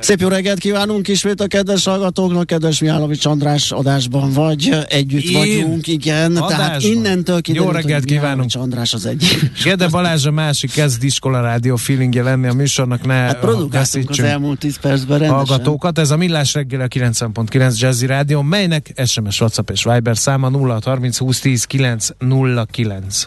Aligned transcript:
Szép 0.00 0.20
jó 0.20 0.28
reggelt 0.28 0.58
kívánunk 0.58 1.08
ismét 1.08 1.40
a 1.40 1.46
kedves 1.46 1.84
hallgatóknak, 1.84 2.46
kedves 2.46 2.80
Mihálovics 2.80 3.24
András 3.24 3.70
adásban 3.70 4.32
vagy, 4.32 4.76
együtt 4.88 5.22
Én 5.22 5.38
vagyunk, 5.38 5.86
igen. 5.86 6.36
Adásban. 6.36 6.48
Tehát 6.48 6.82
innentől 6.82 7.40
kiderült, 7.40 7.70
Jó 7.70 7.80
reggelt 7.80 8.04
kívánunk. 8.04 8.50
András 8.54 8.94
az 8.94 9.06
egy. 9.06 9.38
Gede 9.64 9.88
Balázs 9.88 10.26
a 10.26 10.30
másik 10.30 10.70
kezd 10.70 11.04
iskola 11.04 11.40
rádió 11.40 11.76
feelingje 11.76 12.22
lenni 12.22 12.46
a 12.46 12.52
műsornak, 12.52 13.06
ne 13.06 13.14
hát 13.14 13.38
produkáltunk 13.38 14.10
az 14.10 14.20
elmúlt 14.20 14.58
10 14.58 14.76
percben 14.76 15.18
rendesen. 15.18 15.46
Hallgatókat, 15.46 15.98
ez 15.98 16.10
a 16.10 16.16
Millás 16.16 16.54
reggel 16.54 16.80
a 16.80 16.86
9.9 16.86 17.78
Jazzy 17.78 18.06
Rádió, 18.06 18.42
melynek 18.42 18.92
SMS, 19.04 19.40
WhatsApp 19.40 19.70
és 19.70 19.84
Viber 19.84 20.16
száma 20.16 20.48
0 20.48 20.78
30 20.84 21.18
20 21.18 21.40
10 21.40 21.64
909. 21.64 23.26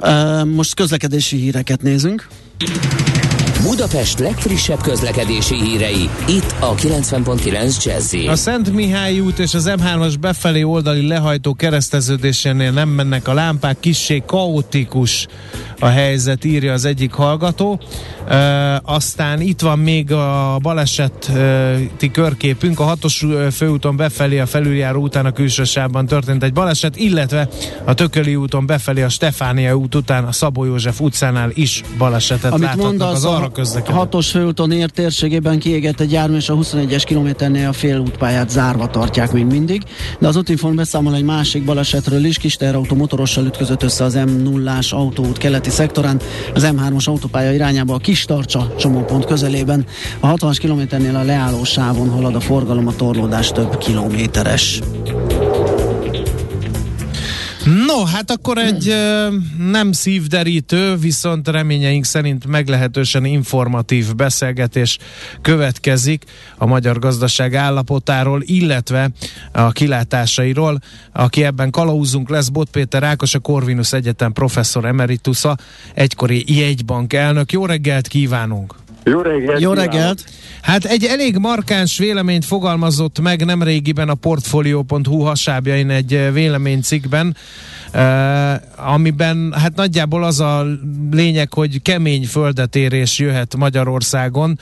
Uh, 0.00 0.44
most 0.44 0.74
közlekedési 0.74 1.36
híreket 1.36 1.82
nézünk. 1.82 2.28
Budapest 3.62 4.18
legfrissebb 4.18 4.80
közlekedési 4.80 5.54
hírei, 5.54 6.10
itt 6.28 6.54
a 6.60 6.74
90.9 6.74 7.84
jazz 7.84 8.14
A 8.28 8.36
Szent 8.36 8.72
Mihály 8.72 9.20
út 9.20 9.38
és 9.38 9.54
az 9.54 9.72
M3-as 9.76 10.14
befelé 10.20 10.62
oldali 10.62 11.06
lehajtó 11.06 11.54
kereszteződésénél 11.54 12.70
nem 12.70 12.88
mennek 12.88 13.28
a 13.28 13.32
lámpák, 13.34 13.80
kissé 13.80 14.22
kaotikus 14.26 15.26
a 15.78 15.86
helyzet, 15.86 16.44
írja 16.44 16.72
az 16.72 16.84
egyik 16.84 17.12
hallgató. 17.12 17.80
E, 18.28 18.80
aztán 18.84 19.40
itt 19.40 19.60
van 19.60 19.78
még 19.78 20.12
a 20.12 20.58
baleseti 20.62 22.10
körképünk, 22.12 22.80
a 22.80 22.84
hatos 22.84 23.26
főúton 23.52 23.96
befelé 23.96 24.38
a 24.38 24.46
felüljáró 24.46 25.02
után 25.02 25.26
a 25.26 25.32
külsősában 25.32 26.06
történt 26.06 26.42
egy 26.42 26.52
baleset, 26.52 26.96
illetve 26.96 27.48
a 27.84 27.94
Tököli 27.94 28.36
úton 28.36 28.66
befelé 28.66 29.02
a 29.02 29.08
Stefánia 29.08 29.74
út 29.74 29.94
után 29.94 30.24
a 30.24 30.32
Szabó 30.32 30.64
József 30.64 31.00
utcánál 31.00 31.50
is 31.54 31.82
balesetet 31.98 32.52
Amit 32.52 32.64
láthatnak 32.64 32.86
mondasz, 32.86 33.14
az 33.14 33.24
arra 33.24 33.49
közlekedő. 33.52 33.96
hatos 33.96 34.30
főúton 34.30 34.72
ért 34.72 34.94
térségében 34.94 35.58
kiégett 35.58 36.00
egy 36.00 36.12
jármű, 36.12 36.36
és 36.36 36.48
a 36.48 36.54
21-es 36.54 37.02
kilométernél 37.06 37.68
a 37.68 37.72
félútpályát 37.72 38.50
zárva 38.50 38.86
tartják 38.86 39.32
még 39.32 39.44
mindig, 39.44 39.82
de 40.18 40.28
az 40.28 40.36
útinform 40.36 40.74
beszámol 40.76 41.14
egy 41.14 41.24
másik 41.24 41.64
balesetről 41.64 42.24
is, 42.24 42.38
kis 42.38 42.56
teherautó 42.56 42.94
motorossal 42.96 43.44
ütközött 43.44 43.82
össze 43.82 44.04
az 44.04 44.18
M0-ás 44.18 44.92
autóút 44.92 45.38
keleti 45.38 45.70
szektorán, 45.70 46.20
az 46.54 46.68
M3-as 46.76 47.04
autópálya 47.04 47.52
irányába 47.52 47.94
a 47.94 47.98
kis 47.98 48.24
tartsa 48.24 48.74
csomópont 48.78 49.24
közelében. 49.24 49.84
A 50.20 50.34
60-as 50.34 50.56
kilométernél 50.58 51.16
a 51.16 51.22
leálló 51.22 51.64
sávon 51.64 52.10
halad 52.10 52.34
a 52.34 52.40
forgalom, 52.40 52.86
a 52.86 52.96
torlódás 52.96 53.52
több 53.52 53.78
kilométeres. 53.78 54.80
No, 57.64 58.04
hát 58.04 58.30
akkor 58.30 58.58
egy 58.58 58.94
nem 59.58 59.92
szívderítő, 59.92 60.96
viszont 60.96 61.48
reményeink 61.48 62.04
szerint 62.04 62.46
meglehetősen 62.46 63.24
informatív 63.24 64.14
beszélgetés 64.14 64.98
következik 65.42 66.24
a 66.56 66.66
magyar 66.66 66.98
gazdaság 66.98 67.54
állapotáról, 67.54 68.42
illetve 68.44 69.10
a 69.52 69.70
kilátásairól. 69.70 70.80
Aki 71.12 71.44
ebben 71.44 71.70
kalauzunk 71.70 72.28
lesz 72.28 72.48
Bot 72.48 72.70
Péter 72.70 73.02
Ákos, 73.02 73.34
a 73.34 73.38
Corvinus 73.38 73.92
Egyetem 73.92 74.32
professzor 74.32 74.84
emeritusa, 74.84 75.56
egykori 75.94 76.44
jegybank 76.46 77.12
elnök. 77.12 77.52
Jó 77.52 77.66
reggelt 77.66 78.08
kívánunk! 78.08 78.74
Jó 79.04 79.20
reggelt! 79.20 79.60
Jó 79.60 79.72
reggelt! 79.72 80.24
Hát 80.62 80.84
egy 80.84 81.04
elég 81.04 81.36
markáns 81.36 81.98
véleményt 81.98 82.44
fogalmazott 82.44 83.20
meg 83.20 83.44
nemrégiben 83.44 84.08
a 84.08 84.14
Portfolio.hu 84.14 85.20
hasábjain 85.20 85.90
egy 85.90 86.32
véleménycikkben, 86.32 87.26
Uh, 87.26 87.79
amiben 88.76 89.54
hát 89.56 89.74
nagyjából 89.74 90.24
az 90.24 90.40
a 90.40 90.66
lényeg, 91.10 91.52
hogy 91.52 91.82
kemény 91.82 92.26
földetérés 92.26 93.18
jöhet 93.18 93.56
Magyarországon 93.56 94.58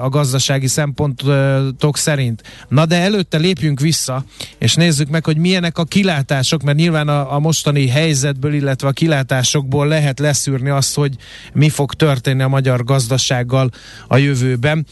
a 0.00 0.08
gazdasági 0.08 0.66
szempontok 0.66 1.96
szerint. 1.96 2.42
Na 2.68 2.86
de 2.86 3.00
előtte 3.00 3.38
lépjünk 3.38 3.80
vissza, 3.80 4.24
és 4.58 4.74
nézzük 4.74 5.08
meg, 5.08 5.24
hogy 5.24 5.36
milyenek 5.36 5.78
a 5.78 5.84
kilátások, 5.84 6.62
mert 6.62 6.78
nyilván 6.78 7.08
a, 7.08 7.34
a 7.34 7.38
mostani 7.38 7.88
helyzetből, 7.88 8.54
illetve 8.54 8.88
a 8.88 8.92
kilátásokból 8.92 9.86
lehet 9.86 10.18
leszűrni 10.18 10.68
azt, 10.68 10.94
hogy 10.94 11.16
mi 11.52 11.68
fog 11.68 11.94
történni 11.94 12.42
a 12.42 12.48
magyar 12.48 12.84
gazdasággal 12.84 13.70
a 14.08 14.16
jövőben. 14.16 14.86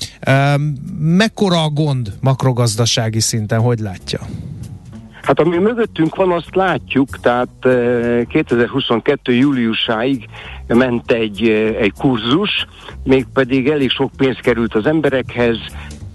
Mekkora 0.98 1.62
a 1.62 1.68
gond 1.68 2.12
makrogazdasági 2.20 3.20
szinten, 3.20 3.60
hogy 3.60 3.78
látja? 3.78 4.20
Hát 5.22 5.40
ami 5.40 5.58
mögöttünk 5.58 6.16
van, 6.16 6.32
azt 6.32 6.54
látjuk, 6.54 7.08
tehát 7.20 7.68
2022. 8.28 9.34
júliusáig 9.34 10.28
ment 10.66 11.10
egy, 11.10 11.48
egy 11.80 11.92
kurzus, 11.98 12.66
mégpedig 13.04 13.68
elég 13.68 13.90
sok 13.90 14.10
pénz 14.16 14.36
került 14.40 14.74
az 14.74 14.86
emberekhez, 14.86 15.58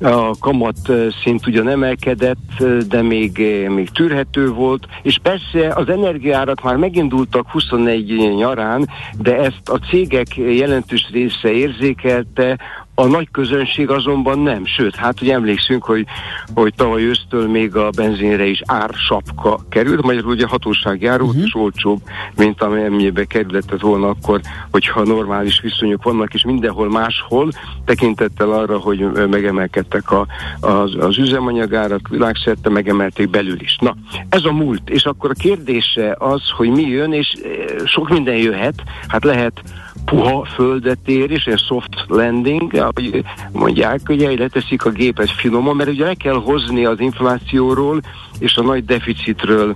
a 0.02 0.38
kamat 0.40 0.78
szint 1.24 1.48
ugyan 1.48 1.70
emelkedett, 1.70 2.64
de 2.88 3.02
még, 3.02 3.38
még 3.68 3.90
tűrhető 3.90 4.50
volt, 4.50 4.88
és 5.02 5.20
persze 5.22 5.74
az 5.76 5.90
energiárak 5.90 6.62
már 6.64 6.76
megindultak 6.76 7.50
21 7.50 8.36
nyarán, 8.36 8.90
de 9.18 9.38
ezt 9.38 9.70
a 9.70 9.78
cégek 9.78 10.36
jelentős 10.36 11.10
része 11.12 11.52
érzékelte, 11.52 12.58
a 13.00 13.06
nagy 13.06 13.28
közönség 13.32 13.90
azonban 13.90 14.40
nem, 14.40 14.66
sőt, 14.66 14.96
hát 14.96 15.22
ugye 15.22 15.34
emlékszünk, 15.34 15.84
hogy, 15.84 16.06
hogy 16.54 16.74
tavaly 16.76 17.04
ősztől 17.04 17.48
még 17.48 17.76
a 17.76 17.90
benzinre 17.90 18.46
is 18.46 18.62
ársapka 18.66 19.60
került, 19.70 20.02
magyarul 20.02 20.32
ugye 20.32 20.48
hatóságjáró 20.48 21.26
uh-huh. 21.26 21.44
és 21.44 21.56
olcsóbb, 21.56 22.02
mint 22.38 22.62
amennyibe 22.62 23.26
kerületett 23.26 23.82
volna 23.82 24.10
akkor, 24.10 24.42
hogyha 24.72 25.04
normális 25.04 25.60
viszonyok 25.62 26.04
vannak, 26.04 26.34
és 26.34 26.44
mindenhol 26.44 26.90
máshol, 26.90 27.52
tekintettel 27.86 28.52
arra, 28.52 28.78
hogy 28.78 29.00
megemelkedtek 29.30 30.12
a, 30.12 30.28
az, 30.60 30.96
az 31.00 31.18
üzemanyagárak 31.18 32.08
világszerte, 32.08 32.70
megemelték 32.70 33.30
belül 33.30 33.62
is. 33.62 33.78
Na, 33.80 33.96
ez 34.30 34.44
a 34.44 34.52
múlt, 34.52 34.90
és 34.90 35.06
akkor 35.06 35.30
a 35.30 35.40
kérdése 35.40 36.16
az, 36.20 36.42
hogy 36.50 36.70
mi 36.70 36.88
jön, 36.88 37.14
és 37.14 37.34
eh, 37.44 37.86
sok 37.86 38.10
minden 38.10 38.38
jöhet, 38.38 38.84
hát 39.08 39.24
lehet 39.24 39.62
puha 40.10 40.46
földet 40.46 41.00
ér, 41.06 41.32
és 41.32 41.46
egy 41.46 41.60
soft 41.60 42.06
landing, 42.08 42.74
ahogy 42.74 43.24
mondják, 43.52 44.00
ugye 44.10 44.38
leteszik 44.38 44.86
a 44.86 44.90
gépet 44.90 45.32
finoman, 45.32 45.76
mert 45.76 45.90
ugye 45.90 46.06
le 46.06 46.14
kell 46.14 46.42
hozni 46.42 46.86
az 46.86 47.00
inflációról 47.00 48.02
és 48.40 48.56
a 48.56 48.62
nagy 48.62 48.86
deficitről 48.86 49.76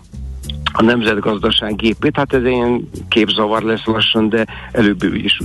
a 0.71 0.83
nemzetgazdaság 0.83 1.75
gépét, 1.75 2.15
hát 2.15 2.33
ez 2.33 2.43
ilyen 2.43 2.89
képzavar 3.09 3.61
lesz 3.61 3.85
lassan, 3.85 4.29
de 4.29 4.45
előbb 4.71 5.03
is 5.03 5.39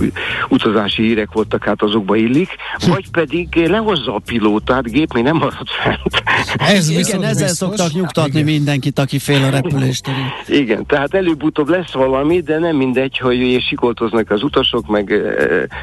utazási 0.49 1.01
hírek 1.03 1.31
voltak, 1.31 1.63
hát 1.63 1.81
azokba 1.81 2.15
illik, 2.15 2.49
vagy 2.87 3.11
pedig 3.11 3.55
lehozza 3.55 4.15
a 4.15 4.19
pilótát, 4.25 4.91
gép 4.91 5.13
még 5.13 5.23
nem 5.23 5.35
marad 5.35 5.67
fent. 5.83 6.23
Ez 6.57 6.89
Igen, 6.89 7.23
ezzel 7.23 7.47
biztos. 7.47 7.51
szoktak 7.51 7.91
nyugtatni 7.91 8.39
Igen. 8.39 8.53
mindenkit, 8.53 8.99
aki 8.99 9.19
fél 9.19 9.43
a 9.43 9.49
repülést. 9.49 10.09
Igen, 10.47 10.85
tehát 10.85 11.13
előbb-utóbb 11.13 11.69
lesz 11.69 11.91
valami, 11.91 12.41
de 12.41 12.59
nem 12.59 12.75
mindegy, 12.75 13.17
hogy 13.17 13.61
sikoltoznak 13.67 14.31
az 14.31 14.43
utasok, 14.43 14.87
meg 14.87 15.13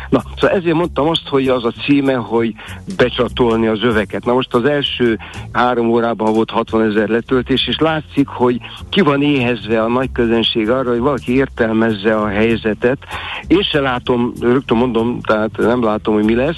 na, 0.09 0.23
szóval 0.41 0.57
ezért 0.57 0.75
mondtam 0.75 1.09
azt, 1.09 1.29
hogy 1.29 1.49
az 1.49 1.65
a 1.65 1.73
címe, 1.87 2.15
hogy 2.15 2.55
becsatolni 2.97 3.67
az 3.67 3.83
öveket. 3.83 4.25
Na 4.25 4.33
most 4.33 4.55
az 4.55 4.65
első 4.65 5.19
három 5.53 5.91
órában 5.91 6.33
volt 6.33 6.51
60 6.51 6.91
ezer 6.91 7.09
letöltés, 7.09 7.69
és 7.69 7.79
látszik, 7.79 8.27
hogy 8.27 8.59
ki 8.89 9.01
van 9.01 9.23
éhezve 9.35 9.83
a 9.83 9.89
nagy 9.89 10.13
közönség 10.13 10.71
arra, 10.71 10.91
hogy 10.91 10.99
valaki 10.99 11.35
értelmezze 11.35 12.17
a 12.17 12.29
helyzetet. 12.29 12.99
Én 13.47 13.63
se 13.63 13.81
látom, 13.81 14.33
rögtön 14.41 14.77
mondom, 14.77 15.21
tehát 15.21 15.57
nem 15.57 15.83
látom, 15.83 16.15
hogy 16.15 16.25
mi 16.25 16.35
lesz. 16.35 16.57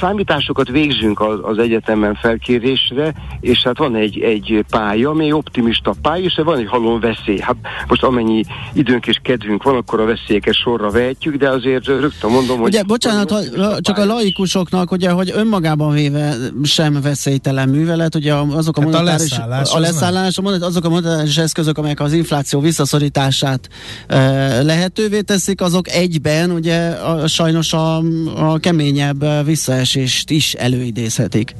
Számításokat 0.00 0.68
végzünk 0.68 1.20
az, 1.20 1.38
az 1.42 1.58
egyetemen 1.58 2.14
felkérésre, 2.14 3.14
és 3.40 3.62
hát 3.62 3.78
van 3.78 3.94
egy, 3.94 4.20
egy 4.20 4.64
pálya, 4.70 5.10
ami 5.10 5.32
optimista 5.32 5.94
pálya, 6.02 6.24
és 6.24 6.40
van 6.44 6.58
egy 6.58 6.68
halom 6.68 7.00
veszély. 7.00 7.38
Hát 7.38 7.56
most 7.88 8.02
amennyi 8.02 8.44
időnk 8.72 9.06
és 9.06 9.18
kedvünk 9.22 9.62
van, 9.62 9.76
akkor 9.76 10.00
a 10.00 10.04
veszélyeket 10.04 10.54
sorra 10.54 10.90
vehetjük, 10.90 11.36
de 11.36 11.48
azért 11.48 11.86
rögtön 11.86 12.30
mondom, 12.30 12.58
hogy... 12.58 12.68
Ugye, 12.68 12.82
bocsánat, 12.82 13.30
hogy 13.30 13.50
csak 13.80 13.98
a 13.98 14.04
laikusoknak, 14.04 14.90
ugye, 14.90 15.10
hogy 15.10 15.32
önmagában 15.34 15.92
véve 15.92 16.34
sem 16.62 17.00
veszélytelen 17.02 17.68
művelet, 17.68 18.14
ugye 18.14 18.34
azok 18.34 18.76
a 18.76 18.80
hát 18.80 18.90
monetáris... 18.90 19.32
A 19.32 19.46
leszállás, 19.46 19.72
a 19.72 19.78
leszállás, 19.78 20.38
azok 20.60 20.84
a 20.84 20.88
monetáris 20.88 21.34
eszközök, 21.54 21.78
amelyek 21.78 22.00
az 22.00 22.12
infláció 22.12 22.60
visszaszorítását 22.60 23.68
lehetővé 24.62 25.20
teszik, 25.20 25.60
azok 25.60 25.88
egyben 25.88 26.50
ugye 26.50 26.88
a, 26.88 27.26
sajnos 27.26 27.72
a, 27.72 27.96
a 28.36 28.58
keményebb 28.58 29.44
visszaesést 29.44 30.30
is 30.30 30.54
előidézhetik. 30.54 31.54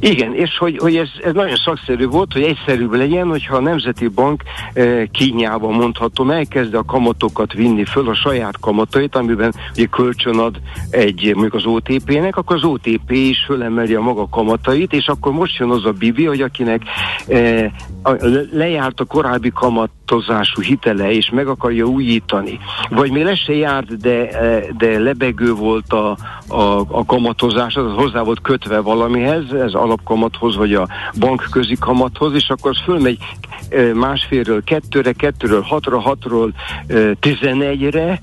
Igen, 0.00 0.34
és 0.34 0.56
hogy, 0.58 0.78
hogy 0.78 0.96
ez, 0.96 1.08
ez 1.24 1.32
nagyon 1.32 1.56
szakszerű 1.56 2.06
volt, 2.06 2.32
hogy 2.32 2.42
egyszerűbb 2.42 2.92
legyen, 2.92 3.28
hogyha 3.28 3.56
a 3.56 3.60
Nemzeti 3.60 4.08
Bank 4.08 4.42
e, 4.72 5.06
kínjában 5.06 5.74
mondhatom, 5.74 6.30
elkezdi 6.30 6.76
a 6.76 6.84
kamatokat 6.84 7.52
vinni 7.52 7.84
föl 7.84 8.08
a 8.08 8.14
saját 8.14 8.60
kamatait, 8.60 9.16
amiben 9.16 9.54
ugye 9.72 9.86
kölcsön 9.86 10.38
ad 10.38 10.60
egy, 10.90 11.30
mondjuk 11.32 11.54
az 11.54 11.64
OTP-nek, 11.64 12.36
akkor 12.36 12.56
az 12.56 12.64
OTP 12.64 13.10
is 13.10 13.44
fölemeli 13.46 13.94
a 13.94 14.00
maga 14.00 14.28
kamatait, 14.28 14.92
és 14.92 15.06
akkor 15.06 15.32
most 15.32 15.58
jön 15.58 15.70
az 15.70 15.84
a 15.84 15.92
Bibi, 15.92 16.24
hogy 16.24 16.40
akinek 16.40 16.82
e, 17.28 17.64
a, 18.02 18.12
lejárt 18.52 19.00
a 19.00 19.04
korábbi 19.04 19.50
kamatozású 20.10 20.60
hitele, 20.62 21.12
és 21.12 21.30
meg 21.30 21.46
akarja 21.46 21.84
újítani, 21.84 22.58
vagy 22.88 23.10
még 23.10 23.24
le 23.24 23.34
se 23.34 23.54
járt, 23.54 23.96
de, 23.96 24.28
de 24.78 24.98
lebegő 24.98 25.54
volt 25.54 25.92
a, 25.92 26.16
a, 26.48 26.80
a 26.88 27.04
kamatozás, 27.06 27.76
az 27.76 27.92
hozzá 27.92 28.22
volt 28.22 28.40
kötve 28.40 28.80
valamihez, 28.80 29.52
ez 29.52 29.72
alapkamathoz, 29.72 30.56
vagy 30.56 30.74
a 30.74 30.88
bankközi 31.18 31.76
kamathoz, 31.80 32.34
és 32.34 32.48
akkor 32.48 32.70
az 32.70 32.80
fölmegy 32.84 33.18
másfélről 33.94 34.64
kettőre, 34.64 35.12
kettőről 35.12 35.62
hatra, 35.62 36.00
hatról 36.00 36.52
tizenegyre, 37.20 38.20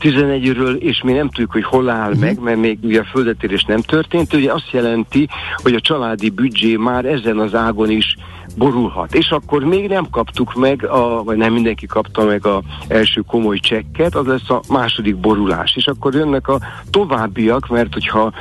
11-ről, 0.00 0.76
és 0.76 1.02
mi 1.02 1.12
nem 1.12 1.28
tudjuk, 1.28 1.52
hogy 1.52 1.64
hol 1.64 1.88
áll 1.88 2.08
uh-huh. 2.08 2.20
meg, 2.20 2.40
mert 2.40 2.58
még 2.58 2.78
ugye 2.82 3.00
a 3.00 3.04
földetérés 3.04 3.64
nem 3.64 3.80
történt, 3.80 4.32
ugye 4.32 4.52
azt 4.52 4.70
jelenti, 4.70 5.28
hogy 5.56 5.74
a 5.74 5.80
családi 5.80 6.30
büdzsé 6.30 6.76
már 6.76 7.04
ezen 7.04 7.38
az 7.38 7.54
ágon 7.54 7.90
is 7.90 8.16
borulhat. 8.56 9.14
És 9.14 9.30
akkor 9.30 9.64
még 9.64 9.88
nem 9.88 10.10
kaptuk 10.10 10.54
meg, 10.54 10.84
a, 10.84 11.22
vagy 11.22 11.36
nem 11.36 11.52
mindenki 11.52 11.86
kapta 11.86 12.24
meg 12.24 12.46
a 12.46 12.62
első 12.88 13.20
komoly 13.20 13.58
csekket, 13.58 14.14
az 14.14 14.26
lesz 14.26 14.50
a 14.50 14.62
második 14.68 15.16
borulás. 15.16 15.76
És 15.76 15.86
akkor 15.86 16.14
jönnek 16.14 16.48
a 16.48 16.58
továbbiak, 16.90 17.68
mert 17.68 17.92
hogyha 17.92 18.32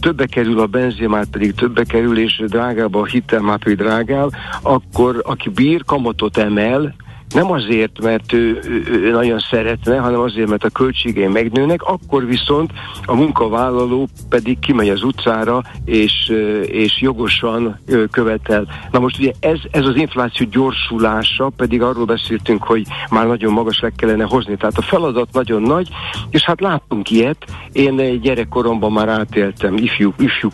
többe 0.00 0.26
kerül 0.26 0.60
a 0.60 0.66
benzin, 0.66 1.08
már 1.08 1.26
pedig 1.26 1.54
többe 1.54 1.84
kerül, 1.84 2.18
és 2.18 2.42
drágább 2.46 2.94
a 2.94 3.04
hitel, 3.04 3.40
már 3.40 3.58
pedig 3.58 3.76
drágább, 3.76 4.30
akkor 4.62 5.22
aki 5.26 5.48
bír, 5.48 5.84
kamatot 5.84 6.36
emel, 6.36 6.94
nem 7.34 7.50
azért, 7.50 8.02
mert 8.02 8.32
ő, 8.32 8.60
ő, 8.90 9.10
nagyon 9.10 9.38
szeretne, 9.38 9.98
hanem 9.98 10.20
azért, 10.20 10.48
mert 10.48 10.64
a 10.64 10.70
költségei 10.70 11.26
megnőnek, 11.26 11.82
akkor 11.82 12.26
viszont 12.26 12.70
a 13.04 13.14
munkavállaló 13.14 14.08
pedig 14.28 14.58
kimegy 14.58 14.88
az 14.88 15.02
utcára, 15.02 15.62
és, 15.84 16.32
és 16.62 17.00
jogosan 17.00 17.78
követel. 18.10 18.66
Na 18.90 18.98
most 18.98 19.18
ugye 19.18 19.32
ez, 19.40 19.58
ez 19.70 19.86
az 19.86 19.96
infláció 19.96 20.46
gyorsulása, 20.50 21.50
pedig 21.56 21.82
arról 21.82 22.04
beszéltünk, 22.04 22.62
hogy 22.62 22.86
már 23.10 23.26
nagyon 23.26 23.52
magas 23.52 23.80
le 23.80 23.90
kellene 23.96 24.24
hozni. 24.24 24.56
Tehát 24.56 24.78
a 24.78 24.82
feladat 24.82 25.28
nagyon 25.32 25.62
nagy, 25.62 25.88
és 26.30 26.42
hát 26.42 26.60
láttunk 26.60 27.10
ilyet. 27.10 27.44
Én 27.72 28.20
gyerekkoromban 28.20 28.92
már 28.92 29.08
átéltem, 29.08 29.76
ifjú, 29.76 30.12
ifjú 30.18 30.48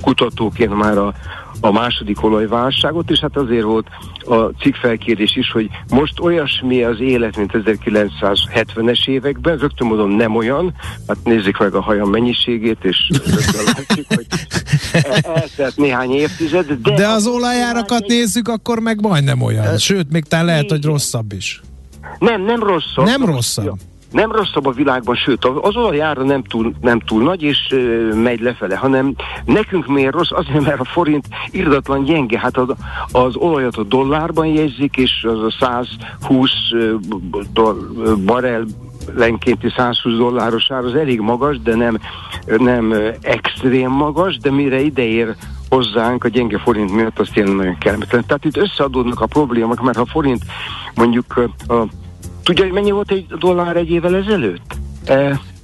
kutatóként 0.00 0.74
már 0.74 0.98
a, 0.98 1.12
a 1.60 1.72
második 1.72 2.24
olajválságot, 2.24 3.10
és 3.10 3.18
hát 3.18 3.36
azért 3.36 3.62
volt 3.62 3.86
a 4.26 4.36
cikk 4.36 4.74
felkérés 4.74 5.36
is, 5.36 5.50
hogy 5.50 5.68
most 5.88 6.20
olyasmi 6.20 6.82
az 6.82 7.00
élet, 7.00 7.36
mint 7.36 7.50
1970-es 7.54 9.08
években, 9.08 9.58
rögtön 9.58 9.86
mondom 9.86 10.10
nem 10.10 10.36
olyan, 10.36 10.74
hát 11.08 11.16
nézzük 11.24 11.58
meg 11.58 11.74
a 11.74 11.80
hajam 11.80 12.10
mennyiségét, 12.10 12.84
és 12.84 13.10
látszik, 13.66 14.06
hogy 14.08 14.26
eltelt 15.22 15.76
néhány 15.76 16.10
évtized. 16.10 16.72
De, 16.72 16.94
de 16.94 17.08
az 17.08 17.26
olajárakat 17.26 18.02
egy... 18.02 18.08
nézzük, 18.08 18.48
akkor 18.48 18.78
meg 18.78 19.00
majdnem 19.00 19.42
olyan, 19.42 19.78
sőt, 19.78 20.12
még 20.12 20.24
talán 20.24 20.44
lehet, 20.44 20.70
hogy 20.70 20.84
rosszabb 20.84 21.32
is. 21.32 21.60
Nem, 22.18 22.42
nem 22.42 22.62
rosszabb. 22.62 23.04
Nem 23.04 23.24
rosszabb 23.24 23.78
nem 24.10 24.32
rosszabb 24.32 24.66
a 24.66 24.70
világban, 24.70 25.14
sőt, 25.14 25.44
az 25.44 25.76
olajára 25.76 26.22
nem 26.22 26.42
túl, 26.42 26.72
nem 26.80 27.00
túl 27.00 27.22
nagy, 27.22 27.42
és 27.42 27.58
ö, 27.70 28.14
megy 28.14 28.40
lefele, 28.40 28.76
hanem 28.76 29.14
nekünk 29.44 29.86
miért 29.86 30.12
rossz? 30.12 30.30
Azért, 30.30 30.64
mert 30.64 30.80
a 30.80 30.84
forint 30.84 31.28
irdatlan 31.50 32.04
gyenge. 32.04 32.38
Hát 32.38 32.56
az, 32.56 32.68
az 33.12 33.36
olajat 33.36 33.76
a 33.76 33.82
dollárban 33.82 34.46
jegyzik, 34.46 34.96
és 34.96 35.24
az 35.28 35.42
a 35.42 35.50
120 35.60 36.50
barel 38.24 38.64
lenkénti 39.14 39.72
120 39.76 40.16
dolláros 40.16 40.70
ár 40.70 40.84
az 40.84 40.94
elég 40.94 41.20
magas, 41.20 41.60
de 41.60 41.74
nem, 41.74 41.98
nem 42.46 42.94
extrém 43.22 43.90
magas, 43.90 44.38
de 44.38 44.50
mire 44.50 44.80
ideér 44.80 45.34
hozzánk 45.68 46.24
a 46.24 46.28
gyenge 46.28 46.58
forint 46.58 46.92
miatt, 46.92 47.18
az 47.18 47.28
tényleg 47.32 47.56
nagyon 47.56 47.78
kellemetlen. 47.78 48.24
Tehát 48.26 48.44
itt 48.44 48.56
összeadódnak 48.56 49.20
a 49.20 49.26
problémák, 49.26 49.80
mert 49.80 49.96
ha 49.96 50.06
forint 50.06 50.42
mondjuk 50.94 51.50
a 51.68 51.86
Tudja, 52.50 52.64
hogy 52.64 52.74
mennyi 52.74 52.90
volt 52.90 53.10
egy 53.10 53.26
dollár 53.38 53.76
egy 53.76 53.90
évvel 53.90 54.16
ezelőtt? 54.16 54.76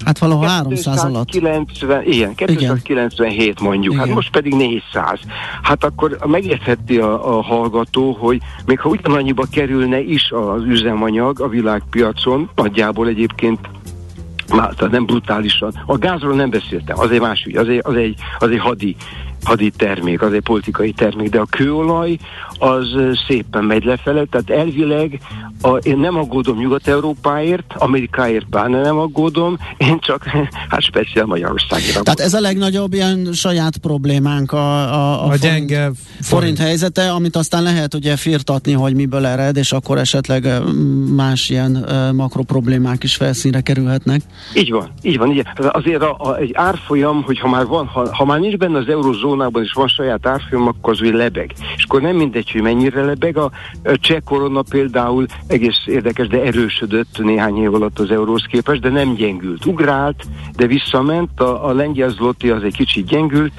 Hát 0.05 0.19
valahol 0.19 0.47
300 0.47 1.05
alatt. 1.05 1.31
90, 1.31 2.05
igen, 2.06 2.35
297 2.35 3.41
igen. 3.41 3.55
mondjuk, 3.62 3.94
hát 3.94 4.05
igen. 4.05 4.06
hát 4.06 4.15
most 4.15 4.31
pedig 4.31 4.55
400. 4.55 5.21
Hát 5.62 5.85
akkor 5.85 6.19
megértheti 6.27 6.99
a, 6.99 7.37
a 7.37 7.43
hallgató, 7.43 8.12
hogy 8.12 8.41
még 8.67 8.81
ha 8.81 8.88
ugyanannyiba 8.88 9.44
kerülne 9.50 10.00
is 10.00 10.31
az 10.31 10.62
üzemanyag 10.62 11.41
a 11.41 11.49
világpiacon, 11.49 12.50
nagyjából 12.55 13.09
egyébként 13.09 13.61
már, 14.55 14.75
tehát 14.75 14.93
nem 14.93 15.06
brutálisan. 15.06 15.83
A 15.87 15.97
gázról 15.97 16.35
nem 16.35 16.50
beszéltem, 16.50 16.99
az 16.99 17.11
egy 17.11 17.21
más 17.21 17.44
ügy, 17.44 17.56
az 17.56 17.69
egy, 17.69 17.81
az 17.83 17.94
egy, 17.94 18.15
az 18.38 18.50
egy 18.50 18.59
hadi 18.59 18.97
hadi 19.47 19.71
termék, 19.71 20.23
az 20.23 20.33
egy 20.33 20.43
politikai 20.43 20.93
termék, 20.93 21.31
de 21.31 21.41
a 21.41 21.47
kőolaj 21.50 22.17
az 22.58 22.87
szépen 23.29 23.64
megy 23.64 23.85
lefele, 23.85 24.25
tehát 24.25 24.50
elvileg 24.50 25.20
a, 25.61 25.76
én 25.76 25.99
nem 25.99 26.17
aggódom 26.17 26.58
Nyugat-Európáért, 26.58 27.75
Amerikáért 27.79 28.49
bárne 28.49 28.81
nem 28.81 28.99
aggódom, 28.99 29.58
én 29.76 29.99
csak 30.00 30.25
hát 30.70 30.82
speciál 30.82 31.26
Magyarországira. 31.26 32.03
Tehát 32.03 32.20
ez 32.20 32.35
a 32.35 32.41
legnagyobb 32.41 32.93
ilyen 32.93 33.29
saját 33.32 33.76
problémánk 33.76 34.53
a, 34.53 34.93
a, 34.93 35.25
a, 35.25 35.29
a 35.29 35.37
gyenge 35.37 35.81
forint, 35.81 35.97
forint 36.20 36.58
helyzete, 36.58 37.11
amit 37.11 37.37
aztán 37.37 37.62
lehet 37.62 37.94
ugye 37.94 38.17
firtatni, 38.17 38.73
hogy 38.73 38.94
miből 38.94 39.26
ered, 39.26 39.56
és 39.56 39.73
akkor 39.73 39.99
esetleg 39.99 40.49
más 41.17 41.50
ilyen 41.50 41.87
makro 42.14 42.43
problémák 42.43 43.02
is 43.02 43.17
felszínre 43.17 43.61
kerülhetnek. 43.61 44.20
Így 44.55 44.70
van, 44.70 44.91
így 45.02 45.19
van. 45.19 45.31
Így, 45.31 45.43
azért 45.56 46.02
a, 46.02 46.17
a, 46.19 46.37
egy 46.37 46.50
árfolyam, 46.55 47.23
hogy 47.23 47.38
ha 47.38 47.49
már 47.49 47.67
van, 47.67 47.87
ha, 47.87 48.14
ha 48.14 48.25
már 48.25 48.41
nincs 48.41 48.56
benne 48.56 48.79
az 48.79 48.88
eurozónában, 48.88 49.62
és 49.62 49.73
van 49.73 49.88
saját 49.88 50.26
árfolyam, 50.26 50.67
akkor 50.67 50.93
az 50.93 51.00
lebeg. 51.00 51.55
És 51.76 51.85
akkor 51.85 52.00
nem 52.00 52.17
mindegy, 52.17 52.46
hogy 52.53 52.63
mennyire 52.63 53.05
lebeg. 53.05 53.37
A 53.37 53.51
cseh 53.85 54.21
korona 54.25 54.63
például 54.63 55.27
egész 55.47 55.83
érdekes, 55.87 56.27
de 56.27 56.43
erősödött 56.43 57.19
néhány 57.19 57.57
év 57.57 57.75
alatt 57.75 57.99
az 57.99 58.11
euróhoz 58.11 58.45
képest, 58.51 58.81
de 58.81 58.88
nem 58.88 59.15
gyengült. 59.15 59.67
Ugrált, 59.67 60.25
de 60.57 60.67
visszament, 60.67 61.41
a, 61.41 61.67
a 61.69 61.73
lengyel 61.73 62.09
zloty 62.09 62.50
az 62.50 62.62
egy 62.62 62.76
kicsit 62.76 63.07
gyengült, 63.07 63.53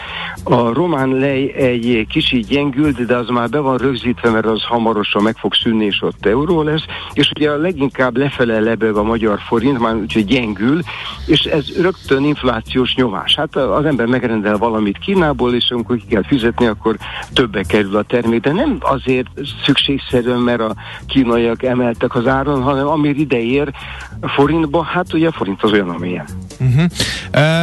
a 0.43 0.73
román 0.73 1.09
lej 1.09 1.53
egy 1.53 2.05
kicsit 2.09 2.47
gyengült, 2.47 3.05
de 3.05 3.15
az 3.15 3.29
már 3.29 3.49
be 3.49 3.59
van 3.59 3.77
rögzítve, 3.77 4.29
mert 4.29 4.45
az 4.45 4.63
hamarosan 4.63 5.23
meg 5.23 5.35
fog 5.37 5.53
szűnni, 5.53 5.85
és 5.85 6.01
ott 6.01 6.25
euró 6.25 6.61
lesz, 6.61 6.83
és 7.13 7.31
ugye 7.35 7.49
a 7.51 7.57
leginkább 7.57 8.17
lefele 8.17 8.59
lebeg 8.59 8.95
a 8.95 9.03
magyar 9.03 9.39
forint, 9.39 9.79
már 9.79 9.95
úgyhogy 9.95 10.25
gyengül, 10.25 10.79
és 11.25 11.39
ez 11.39 11.81
rögtön 11.81 12.23
inflációs 12.23 12.95
nyomás. 12.95 13.35
Hát 13.35 13.55
az 13.55 13.85
ember 13.85 14.05
megrendel 14.05 14.57
valamit 14.57 14.97
Kínából, 14.97 15.53
és 15.53 15.69
amikor 15.69 15.97
ki 15.97 16.05
kell 16.09 16.23
fizetni, 16.23 16.65
akkor 16.65 16.97
többe 17.33 17.63
kerül 17.63 17.95
a 17.95 18.03
termék, 18.03 18.41
de 18.41 18.51
nem 18.51 18.76
azért 18.83 19.27
szükségszerűen, 19.65 20.39
mert 20.39 20.61
a 20.61 20.75
kínaiak 21.07 21.63
emeltek 21.63 22.15
az 22.15 22.27
áron, 22.27 22.61
hanem 22.61 22.87
ami 22.87 23.09
ide 23.09 23.39
ér 23.39 23.73
forintba, 24.21 24.83
hát 24.83 25.13
ugye 25.13 25.27
a 25.27 25.31
forint 25.31 25.63
az 25.63 25.71
olyan, 25.71 25.89
amilyen. 25.89 26.25
Uh-huh. 26.59 26.83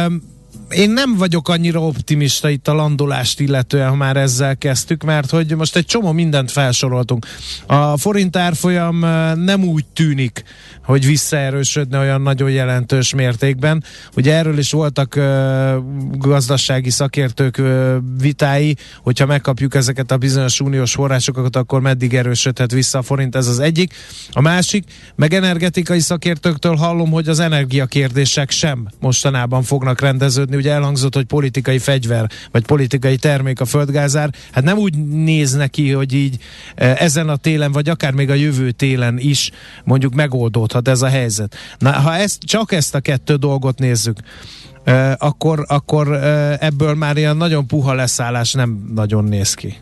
Um 0.05 0.33
én 0.69 0.89
nem 0.89 1.15
vagyok 1.17 1.49
annyira 1.49 1.81
optimista 1.81 2.49
itt 2.49 2.67
a 2.67 2.73
landolást 2.73 3.39
illetően, 3.39 3.89
ha 3.89 3.95
már 3.95 4.17
ezzel 4.17 4.57
kezdtük, 4.57 5.03
mert 5.03 5.29
hogy 5.29 5.55
most 5.55 5.75
egy 5.75 5.85
csomó 5.85 6.11
mindent 6.11 6.51
felsoroltunk. 6.51 7.25
A 7.65 7.97
forint 7.97 8.35
árfolyam 8.35 8.99
nem 9.43 9.63
úgy 9.63 9.85
tűnik, 9.93 10.43
hogy 10.83 11.05
visszaerősödne 11.05 11.99
olyan 11.99 12.21
nagyon 12.21 12.49
jelentős 12.49 13.13
mértékben. 13.13 13.83
Ugye 14.15 14.33
erről 14.33 14.57
is 14.57 14.71
voltak 14.71 15.19
gazdasági 16.11 16.89
szakértők 16.89 17.61
vitái, 18.19 18.75
hogyha 19.03 19.25
megkapjuk 19.25 19.75
ezeket 19.75 20.11
a 20.11 20.17
bizonyos 20.17 20.59
uniós 20.59 20.91
forrásokat, 20.91 21.55
akkor 21.55 21.81
meddig 21.81 22.13
erősödhet 22.13 22.71
vissza 22.71 22.97
a 22.97 23.01
forint, 23.01 23.35
ez 23.35 23.47
az 23.47 23.59
egyik. 23.59 23.93
A 24.31 24.41
másik, 24.41 24.83
meg 25.15 25.33
energetikai 25.33 25.99
szakértőktől 25.99 26.75
hallom, 26.75 27.11
hogy 27.11 27.27
az 27.27 27.39
energiakérdések 27.39 28.51
sem 28.51 28.87
mostanában 28.99 29.63
fognak 29.63 30.01
rendeződni. 30.01 30.54
Ugye 30.55 30.71
elhangzott, 30.71 31.15
hogy 31.15 31.25
politikai 31.25 31.77
fegyver, 31.77 32.29
vagy 32.51 32.65
politikai 32.65 33.17
termék 33.17 33.61
a 33.61 33.65
földgázár. 33.65 34.29
Hát 34.51 34.63
nem 34.63 34.77
úgy 34.77 34.97
néz 35.07 35.53
neki, 35.53 35.91
hogy 35.91 36.13
így 36.13 36.37
ezen 36.75 37.29
a 37.29 37.35
télen, 37.35 37.71
vagy 37.71 37.89
akár 37.89 38.13
még 38.13 38.29
a 38.29 38.33
jövő 38.33 38.71
télen 38.71 39.17
is 39.19 39.51
mondjuk 39.83 40.13
megoldódhat 40.13 40.87
ez 40.87 41.01
a 41.01 41.07
helyzet. 41.07 41.55
Na, 41.77 41.91
ha 41.91 42.15
ezt, 42.15 42.43
csak 42.43 42.71
ezt 42.71 42.95
a 42.95 42.99
kettő 42.99 43.35
dolgot 43.35 43.79
nézzük, 43.79 44.17
uh, 44.85 45.11
akkor, 45.17 45.65
akkor 45.67 46.07
uh, 46.07 46.63
ebből 46.63 46.93
már 46.93 47.17
ilyen 47.17 47.37
nagyon 47.37 47.67
puha 47.67 47.93
leszállás 47.93 48.53
nem 48.53 48.91
nagyon 48.93 49.23
néz 49.23 49.53
ki. 49.53 49.77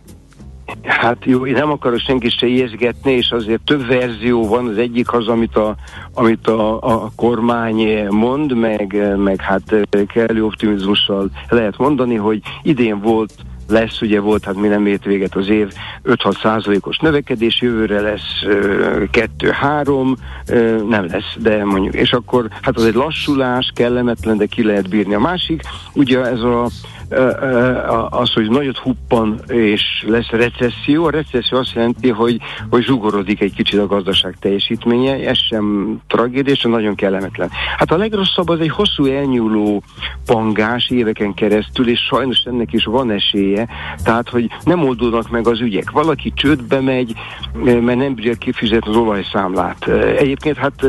Hát 0.84 1.18
jó, 1.26 1.46
én 1.46 1.54
nem 1.54 1.72
akarok 1.72 2.00
senkit 2.00 2.38
se 2.38 2.48
ijeszgetni, 2.48 3.12
és 3.12 3.32
azért 3.32 3.62
több 3.62 3.88
verzió 3.88 4.48
van. 4.48 4.68
Az 4.68 4.78
egyik 4.78 5.14
az, 5.14 5.28
amit 5.28 5.56
a, 5.56 5.76
amit 6.14 6.48
a, 6.48 6.82
a 6.82 7.12
kormány 7.16 8.08
mond, 8.10 8.54
meg, 8.54 9.16
meg 9.18 9.42
hát 9.42 9.76
kellő 10.08 10.46
optimizmussal 10.46 11.30
lehet 11.50 11.78
mondani, 11.78 12.16
hogy 12.16 12.42
idén 12.62 13.00
volt 13.00 13.34
lesz, 13.68 14.02
ugye 14.02 14.20
volt, 14.20 14.44
hát 14.44 14.56
mi 14.56 14.68
nem 14.68 14.86
ért 14.86 15.06
véget 15.06 15.36
az 15.36 15.48
év, 15.50 15.74
5-6 16.04 16.42
százalékos 16.42 16.98
növekedés, 16.98 17.62
jövőre 17.62 18.02
lesz 18.02 18.42
2-3, 19.12 20.16
nem 20.90 21.06
lesz, 21.06 21.36
de 21.38 21.66
mondjuk, 21.66 21.94
és 21.94 22.12
akkor 22.12 22.48
hát 22.62 22.76
az 22.76 22.86
egy 22.86 22.94
lassulás, 22.94 23.72
kellemetlen, 23.76 24.38
de 24.38 24.46
ki 24.46 24.64
lehet 24.64 24.90
bírni. 24.90 25.14
A 25.14 25.20
másik, 25.20 25.62
ugye 25.94 26.26
ez 26.26 26.40
a 26.40 26.70
az, 28.10 28.34
hogy 28.34 28.50
nagyot 28.50 28.78
huppan 28.78 29.40
és 29.48 29.82
lesz 30.08 30.30
recesszió. 30.30 31.06
A 31.06 31.10
recesszió 31.10 31.58
azt 31.58 31.74
jelenti, 31.74 32.10
hogy, 32.10 32.40
hogy 32.70 32.84
zsugorodik 32.84 33.42
egy 33.42 33.54
kicsit 33.54 33.80
a 33.80 33.88
gazdaság 33.88 34.36
teljesítménye, 34.40 35.28
ez 35.28 35.38
sem 35.38 35.98
tragédia, 36.08 36.56
sem 36.56 36.72
nagyon 36.72 36.96
kellemetlen. 36.96 37.50
Hát 37.78 37.92
a 37.92 37.98
legrosszabb 37.98 38.50
az 38.50 38.60
egy 38.60 38.70
hosszú 38.70 39.06
elnyúló 39.06 39.84
pangás 40.26 40.90
éveken 40.90 41.34
keresztül, 41.34 41.90
és 41.90 42.00
sajnos 42.00 42.38
ennek 42.46 42.74
is 42.74 42.84
van 42.84 43.12
esélye, 43.12 43.68
tehát, 44.04 44.30
hogy 44.30 44.50
nem 44.64 44.84
oldódnak 44.84 45.30
meg 45.30 45.48
az 45.48 45.62
ügyek. 45.62 45.92
Valaki 45.92 46.34
csődbe 46.36 46.82
megy, 46.82 47.14
mert 47.64 47.96
nem 47.96 48.14
bírja 48.14 48.34
kifizetni 48.36 48.90
az 48.90 48.96
olajszámlát. 48.96 49.88
Egyébként 50.18 50.58
hát 50.58 50.86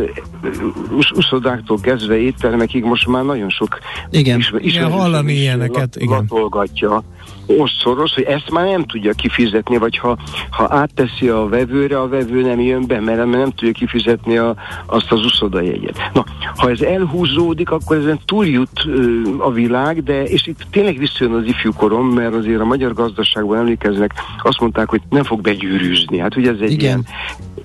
uszodáktól 1.15 1.81
kezdve 1.81 2.19
éttermekig 2.19 2.85
most 2.85 3.07
már 3.07 3.25
nagyon 3.25 3.49
sok 3.49 3.79
igen, 4.11 4.39
ismer, 4.39 4.65
igen 4.65 4.91
hallani 4.91 5.33
ilyeneket 5.33 5.97
igen. 5.97 6.14
Latolgatja 6.15 7.03
oszszoros, 7.47 8.15
hogy 8.15 8.23
ezt 8.23 8.51
már 8.51 8.67
nem 8.67 8.85
tudja 8.85 9.13
kifizetni, 9.13 9.77
vagy 9.77 9.99
ha, 9.99 10.17
ha 10.51 10.67
átteszi 10.71 11.29
a 11.29 11.49
vevőre, 11.49 12.01
a 12.01 12.09
vevő 12.09 12.43
nem 12.43 12.61
jön 12.61 12.87
be, 12.87 13.01
mert 13.01 13.31
nem 13.31 13.51
tudja 13.51 13.73
kifizetni 13.73 14.37
a, 14.37 14.55
azt 14.87 15.13
az 15.13 15.25
uszodajegyet. 15.25 16.11
Na, 16.13 16.25
ha 16.57 16.71
ez 16.71 16.81
elhúzódik, 16.81 17.71
akkor 17.71 17.97
ezen 17.97 18.19
túljut 18.25 18.85
ö, 18.87 19.21
a 19.39 19.51
világ, 19.51 20.03
de, 20.03 20.25
és 20.25 20.47
itt 20.47 20.67
tényleg 20.71 20.99
visszajön 20.99 21.35
az 21.35 21.45
ifjúkorom, 21.45 22.09
mert 22.09 22.35
azért 22.35 22.61
a 22.61 22.65
magyar 22.65 22.93
gazdaságban 22.93 23.59
emlékeznek, 23.59 24.13
azt 24.43 24.61
mondták, 24.61 24.89
hogy 24.89 25.03
nem 25.11 25.25
fog 25.25 25.41
begyűrűzni. 25.41 26.19
Hát 26.19 26.37
ugye 26.37 26.51
ez 26.51 26.61
egy 26.61 26.73
Igen. 26.73 26.85
ilyen 26.85 27.07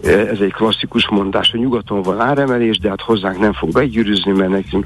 ez 0.03 0.39
egy 0.39 0.53
klasszikus 0.53 1.09
mondás, 1.09 1.51
hogy 1.51 1.59
nyugaton 1.59 2.01
van 2.01 2.19
áremelés, 2.19 2.77
de 2.79 2.89
hát 2.89 3.01
hozzánk 3.01 3.39
nem 3.39 3.53
fog 3.53 3.71
begyűrűzni, 3.71 4.31
mert 4.31 4.49
nekünk 4.49 4.85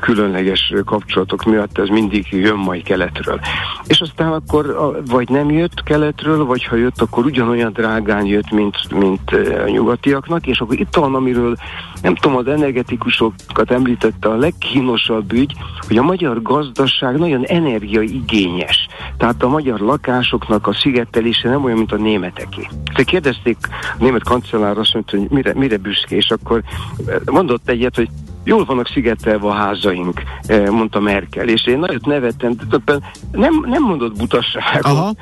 különleges 0.00 0.72
kapcsolatok 0.84 1.44
miatt 1.44 1.78
ez 1.78 1.88
mindig 1.88 2.26
jön 2.30 2.56
majd 2.56 2.82
keletről. 2.82 3.40
És 3.86 4.00
aztán 4.00 4.32
akkor 4.32 4.92
vagy 5.10 5.28
nem 5.28 5.50
jött 5.50 5.82
keletről, 5.82 6.44
vagy 6.44 6.64
ha 6.64 6.76
jött, 6.76 7.00
akkor 7.00 7.24
ugyanolyan 7.24 7.72
drágán 7.72 8.24
jött, 8.24 8.50
mint, 8.50 8.92
mint 8.98 9.30
a 9.64 9.68
nyugatiaknak, 9.68 10.46
és 10.46 10.60
akkor 10.60 10.80
itt 10.80 10.94
van, 10.94 11.14
amiről 11.14 11.56
nem 12.02 12.14
tudom, 12.14 12.36
az 12.36 12.46
energetikusokat 12.46 13.70
említette 13.70 14.28
a 14.28 14.36
legkínosabb 14.36 15.32
ügy, 15.32 15.54
hogy 15.86 15.96
a 15.96 16.02
magyar 16.02 16.42
gazdaság 16.42 17.18
nagyon 17.18 17.44
energiaigényes. 17.44 18.86
Tehát 19.16 19.42
a 19.42 19.48
magyar 19.48 19.80
lakásoknak 19.80 20.66
a 20.66 20.74
szigetelése 20.74 21.48
nem 21.48 21.64
olyan, 21.64 21.78
mint 21.78 21.92
a 21.92 21.96
németeké. 21.96 22.68
Te 22.94 23.02
kérdezték 23.02 23.56
a 23.70 23.96
német 23.98 24.22
kancellár 24.22 24.78
azt 24.78 24.94
mondta, 24.94 25.16
hogy 25.16 25.30
mire, 25.30 25.54
mire 25.54 25.76
büszke, 25.76 26.16
és 26.16 26.30
akkor 26.30 26.62
mondott 27.24 27.68
egyet, 27.68 27.96
hogy 27.96 28.08
jól 28.46 28.64
vannak 28.64 28.88
szigetelve 28.88 29.48
a 29.48 29.52
házaink, 29.52 30.22
eh, 30.46 30.70
mondta 30.70 31.00
Merkel, 31.00 31.48
és 31.48 31.66
én 31.66 31.78
nagyot 31.78 32.06
nevettem, 32.06 32.56
nem, 33.32 33.64
nem 33.66 33.82
mondott 33.82 34.16
butasságot. 34.16 34.84
Aha. 34.84 35.14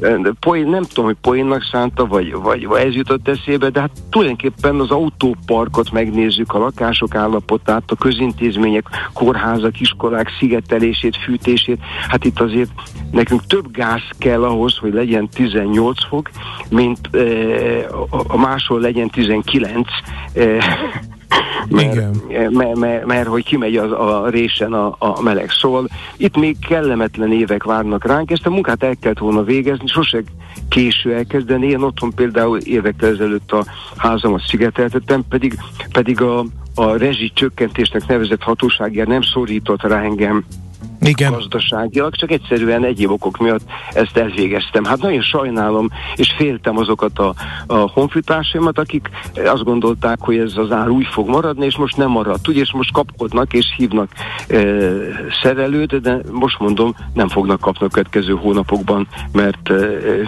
Eh, 0.00 0.18
poén, 0.40 0.68
nem 0.68 0.82
tudom, 0.82 1.04
hogy 1.04 1.16
poénnak 1.20 1.68
szánta, 1.72 2.06
vagy, 2.06 2.32
vagy, 2.32 2.66
vagy 2.66 2.86
ez 2.86 2.94
jutott 2.94 3.28
eszébe, 3.28 3.70
de 3.70 3.80
hát 3.80 3.90
tulajdonképpen 4.10 4.80
az 4.80 4.90
autóparkot 4.90 5.90
megnézzük, 5.90 6.54
a 6.54 6.58
lakások 6.58 7.14
állapotát, 7.14 7.90
a 7.90 7.96
közintézmények, 7.96 8.86
kórházak, 9.12 9.80
iskolák 9.80 10.28
szigetelését, 10.38 11.16
fűtését. 11.16 11.78
Hát 12.08 12.24
itt 12.24 12.40
azért 12.40 12.70
nekünk 13.10 13.46
több 13.46 13.70
gáz 13.72 14.02
kell 14.18 14.44
ahhoz, 14.44 14.76
hogy 14.76 14.92
legyen 14.92 15.28
18 15.28 16.06
fok, 16.08 16.30
mint 16.70 17.08
e, 17.12 17.18
a, 18.10 18.24
a 18.28 18.36
máshol 18.36 18.80
legyen 18.80 19.08
19. 19.08 19.88
E, 20.34 20.64
mert, 21.68 21.94
Igen. 21.94 22.50
Mert, 22.50 22.76
mert, 22.76 23.06
mert 23.06 23.28
hogy 23.28 23.44
kimegy 23.44 23.76
az, 23.76 23.92
a 23.92 24.28
résen 24.28 24.72
a, 24.72 24.96
a 24.98 25.22
meleg. 25.22 25.50
Szóval 25.50 25.88
itt 26.16 26.36
még 26.36 26.56
kellemetlen 26.68 27.32
évek 27.32 27.62
várnak 27.62 28.06
ránk, 28.06 28.30
ezt 28.30 28.46
a 28.46 28.50
munkát 28.50 28.82
el 28.82 28.96
kellett 29.00 29.18
volna 29.18 29.42
végezni, 29.42 29.86
sose 29.86 30.22
késő 30.68 31.14
elkezdeni. 31.14 31.66
Én 31.66 31.82
otthon 31.82 32.14
például 32.14 32.58
évekkel 32.58 33.08
ezelőtt 33.08 33.52
a 33.52 33.64
házamat 33.96 34.42
szigeteltettem, 34.46 35.24
pedig, 35.28 35.58
pedig 35.92 36.20
a, 36.20 36.44
a 36.74 36.96
rezsi 36.96 37.30
csökkentésnek 37.34 38.06
nevezett 38.06 38.42
hatóságjára 38.42 39.10
nem 39.10 39.22
szorított 39.22 39.82
rá 39.82 40.02
engem 40.02 40.44
igen. 41.08 41.32
gazdaságilag, 41.32 42.14
csak 42.14 42.30
egyszerűen 42.30 42.84
egyéb 42.84 43.10
okok 43.10 43.38
miatt 43.38 43.62
ezt 43.92 44.16
elvégeztem. 44.16 44.84
Hát 44.84 45.00
nagyon 45.00 45.22
sajnálom, 45.22 45.88
és 46.14 46.34
féltem 46.36 46.78
azokat 46.78 47.18
a, 47.18 47.34
a 47.66 47.74
honfitársaimat, 47.74 48.78
akik 48.78 49.08
azt 49.44 49.64
gondolták, 49.64 50.18
hogy 50.20 50.38
ez 50.38 50.52
az 50.56 50.72
ár 50.72 50.88
úgy 50.88 51.06
fog 51.06 51.28
maradni, 51.28 51.64
és 51.64 51.76
most 51.76 51.96
nem 51.96 52.10
maradt. 52.10 52.48
Ugye, 52.48 52.60
és 52.60 52.72
most 52.72 52.92
kapkodnak 52.92 53.52
és 53.52 53.66
hívnak 53.76 54.10
e, 54.48 54.56
szerelőt, 55.42 56.00
de 56.00 56.20
most 56.32 56.58
mondom, 56.58 56.94
nem 57.14 57.28
fognak 57.28 57.60
kapni 57.60 57.86
a 57.86 57.88
következő 57.88 58.32
hónapokban, 58.32 59.08
mert 59.32 59.70
e, 59.70 59.74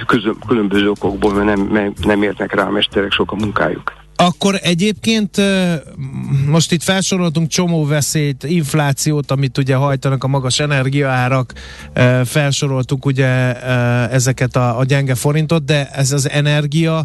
közö, 0.06 0.30
különböző 0.46 0.90
okokból, 0.90 1.32
mert 1.32 1.70
nem, 1.70 1.92
nem 2.02 2.22
értnek 2.22 2.54
rá 2.54 2.66
a 2.66 2.70
mesterek 2.70 3.12
sok 3.12 3.32
a 3.32 3.36
munkájuk. 3.36 3.99
Akkor 4.20 4.58
egyébként 4.62 5.36
most 6.46 6.72
itt 6.72 6.82
felsoroltunk 6.82 7.48
csomó 7.48 7.84
veszélyt, 7.84 8.44
inflációt, 8.44 9.30
amit 9.30 9.58
ugye 9.58 9.74
hajtanak 9.74 10.24
a 10.24 10.28
magas 10.28 10.60
energiaárak, 10.60 11.52
felsoroltuk 12.24 13.06
ugye 13.06 13.60
ezeket 14.10 14.56
a, 14.56 14.78
a 14.78 14.84
gyenge 14.84 15.14
forintot, 15.14 15.64
de 15.64 15.90
ez 15.92 16.12
az 16.12 16.30
energia 16.30 17.04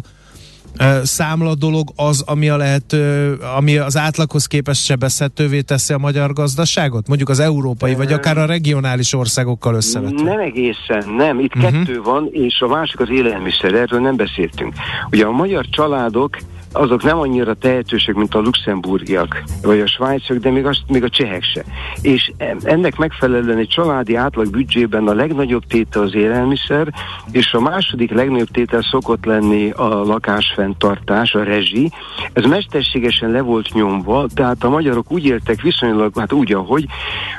számla 1.02 1.54
dolog 1.54 1.88
az, 1.96 2.22
ami, 2.26 2.48
a 2.48 2.56
lehető, 2.56 3.32
ami 3.56 3.76
az 3.76 3.96
átlaghoz 3.96 4.46
képest 4.46 4.84
sebezhetővé 4.84 5.60
teszi 5.60 5.92
a 5.92 5.98
magyar 5.98 6.32
gazdaságot? 6.32 7.08
Mondjuk 7.08 7.28
az 7.28 7.40
európai, 7.40 7.94
vagy 7.94 8.12
akár 8.12 8.38
a 8.38 8.46
regionális 8.46 9.12
országokkal 9.12 9.74
összevetve? 9.74 10.22
Nem 10.22 10.38
egészen, 10.38 11.14
nem. 11.16 11.40
Itt 11.40 11.56
uh-huh. 11.56 11.72
kettő 11.72 12.02
van, 12.02 12.28
és 12.32 12.60
a 12.60 12.66
másik 12.66 13.00
az 13.00 13.08
élelmiszer, 13.10 13.74
erről 13.74 14.00
nem 14.00 14.16
beszéltünk. 14.16 14.74
Ugye 15.10 15.24
a 15.24 15.30
magyar 15.30 15.66
családok 15.70 16.36
azok 16.72 17.02
nem 17.02 17.18
annyira 17.18 17.54
tehetősek, 17.54 18.14
mint 18.14 18.34
a 18.34 18.38
luxemburgiak, 18.38 19.42
vagy 19.62 19.80
a 19.80 19.86
svájciak, 19.86 20.38
de 20.38 20.50
még, 20.50 20.66
azt, 20.66 20.82
még 20.88 21.04
a 21.04 21.08
csehek 21.08 21.42
se. 21.42 21.64
És 22.00 22.32
ennek 22.62 22.96
megfelelően 22.96 23.58
egy 23.58 23.68
családi 23.68 24.14
átlag 24.14 24.50
büdzsében 24.50 25.08
a 25.08 25.14
legnagyobb 25.14 25.66
tétel 25.66 26.02
az 26.02 26.14
élelmiszer, 26.14 26.92
és 27.30 27.52
a 27.52 27.60
második 27.60 28.10
legnagyobb 28.10 28.50
tétel 28.50 28.82
szokott 28.90 29.24
lenni 29.24 29.70
a 29.70 29.86
lakásfenntartás, 29.86 31.34
a 31.34 31.42
rezsi. 31.42 31.90
Ez 32.32 32.44
mesterségesen 32.44 33.30
le 33.30 33.40
volt 33.40 33.72
nyomva, 33.72 34.26
tehát 34.34 34.64
a 34.64 34.68
magyarok 34.68 35.12
úgy 35.12 35.24
éltek 35.24 35.60
viszonylag, 35.60 36.18
hát 36.18 36.32
úgy, 36.32 36.52
ahogy, 36.52 36.86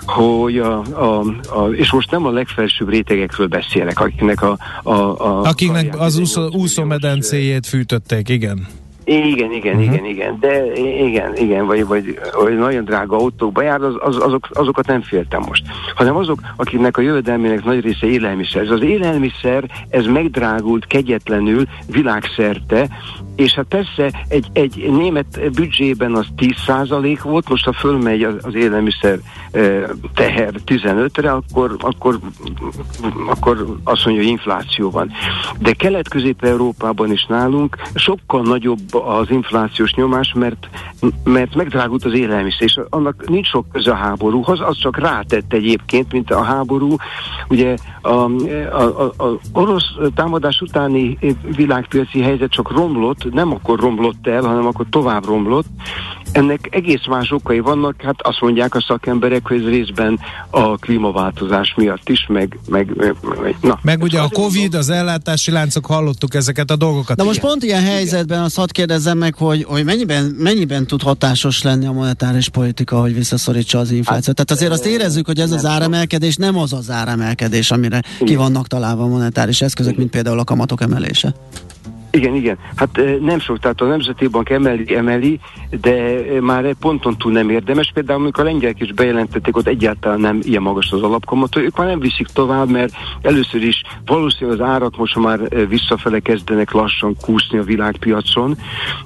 hogy 0.06 0.58
a, 0.58 0.82
a, 0.82 1.20
a, 1.50 1.68
és 1.72 1.92
most 1.92 2.12
nem 2.12 2.26
a 2.26 2.32
legfelsőbb 2.32 2.90
rétegekről 2.90 3.48
beszélek, 3.48 4.00
akiknek 4.00 4.42
a... 4.42 4.58
a, 4.84 4.92
a 4.94 5.42
akiknek 5.42 6.00
az 6.00 6.38
úszómedencéjét 6.52 7.66
fűtötték, 7.66 8.30
igen. 8.30 8.68
Igen, 9.10 9.52
igen, 9.52 9.76
uh-huh. 9.76 9.94
igen, 9.94 10.06
igen, 10.06 10.38
de 10.40 10.74
igen, 11.06 11.36
igen, 11.36 11.66
vagy, 11.66 11.86
vagy, 11.86 12.20
vagy 12.42 12.58
nagyon 12.58 12.84
drága 12.84 13.16
autókba 13.16 13.62
jár, 13.62 13.82
az, 13.82 13.94
az, 14.00 14.16
azok, 14.16 14.48
azokat 14.54 14.88
nem 14.88 15.02
féltem 15.02 15.44
most. 15.48 15.64
Hanem 15.96 16.16
azok, 16.16 16.40
akiknek 16.56 16.98
a 16.98 17.02
jövedelmének 17.02 17.64
nagy 17.64 17.82
része 17.82 18.08
élelmiszer. 18.08 18.62
Ez 18.62 18.70
az 18.70 18.82
élelmiszer, 18.82 19.64
ez 19.90 20.06
megdrágult 20.06 20.88
kegyetlenül 20.88 21.64
világszerte, 21.92 22.88
és 23.36 23.54
hát 23.54 23.66
persze 23.66 24.26
egy, 24.28 24.48
egy 24.54 24.90
német 24.92 25.52
büdzsében 25.52 26.16
az 26.16 26.26
10% 26.38 27.20
volt, 27.24 27.50
most 27.50 27.66
ha 27.66 27.74
fölmegy 27.74 28.24
az, 28.24 28.34
az 28.42 28.56
élelmiszer 28.56 29.20
teher 30.14 30.54
15-re, 30.66 31.32
akkor, 31.32 31.76
akkor, 31.80 32.20
akkor 33.28 33.78
azt 33.84 34.06
mondja, 34.06 34.24
hogy 34.24 34.32
infláció 34.32 34.90
van. 34.90 35.12
De 35.60 35.72
Kelet-Közép-Európában 35.72 37.12
is 37.12 37.26
nálunk 37.26 37.78
sokkal 37.96 38.42
nagyobb 38.42 38.80
az 39.02 39.30
inflációs 39.30 39.94
nyomás, 39.94 40.34
mert, 40.34 40.70
mert 41.24 41.56
megdrágult 41.56 42.06
az 42.06 42.14
élelmiszer, 42.14 42.62
és 42.62 42.80
annak 42.90 43.30
nincs 43.30 43.48
sok 43.48 43.66
köze 43.72 43.92
a 43.92 43.96
háborúhoz, 43.96 44.60
az 44.62 44.78
csak 44.78 44.98
rátett 44.98 45.54
egyébként, 45.54 46.12
mint 46.12 46.32
a 46.32 46.44
háború. 46.44 46.96
Ugye 47.50 47.76
a, 48.02 48.10
a, 48.10 49.14
orosz 49.54 49.96
támadás 50.16 50.62
utáni 50.62 51.18
világpiaci 51.56 52.22
helyzet 52.22 52.52
csak 52.52 52.72
romlott, 52.72 53.34
nem 53.34 53.52
akkor 53.52 53.80
romlott 53.80 54.28
el, 54.28 54.44
hanem 54.44 54.66
akkor 54.66 54.86
tovább 54.90 55.26
romlott, 55.26 55.68
ennek 56.32 56.68
egész 56.72 57.06
más 57.10 57.32
okai 57.32 57.60
vannak, 57.60 58.02
hát 58.02 58.22
azt 58.22 58.42
mondják 58.42 58.76
a 58.76 58.82
szakemberek, 58.88 59.48
hogy 59.48 59.58
ez 59.58 59.70
részben 59.70 60.20
a 60.50 60.78
klímaváltozás 60.78 61.74
miatt 61.76 62.10
is, 62.10 62.26
meg... 62.28 62.60
Meg, 62.70 62.94
meg, 62.96 63.56
na, 63.62 63.80
meg 63.82 64.02
ugye 64.04 64.20
a 64.20 64.30
Covid, 64.30 64.74
az 64.74 64.90
ellátási 64.90 65.52
láncok, 65.52 65.86
hallottuk 65.86 66.34
ezeket 66.34 66.72
a 66.72 66.76
dolgokat. 66.76 67.18
De 67.18 67.24
most 67.24 67.40
pont 67.40 67.64
ilyen 67.64 67.84
helyzetben 67.84 68.42
azt 68.42 68.56
hadd 68.56 68.72
kérdezzem 68.72 69.18
meg, 69.18 69.36
hogy, 69.36 69.64
hogy 69.64 69.84
mennyiben, 69.84 70.36
mennyiben 70.38 70.88
tud 70.88 71.02
hatásos 71.02 71.62
lenni 71.64 71.86
a 71.86 71.92
monetáris 71.92 72.50
politika, 72.50 73.00
hogy 73.00 73.14
visszaszorítsa 73.14 73.80
az 73.80 73.92
inflációt. 73.92 74.38
Hát, 74.38 74.48
Tehát 74.48 74.52
azért 74.52 74.72
azt 74.72 74.86
érezzük, 74.86 75.26
hogy 75.26 75.40
ez 75.40 75.52
az 75.52 75.66
áremelkedés 75.66 76.36
nem 76.36 76.58
az 76.58 76.74
az 76.74 76.90
áremelkedés, 76.90 77.72
amire 77.72 78.02
ki 78.20 78.36
vannak 78.36 78.68
találva 78.68 79.04
a 79.04 79.08
monetáris 79.08 79.62
eszközök, 79.62 79.98
mint 79.98 80.10
például 80.10 80.40
a 80.40 80.44
kamatok 80.44 80.82
emelése. 80.82 81.34
Igen, 82.18 82.36
igen. 82.36 82.58
Hát 82.76 83.02
nem 83.22 83.40
sok, 83.40 83.60
tehát 83.60 83.82
a 83.82 83.86
Nemzeti 83.86 84.28
Bank 84.28 84.50
emeli, 84.50 84.96
emeli, 84.96 85.40
de 85.82 86.22
már 86.42 86.66
egy 86.66 86.76
ponton 86.80 87.18
túl 87.18 87.32
nem 87.32 87.50
érdemes. 87.50 87.92
Például, 87.94 88.22
amikor 88.22 88.44
a 88.44 88.48
lengyelek 88.48 88.82
is 88.82 88.94
bejelentették, 88.94 89.58
ott 89.58 89.68
egyáltalán 89.68 90.20
nem 90.20 90.40
ilyen 90.44 90.62
magas 90.62 90.92
az 90.92 91.02
alapkamat, 91.02 91.56
ők 91.56 91.78
már 91.78 91.88
nem 91.88 92.00
viszik 92.00 92.28
tovább, 92.28 92.70
mert 92.70 92.94
először 93.22 93.64
is 93.64 93.82
valószínűleg 94.06 94.60
az 94.60 94.68
árak 94.68 94.98
most 94.98 95.16
már 95.16 95.68
visszafele 95.68 96.20
kezdenek 96.20 96.72
lassan 96.72 97.16
kúszni 97.22 97.58
a 97.58 97.64
világpiacon, 97.64 98.58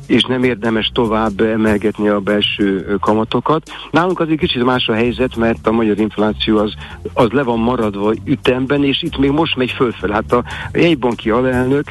és 0.08 0.24
nem 0.24 0.44
érdemes 0.44 0.92
tovább 0.94 1.42
emelgetni 1.42 2.08
a 2.08 2.20
belső 2.20 2.98
kamatokat. 3.00 3.72
Nálunk 3.92 4.20
azért 4.20 4.40
kicsit 4.40 4.64
más 4.64 4.88
a 4.88 4.94
helyzet, 4.94 5.36
mert 5.36 5.68
a 5.68 5.72
magyar 5.72 6.00
infláció 6.00 6.58
az, 6.58 6.74
az 7.14 7.30
le 7.30 7.44
van 7.44 7.60
maradva 7.60 8.14
ütemben, 8.26 8.84
és 8.84 9.02
itt 9.02 9.18
még 9.18 9.32
most 9.32 9.56
megy 9.56 9.72
fölfel. 9.72 10.10
Hát 10.10 10.32
a 10.32 10.44
jegybanki 10.74 11.30
alelnök 11.30 11.84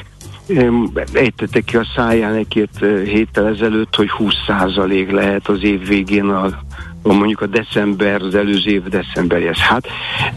ejtette 1.12 1.60
ki 1.60 1.76
a 1.76 1.86
száján 1.96 2.34
egy-két 2.34 2.84
héttel 3.04 3.46
ezelőtt, 3.46 3.94
hogy 3.94 4.10
20% 4.18 5.10
lehet 5.10 5.48
az 5.48 5.62
év 5.62 5.86
végén 5.86 6.28
a 6.28 6.48
mondjuk 7.02 7.40
a 7.40 7.46
december, 7.46 8.22
az 8.22 8.34
előző 8.34 8.70
év 8.70 8.82
decemberjes. 8.82 9.58
Hát, 9.58 9.86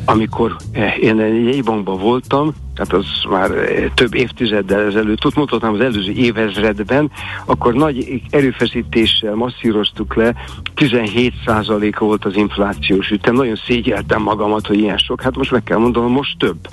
amikor 0.05 0.55
én 1.00 1.20
egy 1.20 1.46
jegybankban 1.46 2.00
voltam, 2.00 2.53
tehát 2.75 2.93
az 2.93 3.05
már 3.29 3.50
több 3.93 4.15
évtizeddel 4.15 4.86
ezelőtt, 4.86 5.25
ott 5.25 5.36
mondhatnám 5.36 5.74
az 5.74 5.79
előző 5.79 6.12
évezredben, 6.12 7.12
akkor 7.46 7.74
nagy 7.74 8.22
erőfeszítéssel 8.29 9.34
masszíroztuk 9.36 10.15
le, 10.15 10.34
17%-a 10.75 12.05
volt 12.05 12.25
az 12.25 12.36
inflációs 12.36 13.10
ütem. 13.10 13.36
Nagyon 13.36 13.60
szégyeltem 13.67 14.22
magamat, 14.22 14.67
hogy 14.67 14.77
ilyen 14.77 14.98
sok. 14.98 15.22
Hát 15.22 15.36
most 15.36 15.51
meg 15.51 15.63
kell 15.63 15.77
mondanom, 15.77 16.12
most 16.12 16.38
több. 16.38 16.67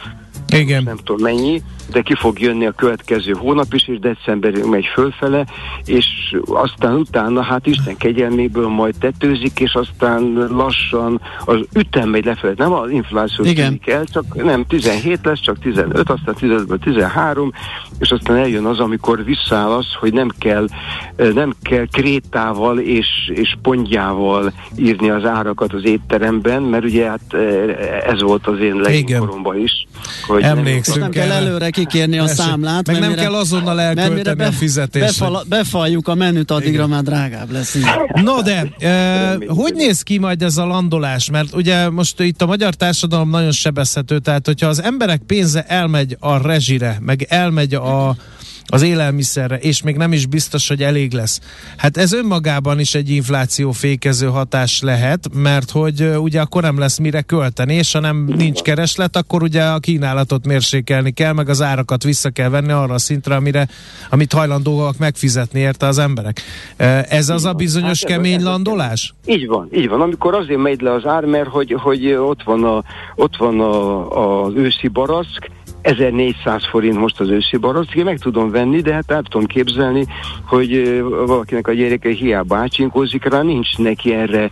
Igen. 0.48 0.82
Nem 0.82 0.96
tudom 0.96 1.22
mennyi, 1.22 1.62
de 1.90 2.00
ki 2.00 2.14
fog 2.14 2.40
jönni 2.40 2.66
a 2.66 2.72
következő 2.72 3.32
hónap 3.32 3.74
is, 3.74 3.88
és 3.88 3.98
decemberig 3.98 4.64
megy 4.64 4.86
fölfele, 4.94 5.46
és 5.84 6.06
aztán 6.46 6.94
utána, 6.94 7.42
hát 7.42 7.66
Isten 7.66 7.96
kegyelméből 7.96 8.68
majd 8.68 8.94
tetőzik, 9.00 9.60
és 9.60 9.74
aztán 9.74 10.46
lassan 10.50 11.20
az 11.44 11.58
ütem 11.74 12.08
megy 12.08 12.24
lefelé. 12.24 12.52
Nem 12.56 12.72
az 12.72 12.90
infláció 12.90 13.44
tűnik 13.44 13.88
el, 13.88 14.04
csak 14.04 14.42
nem 14.44 14.64
17 14.66 15.18
lesz, 15.22 15.40
csak 15.40 15.58
15, 15.58 16.10
aztán 16.10 16.34
15-ből 16.40 16.78
13, 16.78 17.52
és 17.98 18.10
aztán 18.10 18.36
eljön 18.36 18.64
az, 18.64 18.78
amikor 18.78 19.24
visszaáll 19.24 19.70
az, 19.70 19.86
hogy 20.00 20.12
nem 20.12 20.28
kell, 20.38 20.66
nem 21.16 21.54
kell 21.62 21.86
krétával 21.92 22.78
és, 22.78 23.08
és 23.34 23.56
pontjával 23.62 24.52
írni 24.76 25.10
az 25.10 25.24
árakat 25.24 25.72
az 25.72 25.84
étteremben, 25.84 26.62
mert 26.62 26.84
ugye 26.84 27.08
hát 27.08 27.34
ez 28.06 28.22
volt 28.22 28.46
az 28.46 28.58
én 28.58 28.74
legjobb 28.74 29.54
is. 29.54 29.86
Hogy 30.26 30.42
Emlékszünk 30.42 30.98
nem, 30.98 31.10
nem 31.10 31.28
kell 31.28 31.30
előre 31.30 31.70
kikérni 31.84 32.18
a 32.18 32.24
Persze. 32.24 32.42
számlát. 32.42 32.86
Meg 32.86 32.98
nem 32.98 33.10
mire, 33.10 33.22
kell 33.22 33.34
azonnal 33.34 33.80
elkölteni 33.80 34.42
a 34.42 34.52
fizetést. 34.52 35.18
Befal, 35.18 35.44
befaljuk 35.48 36.08
a 36.08 36.14
menüt, 36.14 36.50
addigra 36.50 36.72
Igen. 36.72 36.88
már 36.88 37.02
drágább 37.02 37.50
lesz. 37.50 37.76
No 38.22 38.42
de, 38.42 38.86
e, 38.86 39.38
hogy 39.46 39.74
néz 39.74 40.02
ki 40.02 40.18
majd 40.18 40.42
ez 40.42 40.56
a 40.56 40.66
landolás? 40.66 41.30
Mert 41.30 41.54
ugye 41.54 41.90
most 41.90 42.20
itt 42.20 42.42
a 42.42 42.46
magyar 42.46 42.74
társadalom 42.74 43.30
nagyon 43.30 43.52
sebezhető, 43.52 44.18
tehát 44.18 44.46
hogyha 44.46 44.66
az 44.66 44.82
emberek 44.82 45.22
pénze 45.26 45.62
elmegy 45.62 46.16
a 46.20 46.46
rezsire, 46.46 46.98
meg 47.00 47.26
elmegy 47.28 47.74
a 47.74 48.16
az 48.70 48.82
élelmiszerre, 48.82 49.58
és 49.58 49.82
még 49.82 49.96
nem 49.96 50.12
is 50.12 50.26
biztos, 50.26 50.68
hogy 50.68 50.82
elég 50.82 51.12
lesz. 51.12 51.40
Hát 51.76 51.96
ez 51.96 52.12
önmagában 52.12 52.78
is 52.80 52.94
egy 52.94 53.10
infláció 53.10 53.70
fékező 53.70 54.26
hatás 54.26 54.80
lehet, 54.80 55.28
mert 55.34 55.70
hogy 55.70 56.10
ugye 56.18 56.40
akkor 56.40 56.62
nem 56.62 56.78
lesz 56.78 56.98
mire 56.98 57.22
költeni, 57.22 57.74
és 57.74 57.92
ha 57.92 58.00
nem 58.00 58.24
nincs 58.36 58.60
kereslet, 58.60 59.16
akkor 59.16 59.42
ugye 59.42 59.62
a 59.64 59.78
kínálatot 59.78 60.46
mérsékelni 60.46 61.10
kell, 61.10 61.32
meg 61.32 61.48
az 61.48 61.62
árakat 61.62 62.02
vissza 62.02 62.30
kell 62.30 62.48
venni 62.48 62.72
arra 62.72 62.94
a 62.94 62.98
szintre, 62.98 63.34
amire, 63.34 63.68
amit 64.10 64.32
hajlandóak 64.32 64.98
megfizetni 64.98 65.60
érte 65.60 65.86
az 65.86 65.98
emberek. 65.98 66.40
Ez 67.08 67.28
az 67.28 67.44
a 67.44 67.52
bizonyos 67.52 68.04
hát, 68.04 68.10
kemény 68.10 68.42
landolás? 68.42 69.14
Így 69.26 69.46
van, 69.46 69.68
így 69.72 69.88
van. 69.88 70.00
Amikor 70.00 70.34
azért 70.34 70.60
megy 70.60 70.80
le 70.80 70.92
az 70.92 71.06
ár, 71.06 71.24
mert 71.24 71.48
hogy, 71.48 71.76
hogy 71.80 72.12
ott 72.12 72.42
van, 72.42 72.64
a, 72.64 72.82
ott 73.14 73.36
van 73.36 73.60
a, 73.60 74.44
az 74.44 74.52
őszi 74.54 74.88
baraszk, 74.88 75.50
1400 75.82 76.66
forint 76.66 76.98
most 76.98 77.20
az 77.20 77.28
őszi 77.28 77.56
barack, 77.56 78.04
meg 78.04 78.18
tudom 78.18 78.50
venni, 78.50 78.80
de 78.80 78.94
hát 78.94 79.10
el 79.10 79.22
tudom 79.22 79.46
képzelni, 79.46 80.06
hogy 80.46 81.02
valakinek 81.26 81.68
a 81.68 81.72
gyereke 81.72 82.08
hiába 82.08 82.56
ácsinkózik 82.56 83.24
rá, 83.24 83.42
nincs 83.42 83.78
neki 83.78 84.14
erre 84.14 84.50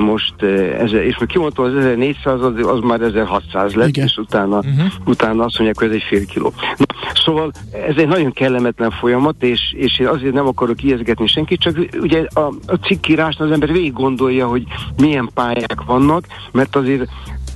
most, 0.00 0.42
és 0.82 1.18
most 1.18 1.26
kimondtam, 1.26 1.64
az 1.64 1.74
1400 1.74 2.42
az, 2.42 2.66
az 2.66 2.80
már 2.80 3.00
1600 3.00 3.74
lett, 3.74 3.88
Igen. 3.88 4.04
és 4.04 4.16
utána, 4.16 4.56
uh-huh. 4.56 4.84
utána 5.06 5.44
azt 5.44 5.58
mondják, 5.58 5.78
hogy 5.78 5.88
ez 5.88 5.94
egy 5.94 6.06
fél 6.08 6.26
kiló. 6.26 6.52
Na, 6.76 6.84
szóval 7.14 7.50
ez 7.88 7.96
egy 7.96 8.08
nagyon 8.08 8.32
kellemetlen 8.32 8.90
folyamat, 8.90 9.42
és, 9.42 9.60
és 9.76 9.98
én 9.98 10.06
azért 10.06 10.34
nem 10.34 10.46
akarok 10.46 10.82
ijeszgetni 10.82 11.26
senkit, 11.26 11.60
csak 11.60 11.78
ugye 12.00 12.26
a, 12.34 12.40
a 12.66 12.74
cikkírásnál 12.74 13.48
az 13.48 13.54
ember 13.54 13.72
végig 13.72 13.92
gondolja, 13.92 14.46
hogy 14.46 14.64
milyen 14.96 15.30
pályák 15.34 15.82
vannak, 15.86 16.24
mert 16.52 16.76
azért 16.76 17.10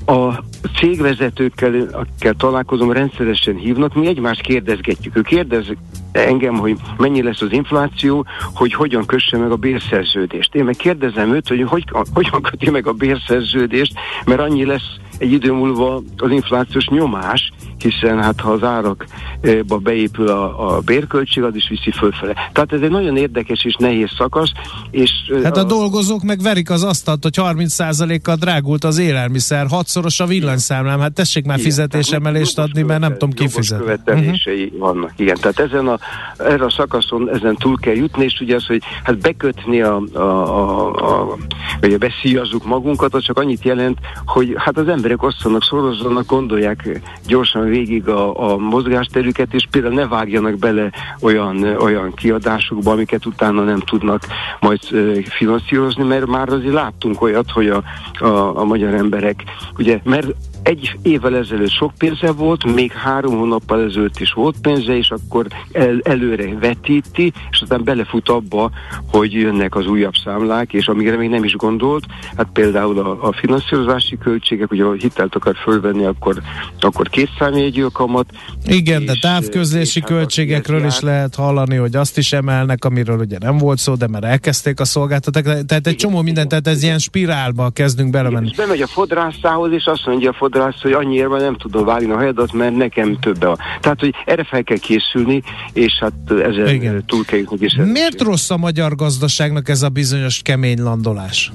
a 0.06 0.44
cégvezetőkkel, 0.78 1.88
akikkel 1.92 2.34
találkozom, 2.34 2.92
rendszeresen 2.92 3.56
hívnak, 3.56 3.94
mi 3.94 4.06
egymást 4.06 4.40
kérdezgetjük. 4.40 5.16
Ő 5.16 5.20
kérdez 5.20 5.66
engem, 6.14 6.54
hogy 6.54 6.76
mennyi 6.96 7.22
lesz 7.22 7.40
az 7.40 7.52
infláció, 7.52 8.26
hogy 8.54 8.74
hogyan 8.74 9.06
kösse 9.06 9.36
meg 9.36 9.50
a 9.50 9.56
bérszerződést. 9.56 10.54
Én 10.54 10.64
meg 10.64 10.76
kérdezem 10.76 11.34
őt, 11.34 11.48
hogy, 11.48 11.64
hogy 11.68 11.84
hogyan 12.12 12.42
köti 12.42 12.70
meg 12.70 12.86
a 12.86 12.92
bérszerződést, 12.92 13.92
mert 14.24 14.40
annyi 14.40 14.64
lesz 14.64 14.96
egy 15.18 15.32
idő 15.32 15.52
múlva 15.52 16.02
az 16.16 16.30
inflációs 16.30 16.88
nyomás, 16.88 17.52
hiszen 17.78 18.22
hát 18.22 18.40
ha 18.40 18.50
az 18.50 18.62
árakba 18.62 19.78
beépül 19.78 20.28
a, 20.28 20.76
a 20.76 20.80
bérköltség, 20.80 21.42
az 21.42 21.54
is 21.54 21.68
viszi 21.68 21.90
fölfele. 21.90 22.34
Tehát 22.52 22.72
ez 22.72 22.80
egy 22.80 22.90
nagyon 22.90 23.16
érdekes 23.16 23.64
és 23.64 23.76
nehéz 23.78 24.08
szakasz. 24.18 24.50
És 24.90 25.10
hát 25.42 25.56
a, 25.56 25.60
a 25.60 25.64
dolgozók 25.64 26.22
meg 26.22 26.40
verik 26.42 26.70
az 26.70 26.82
asztalt, 26.82 27.22
hogy 27.22 27.34
30%-kal 27.38 28.36
drágult 28.36 28.84
az 28.84 28.98
élelmiszer, 28.98 29.66
hatszoros 29.66 30.20
a 30.20 30.26
villanyszámlám, 30.26 31.00
hát 31.00 31.12
tessék 31.12 31.44
már 31.44 31.58
fizetésemelést 31.58 32.58
adni, 32.58 32.82
mert 32.82 33.00
nem 33.00 33.12
tudom 33.12 33.30
kifizetni. 33.30 33.84
követelései 33.84 34.64
uh-huh. 34.64 34.78
vannak, 34.78 35.12
igen. 35.16 35.36
Tehát 35.40 35.58
ezen 35.58 35.88
a, 35.88 35.98
erre 36.36 36.64
a 36.64 36.70
szakaszon 36.70 37.30
ezen 37.30 37.56
túl 37.56 37.76
kell 37.78 37.94
jutni, 37.94 38.24
és 38.24 38.40
ugye 38.40 38.54
az, 38.54 38.66
hogy 38.66 38.82
hát 39.02 39.18
bekötni 39.18 39.80
a, 39.80 40.02
a, 40.12 40.18
a, 40.18 40.90
a 41.30 41.36
vagy 41.80 41.98
beszíjazzuk 41.98 42.64
magunkat, 42.64 43.14
az 43.14 43.22
csak 43.22 43.38
annyit 43.38 43.64
jelent, 43.64 43.98
hogy 44.26 44.54
hát 44.56 44.78
az 44.78 44.88
emberek 44.88 45.22
osszanak, 45.22 45.62
szorozzanak, 45.62 46.26
gondolják 46.26 47.00
gyorsan 47.26 47.64
végig 47.64 48.08
a, 48.08 48.52
a 48.52 48.56
mozgásterüket, 48.56 49.54
és 49.54 49.66
például 49.70 49.94
ne 49.94 50.06
vágjanak 50.06 50.58
bele 50.58 50.90
olyan, 51.20 51.64
olyan 51.64 52.14
kiadásokba, 52.14 52.90
amiket 52.90 53.26
utána 53.26 53.62
nem 53.62 53.80
tudnak 53.80 54.22
majd 54.60 54.80
finanszírozni, 55.28 56.04
mert 56.04 56.26
már 56.26 56.48
azért 56.48 56.74
láttunk 56.74 57.22
olyat, 57.22 57.50
hogy 57.50 57.68
a, 57.68 57.82
a, 58.18 58.58
a 58.58 58.64
magyar 58.64 58.94
emberek, 58.94 59.42
ugye, 59.78 60.00
mert 60.04 60.26
egy 60.64 60.96
évvel 61.02 61.36
ezelőtt 61.36 61.70
sok 61.70 61.92
pénze 61.98 62.32
volt, 62.32 62.74
még 62.74 62.92
három 62.92 63.38
hónappal 63.38 63.82
ezelőtt 63.82 64.20
is 64.20 64.32
volt 64.32 64.56
pénze, 64.60 64.96
és 64.96 65.10
akkor 65.10 65.46
el, 65.72 66.00
előre 66.02 66.58
vetíti, 66.58 67.32
és 67.50 67.60
aztán 67.60 67.84
belefut 67.84 68.28
abba, 68.28 68.70
hogy 69.10 69.32
jönnek 69.32 69.74
az 69.74 69.86
újabb 69.86 70.14
számlák, 70.24 70.72
és 70.72 70.86
amire 70.86 71.16
még 71.16 71.28
nem 71.28 71.44
is 71.44 71.54
gondolt, 71.54 72.04
hát 72.36 72.46
például 72.52 72.98
a, 72.98 73.26
a 73.26 73.32
finanszírozási 73.32 74.18
költségek, 74.18 74.70
ugye 74.70 74.84
ha 74.84 74.92
hitelt 74.92 75.34
akar 75.34 75.56
fölvenni, 75.56 76.04
akkor, 76.04 76.42
akkor 76.80 77.08
két 77.08 77.30
számjegyű 77.38 77.82
kamat. 77.82 78.26
Igen, 78.66 79.00
és, 79.00 79.06
de 79.06 79.14
távközlési 79.20 79.98
és 79.98 80.04
hát 80.04 80.16
költségekről 80.16 80.80
hát 80.80 80.90
is 80.90 81.00
lehet 81.00 81.34
hallani, 81.34 81.76
hogy 81.76 81.96
azt 81.96 82.18
is 82.18 82.32
emelnek, 82.32 82.84
amiről 82.84 83.18
ugye 83.18 83.38
nem 83.40 83.58
volt 83.58 83.78
szó, 83.78 83.94
de 83.94 84.08
már 84.08 84.24
elkezdték 84.24 84.80
a 84.80 84.84
szolgáltatók, 84.84 85.42
tehát 85.42 85.72
egy 85.72 85.86
igen, 85.86 85.96
csomó 85.96 86.22
mindent, 86.22 86.48
tehát 86.48 86.66
ez 86.66 86.82
ilyen 86.82 86.98
spirálba 86.98 87.70
kezdünk 87.70 88.10
belemenni. 88.10 88.48
És 88.50 88.56
bemegy 88.56 88.82
a 88.82 88.86
fodrászához, 88.86 89.72
és 89.72 89.84
azt 89.84 90.06
mondja 90.06 90.30
a 90.30 90.32
fodrász, 90.32 90.52
fodrász, 90.54 90.80
hogy 90.82 90.92
annyiért 90.92 91.28
nem 91.28 91.56
tudom 91.56 91.84
vágni 91.84 92.12
a 92.12 92.16
hajadat, 92.16 92.52
mert 92.52 92.76
nekem 92.76 93.18
több 93.20 93.42
a... 93.42 93.58
Tehát, 93.80 94.00
hogy 94.00 94.14
erre 94.24 94.44
fel 94.44 94.62
kell 94.62 94.76
készülni, 94.76 95.42
és 95.72 95.92
hát 96.00 96.12
ezzel 96.28 96.68
Igen. 96.68 97.04
túl 97.06 97.24
kell 97.24 97.38
jutni. 97.38 97.90
Miért 97.90 98.20
rossz 98.20 98.50
a 98.50 98.56
magyar 98.56 98.94
gazdaságnak 98.94 99.68
ez 99.68 99.82
a 99.82 99.88
bizonyos 99.88 100.42
kemény 100.42 100.82
landolás? 100.82 101.52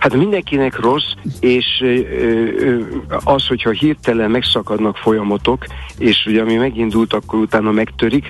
Hát 0.00 0.14
mindenkinek 0.14 0.80
rossz, 0.80 1.12
és 1.40 1.66
az, 3.24 3.46
hogyha 3.46 3.70
hirtelen 3.70 4.30
megszakadnak 4.30 4.96
folyamatok, 4.96 5.64
és 5.98 6.24
ugye 6.26 6.40
ami 6.40 6.54
megindult, 6.54 7.12
akkor 7.12 7.38
utána 7.38 7.70
megtörik, 7.70 8.28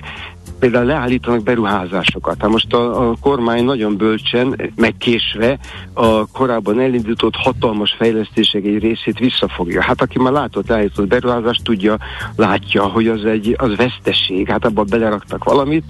például 0.59 0.85
leállítanak 0.85 1.43
beruházásokat. 1.43 2.35
Hát 2.39 2.49
most 2.49 2.73
a, 2.73 3.09
a 3.09 3.15
kormány 3.21 3.63
nagyon 3.63 3.97
bölcsen, 3.97 4.71
megkésve 4.75 5.59
a 5.93 6.27
korábban 6.27 6.79
elindított 6.79 7.35
hatalmas 7.35 7.95
fejlesztések 7.97 8.63
egy 8.63 8.79
részét 8.79 9.19
visszafogja. 9.19 9.81
Hát 9.81 10.01
aki 10.01 10.19
már 10.19 10.31
látott 10.31 10.67
leállított 10.67 11.07
beruházást, 11.07 11.63
tudja, 11.63 11.97
látja, 12.35 12.83
hogy 12.83 13.07
az 13.07 13.25
egy 13.25 13.55
az 13.57 13.75
veszteség. 13.75 14.49
Hát 14.49 14.65
abban 14.65 14.85
beleraktak 14.89 15.43
valamit, 15.43 15.83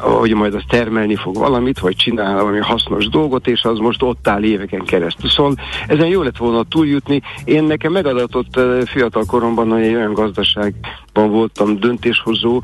hogy 0.00 0.34
majd 0.34 0.54
az 0.54 0.62
termelni 0.68 1.14
fog 1.16 1.36
valamit, 1.36 1.78
vagy 1.78 1.96
csinál 1.96 2.34
valami 2.34 2.58
hasznos 2.58 3.08
dolgot, 3.08 3.46
és 3.46 3.62
az 3.62 3.78
most 3.78 4.02
ott 4.02 4.28
áll 4.28 4.42
éveken 4.42 4.84
keresztül. 4.84 5.30
Szóval 5.30 5.54
ezen 5.86 6.06
jó 6.06 6.22
lett 6.22 6.36
volna 6.36 6.64
túljutni. 6.64 7.22
Én 7.44 7.64
nekem 7.64 7.92
megadatott 7.92 8.60
fiatal 8.84 9.24
koromban, 9.26 9.70
hogy 9.70 9.82
egy 9.82 9.94
olyan 9.94 10.12
gazdaságban 10.12 11.30
voltam 11.30 11.78
döntéshozó, 11.78 12.62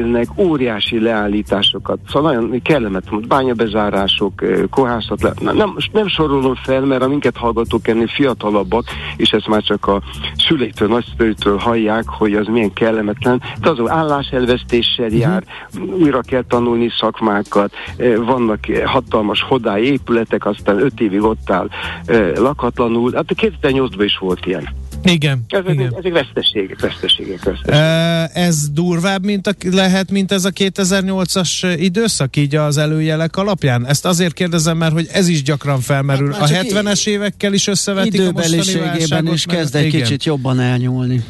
amelyiknek 0.00 0.46
óriási 0.46 1.00
leállításokat, 1.00 1.98
szóval 2.08 2.32
nagyon 2.32 2.62
kellemetlen, 2.62 3.24
bányabezárások, 3.28 4.32
kohászat, 4.70 5.22
le, 5.22 5.32
nem, 5.52 5.76
nem 5.92 6.08
sorolom 6.08 6.54
fel, 6.54 6.80
mert 6.80 7.02
a 7.02 7.08
minket 7.08 7.36
hallgatók 7.36 7.88
ennél 7.88 8.06
fiatalabbak, 8.06 8.84
és 9.16 9.30
ezt 9.30 9.48
már 9.48 9.62
csak 9.62 9.86
a 9.86 10.02
szüleiktől, 10.48 10.88
nagyszülőtől 10.88 11.56
hallják, 11.56 12.04
hogy 12.08 12.34
az 12.34 12.46
milyen 12.46 12.72
kellemetlen, 12.72 13.42
de 13.60 13.70
az 13.70 13.90
álláselvesztéssel 13.90 15.08
jár, 15.08 15.44
újra 16.00 16.20
kell 16.20 16.44
tanulni 16.48 16.90
szakmákat, 16.98 17.72
vannak 18.24 18.66
hatalmas 18.84 19.42
hodály 19.42 19.82
épületek, 19.82 20.46
aztán 20.46 20.80
öt 20.80 21.00
évig 21.00 21.22
ott 21.22 21.50
áll 21.50 21.68
lakatlanul. 22.34 23.12
Hát 23.14 23.24
2008-ban 23.36 24.04
is 24.04 24.18
volt 24.18 24.46
ilyen. 24.46 24.79
Igen. 25.04 25.44
Ezek, 25.48 25.72
igen. 25.72 25.94
ezek 25.98 26.12
veszteségek, 26.12 26.80
veszteségek, 26.80 27.44
veszteségek. 27.44 28.30
Ez 28.34 28.70
durvább, 28.70 29.24
mint 29.24 29.46
a, 29.46 29.52
lehet, 29.70 30.10
mint 30.10 30.32
ez 30.32 30.44
a 30.44 30.50
2008-as 30.50 31.76
időszak, 31.78 32.36
így 32.36 32.56
az 32.56 32.76
előjelek 32.76 33.36
alapján? 33.36 33.86
Ezt 33.86 34.04
azért 34.04 34.34
kérdezem, 34.34 34.76
mert 34.76 34.92
hogy 34.92 35.08
ez 35.12 35.28
is 35.28 35.42
gyakran 35.42 35.80
felmerül. 35.80 36.32
Hát, 36.32 36.50
a 36.50 36.54
70-es 36.54 37.06
évekkel 37.06 37.52
is 37.52 37.66
összevetik 37.66 38.20
a 38.20 38.32
mostani 38.32 38.78
válságot, 38.78 39.34
is 39.34 39.44
kezd 39.44 39.74
egy 39.74 39.90
kicsit 39.90 40.24
jobban 40.24 40.60
elnyúlni. 40.60 41.24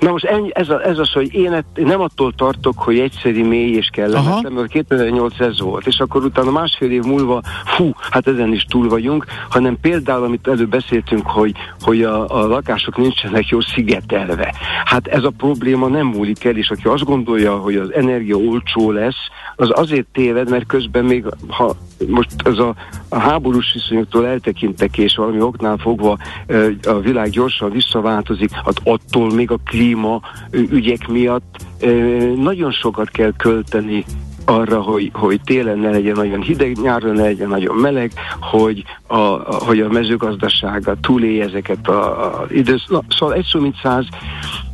Na 0.00 0.10
most 0.10 0.24
ennyi, 0.24 0.50
ez, 0.52 0.68
a, 0.68 0.86
ez 0.86 0.98
az, 0.98 1.12
hogy 1.12 1.34
én 1.34 1.64
nem 1.74 2.00
attól 2.00 2.32
tartok, 2.32 2.78
hogy 2.78 2.98
egyszerű, 2.98 3.44
mély 3.44 3.72
és 3.72 3.88
kellemetlen, 3.92 4.52
mert 4.52 4.68
2008 4.68 5.40
ez 5.40 5.60
volt, 5.60 5.86
és 5.86 5.98
akkor 5.98 6.24
utána 6.24 6.50
másfél 6.50 6.90
év 6.90 7.02
múlva, 7.02 7.42
fú, 7.64 7.90
hát 8.10 8.26
ezen 8.26 8.52
is 8.52 8.64
túl 8.64 8.88
vagyunk, 8.88 9.24
hanem 9.48 9.78
például, 9.80 10.24
amit 10.24 10.48
előbb 10.48 10.68
beszéltünk, 10.68 11.26
hogy, 11.26 11.52
hogy 11.80 12.02
a, 12.02 12.40
a 12.42 12.46
lakások 12.46 12.96
nincsenek 12.96 13.48
jó 13.48 13.60
szigetelve. 13.60 14.54
Hát 14.84 15.06
ez 15.06 15.24
a 15.24 15.32
probléma 15.36 15.88
nem 15.88 16.06
múlik 16.06 16.44
el, 16.44 16.56
és 16.56 16.70
aki 16.70 16.88
azt 16.88 17.04
gondolja, 17.04 17.56
hogy 17.56 17.76
az 17.76 17.92
energia 17.92 18.36
olcsó 18.36 18.90
lesz, 18.90 19.28
az 19.56 19.70
azért 19.72 20.06
téved, 20.12 20.50
mert 20.50 20.66
közben 20.66 21.04
még, 21.04 21.24
ha 21.48 21.76
most 22.08 22.30
ez 22.44 22.58
a, 22.58 22.74
a 23.08 23.18
háborús 23.18 23.72
viszonyoktól 23.72 24.26
eltekintek, 24.26 24.98
és 24.98 25.16
valami 25.16 25.40
oknál 25.40 25.76
fogva 25.76 26.18
a 26.82 27.00
világ 27.00 27.30
gyorsan 27.30 27.70
visszaváltozik, 27.70 28.50
hát 28.52 28.80
attól 28.84 29.34
még 29.34 29.50
a 29.50 29.58
klíma 29.64 29.89
ügyek 30.50 31.08
miatt 31.08 31.56
nagyon 32.36 32.72
sokat 32.72 33.10
kell 33.10 33.32
költeni 33.36 34.04
arra, 34.44 34.80
hogy, 34.80 35.10
hogy 35.12 35.40
télen 35.44 35.78
ne 35.78 35.90
legyen 35.90 36.16
nagyon 36.16 36.40
hideg, 36.40 36.76
nyáron 36.82 37.14
ne 37.14 37.22
legyen 37.22 37.48
nagyon 37.48 37.76
meleg, 37.76 38.12
hogy 38.40 38.84
a, 39.06 39.16
a, 39.16 39.44
hogy 39.64 39.80
a 39.80 39.88
mezőgazdasága 39.88 40.96
túlélje 41.00 41.44
ezeket 41.44 41.88
a, 41.88 42.24
a 42.40 42.46
időszak. 42.50 43.04
Szóval 43.08 43.34
egy 43.34 43.44
szó 43.44 43.60
mint 43.60 43.76
száz, 43.82 44.06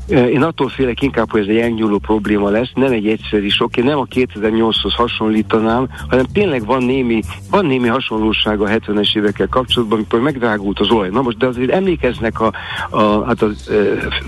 én 0.09 0.43
attól 0.43 0.69
félek 0.69 1.03
inkább, 1.03 1.31
hogy 1.31 1.41
ez 1.41 1.47
egy 1.47 1.57
elnyúló 1.57 1.99
probléma 1.99 2.51
lesz, 2.51 2.71
nem 2.75 2.93
egy 2.93 3.07
egyszerű 3.07 3.49
sok. 3.49 3.77
Én 3.77 3.85
nem 3.85 3.99
a 3.99 4.05
2008-hoz 4.05 4.95
hasonlítanám, 4.95 5.89
hanem 6.09 6.25
tényleg 6.33 6.65
van 6.65 6.83
némi, 6.83 7.23
van 7.51 7.67
némi 7.67 7.89
hasonlóság 7.89 8.61
a 8.61 8.69
70-es 8.69 9.17
évekkel 9.17 9.49
kapcsolatban, 9.49 9.99
amikor 9.99 10.21
megdrágult 10.21 10.81
az 10.81 10.91
olaj. 10.91 11.09
Na 11.09 11.23
most, 11.23 11.39
de 11.39 11.47
azért 11.47 11.71
emlékeznek 11.71 12.41
a, 12.41 12.53
a 12.91 13.25
hát 13.25 13.43
a 13.43 13.47
e, 13.47 13.75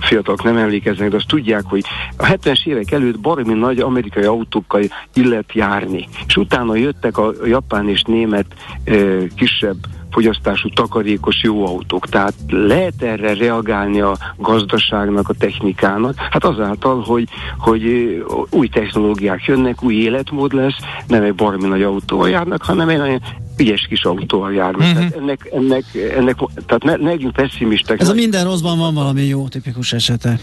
fiatalok 0.00 0.42
nem 0.42 0.56
emlékeznek, 0.56 1.10
de 1.10 1.16
azt 1.16 1.28
tudják, 1.28 1.64
hogy 1.64 1.84
a 2.16 2.24
70-es 2.24 2.66
évek 2.66 2.90
előtt 2.90 3.20
baromi 3.20 3.54
nagy 3.54 3.78
amerikai 3.78 4.24
autókkal 4.24 4.82
illet 5.14 5.52
járni. 5.52 6.08
És 6.26 6.36
utána 6.36 6.74
jöttek 6.74 7.18
a 7.18 7.32
japán 7.44 7.88
és 7.88 8.02
német 8.02 8.46
e, 8.84 8.94
kisebb 9.36 9.76
fogyasztású 10.10 10.68
takarékos 10.68 11.42
jó 11.42 11.66
autók. 11.66 12.08
Tehát 12.08 12.34
lehet 12.48 13.02
erre 13.02 13.34
reagálni 13.34 14.00
a 14.00 14.16
gazdaságnak, 14.36 15.28
a 15.28 15.34
technikának, 15.38 16.14
hát 16.30 16.44
azáltal, 16.44 17.00
hogy, 17.00 17.28
hogy 17.58 17.82
új 18.50 18.68
technológiák 18.68 19.44
jönnek, 19.44 19.82
új 19.82 19.94
életmód 19.94 20.52
lesz, 20.52 20.76
nem 21.06 21.22
egy 21.22 21.34
barmi 21.34 21.68
nagy 21.68 21.82
autóval 21.82 22.28
járnak, 22.28 22.62
hanem 22.62 22.88
egy 22.88 22.98
nagyon 22.98 23.22
ügyes 23.58 23.86
kis 23.88 24.04
autóval 24.04 24.52
járnak. 24.52 24.82
Mm-hmm. 24.82 24.94
Tehát 24.94 25.16
ennek, 25.16 25.48
ennek, 25.52 25.84
ennek, 26.16 26.36
tehát 26.66 26.82
ne, 26.82 26.96
ne 26.96 27.08
legyünk 27.08 27.32
pessimistek. 27.32 28.00
Ez 28.00 28.08
a 28.08 28.14
minden 28.14 28.44
rosszban 28.44 28.78
van 28.78 28.94
valami 28.94 29.22
jó 29.22 29.48
tipikus 29.48 29.92
esete. 29.92 30.38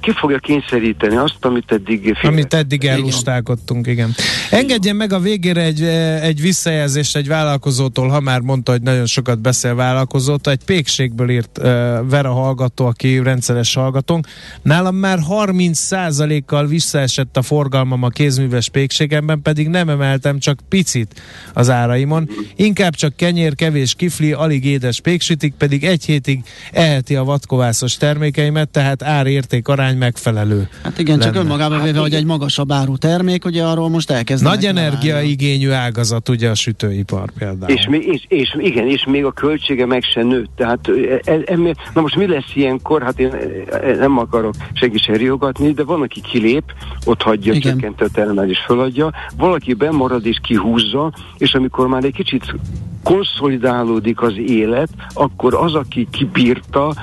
Ki 0.00 0.12
fogja 0.12 0.38
kényszeríteni 0.38 1.16
azt, 1.16 1.36
amit 1.40 1.72
eddig 1.72 2.02
félre. 2.02 2.28
Amit 2.28 2.54
eddig 2.54 2.84
elustálkodtunk, 2.84 3.86
igen. 3.86 4.14
Engedjen 4.50 4.96
meg 4.96 5.12
a 5.12 5.18
végére 5.18 5.62
egy, 5.62 5.82
egy 6.22 6.40
visszajelzést 6.40 7.16
egy 7.16 7.28
vállalkozótól, 7.28 8.08
ha 8.08 8.20
már 8.20 8.40
mondta, 8.40 8.72
hogy 8.72 8.82
nagyon 8.82 9.06
sokat 9.06 9.40
beszél 9.40 9.74
vállalkozótól, 9.74 10.52
egy 10.52 10.64
pékségből 10.64 11.30
írt 11.30 11.58
uh, 11.58 11.64
Vera 12.08 12.32
hallgató, 12.32 12.86
aki 12.86 13.18
rendszeres 13.18 13.74
hallgatónk. 13.74 14.26
Nálam 14.62 14.96
már 14.96 15.18
30%-kal 15.28 16.66
visszaesett 16.66 17.36
a 17.36 17.42
forgalmam 17.42 18.02
a 18.02 18.08
kézműves 18.08 18.68
pékségemben, 18.68 19.42
pedig 19.42 19.68
nem 19.68 19.88
emeltem 19.88 20.38
csak 20.38 20.60
picit 20.68 21.22
az 21.52 21.70
áraimon. 21.70 22.28
Inkább 22.56 22.94
csak 22.94 23.16
kenyér, 23.16 23.54
kevés 23.54 23.94
kifli, 23.94 24.32
alig 24.32 24.64
édes 24.64 25.00
péksütik, 25.00 25.54
pedig 25.58 25.84
egy 25.84 26.04
hétig 26.04 26.42
eheti 26.72 27.16
a 27.16 27.24
vatkovászos 27.24 27.96
termékeimet, 27.96 28.68
tehát 28.68 29.02
árért 29.02 29.51
érték 29.52 29.68
arány 29.68 29.96
megfelelő. 29.96 30.68
Hát 30.82 30.98
igen, 30.98 31.18
lenne. 31.18 31.32
csak 31.32 31.42
önmagában 31.42 31.76
hát 31.76 31.86
véve, 31.86 31.98
hogy 31.98 32.14
egy 32.14 32.24
magasabb 32.24 32.72
áru 32.72 32.96
termék, 32.96 33.44
ugye 33.44 33.64
arról 33.64 33.88
most 33.88 34.10
elkezd. 34.10 34.44
Nagy 34.44 34.64
energiaigényű 34.64 35.70
ágazat, 35.70 36.28
ugye 36.28 36.50
a 36.50 36.54
sütőipar 36.54 37.30
például. 37.38 37.72
És, 37.72 37.88
és, 37.90 38.24
és, 38.28 38.56
igen, 38.58 38.86
és 38.86 39.04
még 39.06 39.24
a 39.24 39.32
költsége 39.32 39.86
meg 39.86 40.02
se 40.02 40.22
nőtt. 40.22 40.50
Tehát 40.56 40.88
e, 41.24 41.32
e, 41.44 41.56
na 41.94 42.00
most 42.00 42.16
mi 42.16 42.26
lesz 42.26 42.50
ilyenkor? 42.54 43.02
Hát 43.02 43.18
én 43.18 43.30
e, 43.70 43.94
nem 43.94 44.18
akarok 44.18 44.54
senki 44.72 44.98
se 44.98 45.16
riogatni, 45.16 45.72
de 45.72 45.84
van, 45.84 46.02
aki 46.02 46.20
kilép, 46.20 46.64
ott 47.04 47.22
hagyja, 47.22 47.58
csökkentő 47.58 48.06
termelés 48.12 48.58
föladja, 48.66 49.10
valaki 49.36 49.74
bemarad 49.74 50.26
és 50.26 50.38
kihúzza, 50.42 51.12
és 51.38 51.54
amikor 51.54 51.88
már 51.88 52.04
egy 52.04 52.14
kicsit 52.14 52.54
konszolidálódik 53.02 54.22
az 54.22 54.34
élet, 54.36 54.88
akkor 55.14 55.54
az, 55.54 55.74
aki 55.74 56.08
kibírta, 56.10 56.94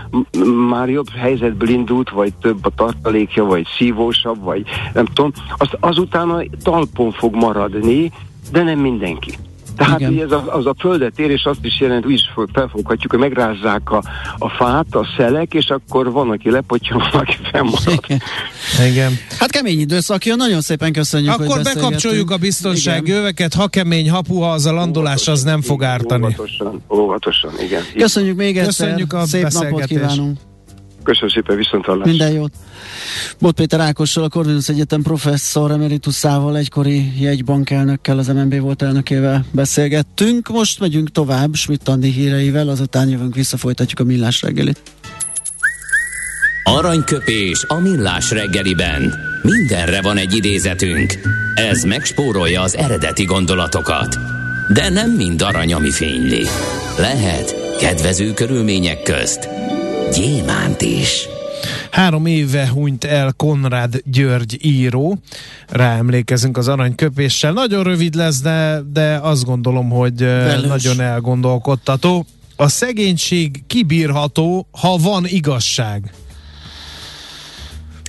már 0.69 0.89
jobb 0.89 1.09
helyzetből 1.09 1.69
indult, 1.69 2.09
vagy 2.09 2.33
több 2.41 2.65
a 2.65 2.69
tartalékja, 2.75 3.43
vagy 3.43 3.67
szívósabb, 3.77 4.43
vagy 4.43 4.65
nem 4.93 5.05
tudom, 5.05 5.31
az, 5.57 5.69
azután 5.79 6.29
a 6.29 6.43
talpon 6.63 7.11
fog 7.11 7.35
maradni, 7.35 8.11
de 8.51 8.63
nem 8.63 8.79
mindenki. 8.79 9.31
Tehát 9.79 9.99
Igen. 9.99 10.23
ez 10.23 10.31
a, 10.31 10.55
az 10.55 10.65
a 10.65 10.75
földet 10.79 11.19
ér, 11.19 11.29
és 11.29 11.43
azt 11.43 11.59
is 11.61 11.79
jelent, 11.79 12.05
úgy 12.05 12.11
is 12.11 12.31
felfoghatjuk, 12.53 13.11
hogy 13.11 13.19
megrázzák 13.19 13.91
a, 13.91 14.03
a 14.37 14.49
fát, 14.49 14.95
a 14.95 15.07
szelek, 15.17 15.53
és 15.53 15.69
akkor 15.69 16.11
van, 16.11 16.29
aki 16.29 16.51
lepotja, 16.51 16.97
van, 17.11 17.21
aki 17.21 17.37
fennmarad. 17.51 17.99
Igen. 18.03 18.21
Igen. 18.89 19.17
Hát 19.39 19.51
kemény 19.51 19.79
időszak 19.79 20.25
jön, 20.25 20.37
nagyon 20.37 20.61
szépen 20.61 20.91
köszönjük, 20.91 21.31
Akkor 21.31 21.61
bekapcsoljuk 21.61 22.31
a 22.31 22.37
biztonsági 22.37 23.11
öveket, 23.11 23.53
ha 23.53 23.67
kemény, 23.67 24.09
ha 24.09 24.21
puha, 24.21 24.51
az 24.51 24.65
a 24.65 24.71
landolás 24.71 25.27
az 25.27 25.43
nem 25.43 25.61
fog 25.61 25.83
ártani. 25.83 26.23
Óvatosan, 26.23 26.83
óvatosan, 26.89 27.51
igen. 27.61 27.81
Köszönjük 27.97 28.37
még 28.37 28.57
egyszer, 28.57 28.87
Köszönjük 28.87 29.13
a 29.13 29.25
szép 29.25 29.47
napot 29.47 29.85
kívánunk. 29.85 30.37
Köszönöm 31.09 31.29
szépen, 31.29 31.57
viszont 31.57 31.85
hallás. 31.85 32.07
Minden 32.07 32.31
jót. 32.31 32.53
Bot 33.39 33.55
Péter 33.55 33.79
Ákossal, 33.79 34.23
a 34.23 34.29
Corvinus 34.29 34.69
Egyetem 34.69 35.01
professzor 35.01 35.71
emeritusával, 35.71 36.57
egykori 36.57 37.21
jegybankelnökkel, 37.21 38.17
az 38.17 38.27
MNB 38.27 38.59
volt 38.59 38.81
elnökével 38.81 39.45
beszélgettünk. 39.51 40.47
Most 40.47 40.79
megyünk 40.79 41.11
tovább 41.11 41.53
Schmidt 41.55 41.87
Andi 41.87 42.11
híreivel, 42.11 42.69
azután 42.69 43.09
jövünk 43.09 43.35
vissza, 43.35 43.57
folytatjuk 43.57 43.99
a 43.99 44.03
millás 44.03 44.41
reggelit. 44.41 44.81
Aranyköpés 46.63 47.63
a 47.67 47.79
millás 47.79 48.31
reggeliben. 48.31 49.13
Mindenre 49.41 50.01
van 50.01 50.17
egy 50.17 50.35
idézetünk. 50.35 51.13
Ez 51.55 51.83
megspórolja 51.83 52.61
az 52.61 52.75
eredeti 52.75 53.23
gondolatokat. 53.23 54.17
De 54.73 54.89
nem 54.89 55.11
mind 55.11 55.41
arany, 55.41 55.73
ami 55.73 55.91
fényli. 55.91 56.45
Lehet 56.97 57.77
kedvező 57.79 58.33
körülmények 58.33 59.01
közt 59.01 59.49
gyémánt 60.13 60.81
is. 60.81 61.27
Három 61.91 62.25
éve 62.25 62.69
hunyt 62.69 63.03
el 63.03 63.33
Konrad 63.37 64.01
György 64.05 64.57
író, 64.65 65.17
ráemlékezünk 65.67 66.57
az 66.57 66.67
aranyköpéssel. 66.67 67.51
Nagyon 67.53 67.83
rövid 67.83 68.13
lesz, 68.13 68.41
de, 68.41 68.81
de 68.93 69.19
azt 69.21 69.45
gondolom, 69.45 69.89
hogy 69.89 70.19
Velős. 70.19 70.67
nagyon 70.67 71.01
elgondolkodtató. 71.01 72.25
A 72.55 72.67
szegénység 72.67 73.63
kibírható, 73.67 74.67
ha 74.71 74.97
van 74.97 75.25
igazság. 75.27 76.11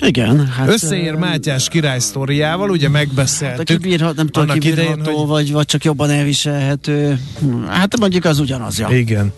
Igen. 0.01 0.47
Hát, 0.47 0.69
Összeér 0.69 1.15
Mátyás 1.15 1.69
király 1.69 1.99
sztoriával, 1.99 2.71
ugye 2.71 2.89
megbeszéltük. 2.89 3.69
Hát, 3.69 3.79
kibírhat, 3.79 4.17
nem 4.17 4.27
tudom, 4.27 4.59
kibírható, 4.59 5.17
hogy... 5.17 5.29
vagy, 5.29 5.53
vagy 5.53 5.67
csak 5.67 5.85
jobban 5.85 6.11
elviselhető. 6.11 7.21
Hát 7.69 7.99
mondjuk 7.99 8.25
az 8.25 8.39
ugyanaz, 8.39 8.79
ja. 8.79 8.89
Igen. 8.89 9.33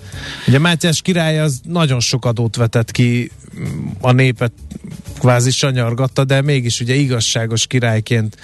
Ugye 0.47 0.59
Mátyás 0.59 1.03
király 1.03 1.41
az 1.41 1.61
nagyon 1.65 2.01
sok 2.01 2.25
adót 2.25 2.57
vetett 2.57 2.91
ki 2.91 3.31
a 4.01 4.13
népet 4.13 4.53
kvázi 5.19 5.51
sanyargatta, 5.51 6.25
de 6.25 6.43
mégis 6.43 6.81
ugye 6.81 6.95
igazságos 6.95 7.67
királyként 7.67 8.37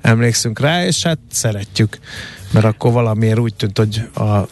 emlékszünk 0.00 0.60
rá, 0.60 0.86
és 0.86 1.02
hát 1.02 1.18
szeretjük, 1.30 1.98
mert 2.50 2.64
akkor 2.64 2.92
valamiért 2.92 3.38
úgy 3.38 3.54
tűnt, 3.54 3.78
hogy 3.78 4.08
a 4.14 4.48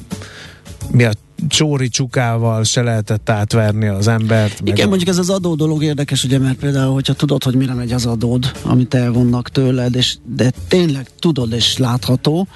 mi 0.90 1.04
a 1.04 1.10
csóri 1.48 1.88
csukával 1.88 2.64
se 2.64 2.82
lehetett 2.82 3.30
átverni 3.30 3.86
az 3.86 4.08
embert. 4.08 4.60
Igen, 4.64 4.86
a... 4.86 4.88
mondjuk 4.88 5.08
ez 5.08 5.18
az 5.18 5.30
adó 5.30 5.54
dolog 5.54 5.82
érdekes, 5.82 6.24
ugye, 6.24 6.38
mert 6.38 6.58
például, 6.58 6.92
hogyha 6.92 7.12
tudod, 7.12 7.44
hogy 7.44 7.54
mire 7.54 7.74
megy 7.74 7.92
az 7.92 8.06
adód, 8.06 8.52
amit 8.62 8.94
elvonnak 8.94 9.48
tőled, 9.48 9.94
és, 9.94 10.16
de 10.36 10.52
tényleg 10.68 11.08
tudod 11.18 11.52
és 11.52 11.76
látható, 11.76 12.46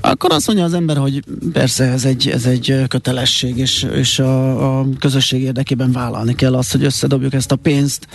akkor 0.00 0.32
azt 0.32 0.46
mondja 0.46 0.64
az 0.64 0.74
ember, 0.74 0.96
hogy 0.96 1.24
persze 1.52 1.84
ez 1.84 2.04
egy, 2.04 2.28
ez 2.28 2.44
egy 2.44 2.82
kötelesség, 2.88 3.56
és, 3.56 3.86
és 3.94 4.18
a, 4.18 4.78
a 4.78 4.86
közösség 4.98 5.42
érdekében 5.42 5.92
vállalni 5.92 6.34
kell 6.34 6.54
azt, 6.54 6.72
hogy 6.72 6.84
összedobjuk 6.84 7.34
ezt 7.34 7.52
a 7.52 7.56
pénzt, 7.56 8.06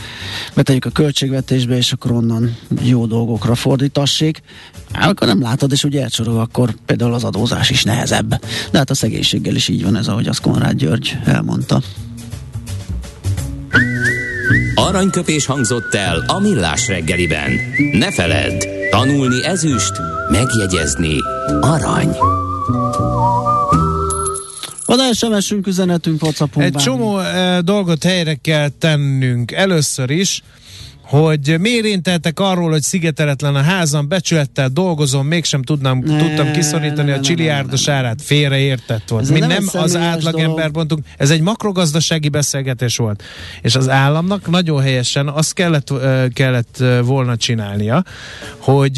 betegyük 0.53 0.85
a 0.85 0.89
költségvetésbe, 0.89 1.77
és 1.77 1.91
akkor 1.91 2.11
onnan 2.11 2.57
jó 2.81 3.05
dolgokra 3.05 3.55
fordítassék. 3.55 4.41
Akkor 4.93 5.28
nem 5.28 5.41
látod, 5.41 5.71
és 5.71 5.84
ugye 5.84 6.02
elcsorog, 6.02 6.38
akkor 6.38 6.75
például 6.86 7.13
az 7.13 7.23
adózás 7.23 7.69
is 7.69 7.84
nehezebb. 7.84 8.30
De 8.71 8.78
hát 8.78 8.89
a 8.89 8.95
szegénységgel 8.95 9.56
is 9.56 9.67
így 9.67 9.84
van 9.84 9.95
ez, 9.95 10.08
ahogy 10.08 10.28
azt 10.28 10.41
Konrád 10.41 10.75
György 10.75 11.17
elmondta. 11.25 11.82
Aranyköpés 14.75 15.45
hangzott 15.45 15.93
el 15.93 16.23
a 16.28 16.39
millás 16.39 16.88
reggeliben. 16.88 17.52
Ne 17.91 18.12
feledd, 18.12 18.63
tanulni 18.91 19.45
ezüst, 19.45 19.91
megjegyezni 20.30 21.15
arany. 21.62 22.15
Van 24.86 25.13
SMS-ünk, 25.13 25.67
üzenetünk, 25.67 26.23
WhatsAppon. 26.23 26.63
Egy 26.63 26.73
csomó 26.73 27.19
e, 27.19 27.62
dolgot 27.62 28.04
helyre 28.04 28.36
kell 28.36 28.69
tennünk. 28.69 29.52
Először 29.52 30.10
is 30.10 30.43
hogy 31.09 31.55
miért 31.59 31.85
én 31.85 32.01
tehetek 32.01 32.39
arról, 32.39 32.69
hogy 32.69 32.81
szigeteletlen 32.81 33.55
a 33.55 33.61
házam, 33.61 34.07
becsülettel 34.07 34.69
dolgozom, 34.69 35.27
mégsem 35.27 35.61
tudnám, 35.61 36.01
ne, 36.05 36.17
tudtam 36.17 36.51
kiszorítani 36.51 37.07
ne, 37.07 37.13
ne, 37.13 37.19
a 37.19 37.21
csiliárdos 37.21 37.87
árát, 37.87 38.21
félreértett 38.21 39.09
volt. 39.09 39.23
Ez 39.23 39.29
Mi 39.29 39.39
nem, 39.39 39.49
nem 39.49 39.67
az 39.71 39.95
átlagember 39.95 40.69
mondtunk, 40.73 41.05
ez 41.17 41.29
egy 41.29 41.41
makrogazdasági 41.41 42.29
beszélgetés 42.29 42.97
volt. 42.97 43.23
És 43.61 43.75
az 43.75 43.89
államnak 43.89 44.49
nagyon 44.49 44.81
helyesen 44.81 45.27
azt 45.27 45.53
kellett, 45.53 45.93
kellett 46.33 46.83
volna 47.03 47.37
csinálnia, 47.37 48.03
hogy 48.57 48.97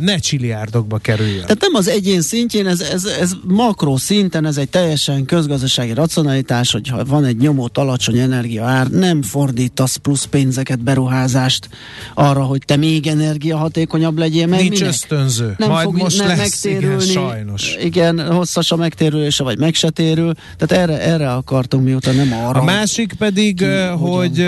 ne 0.00 0.18
csiliárdokba 0.18 0.98
kerüljön. 0.98 1.40
Tehát 1.40 1.60
nem 1.60 1.74
az 1.74 1.88
egyén 1.88 2.20
szintjén, 2.20 2.66
ez, 2.66 2.80
ez, 2.80 3.04
ez 3.04 3.32
makro 3.44 3.96
szinten, 3.96 4.46
ez 4.46 4.56
egy 4.56 4.68
teljesen 4.68 5.24
közgazdasági 5.24 5.92
racionalitás, 5.92 6.72
hogyha 6.72 7.04
van 7.04 7.24
egy 7.24 7.36
nyomott 7.36 7.78
alacsony 7.78 8.18
energia 8.18 8.64
ár, 8.64 8.86
nem 8.86 9.22
fordítasz 9.22 9.96
plusz 9.96 10.24
pénzeket 10.24 10.82
beruházás 10.82 11.48
ráhatást 11.50 11.68
arra, 12.14 12.42
hogy 12.42 12.62
te 12.66 12.76
még 12.76 13.06
energiahatékonyabb 13.06 14.18
legyél. 14.18 14.46
Meg 14.46 14.60
Nincs 14.60 14.78
minek? 14.78 14.88
ösztönző. 14.88 15.54
Nem 15.58 15.68
Majd 15.68 15.84
fog 15.84 15.96
most 15.96 16.18
nem 16.18 16.26
lesz, 16.26 16.38
megtérülni. 16.38 17.04
Igen, 17.04 17.22
sajnos. 17.22 17.76
Igen, 17.82 18.32
hosszas 18.32 18.72
a 18.72 18.76
megtérülése, 18.76 19.42
vagy 19.42 19.58
meg 19.58 19.74
se 19.74 19.90
térül. 19.90 20.34
Tehát 20.58 20.84
erre, 20.84 21.00
erre 21.00 21.32
akartunk 21.32 21.84
miután 21.84 22.14
nem 22.14 22.32
arra. 22.32 22.60
A 22.60 22.64
másik 22.64 23.12
pedig, 23.12 23.56
ki, 23.56 23.64
hogy, 23.98 24.46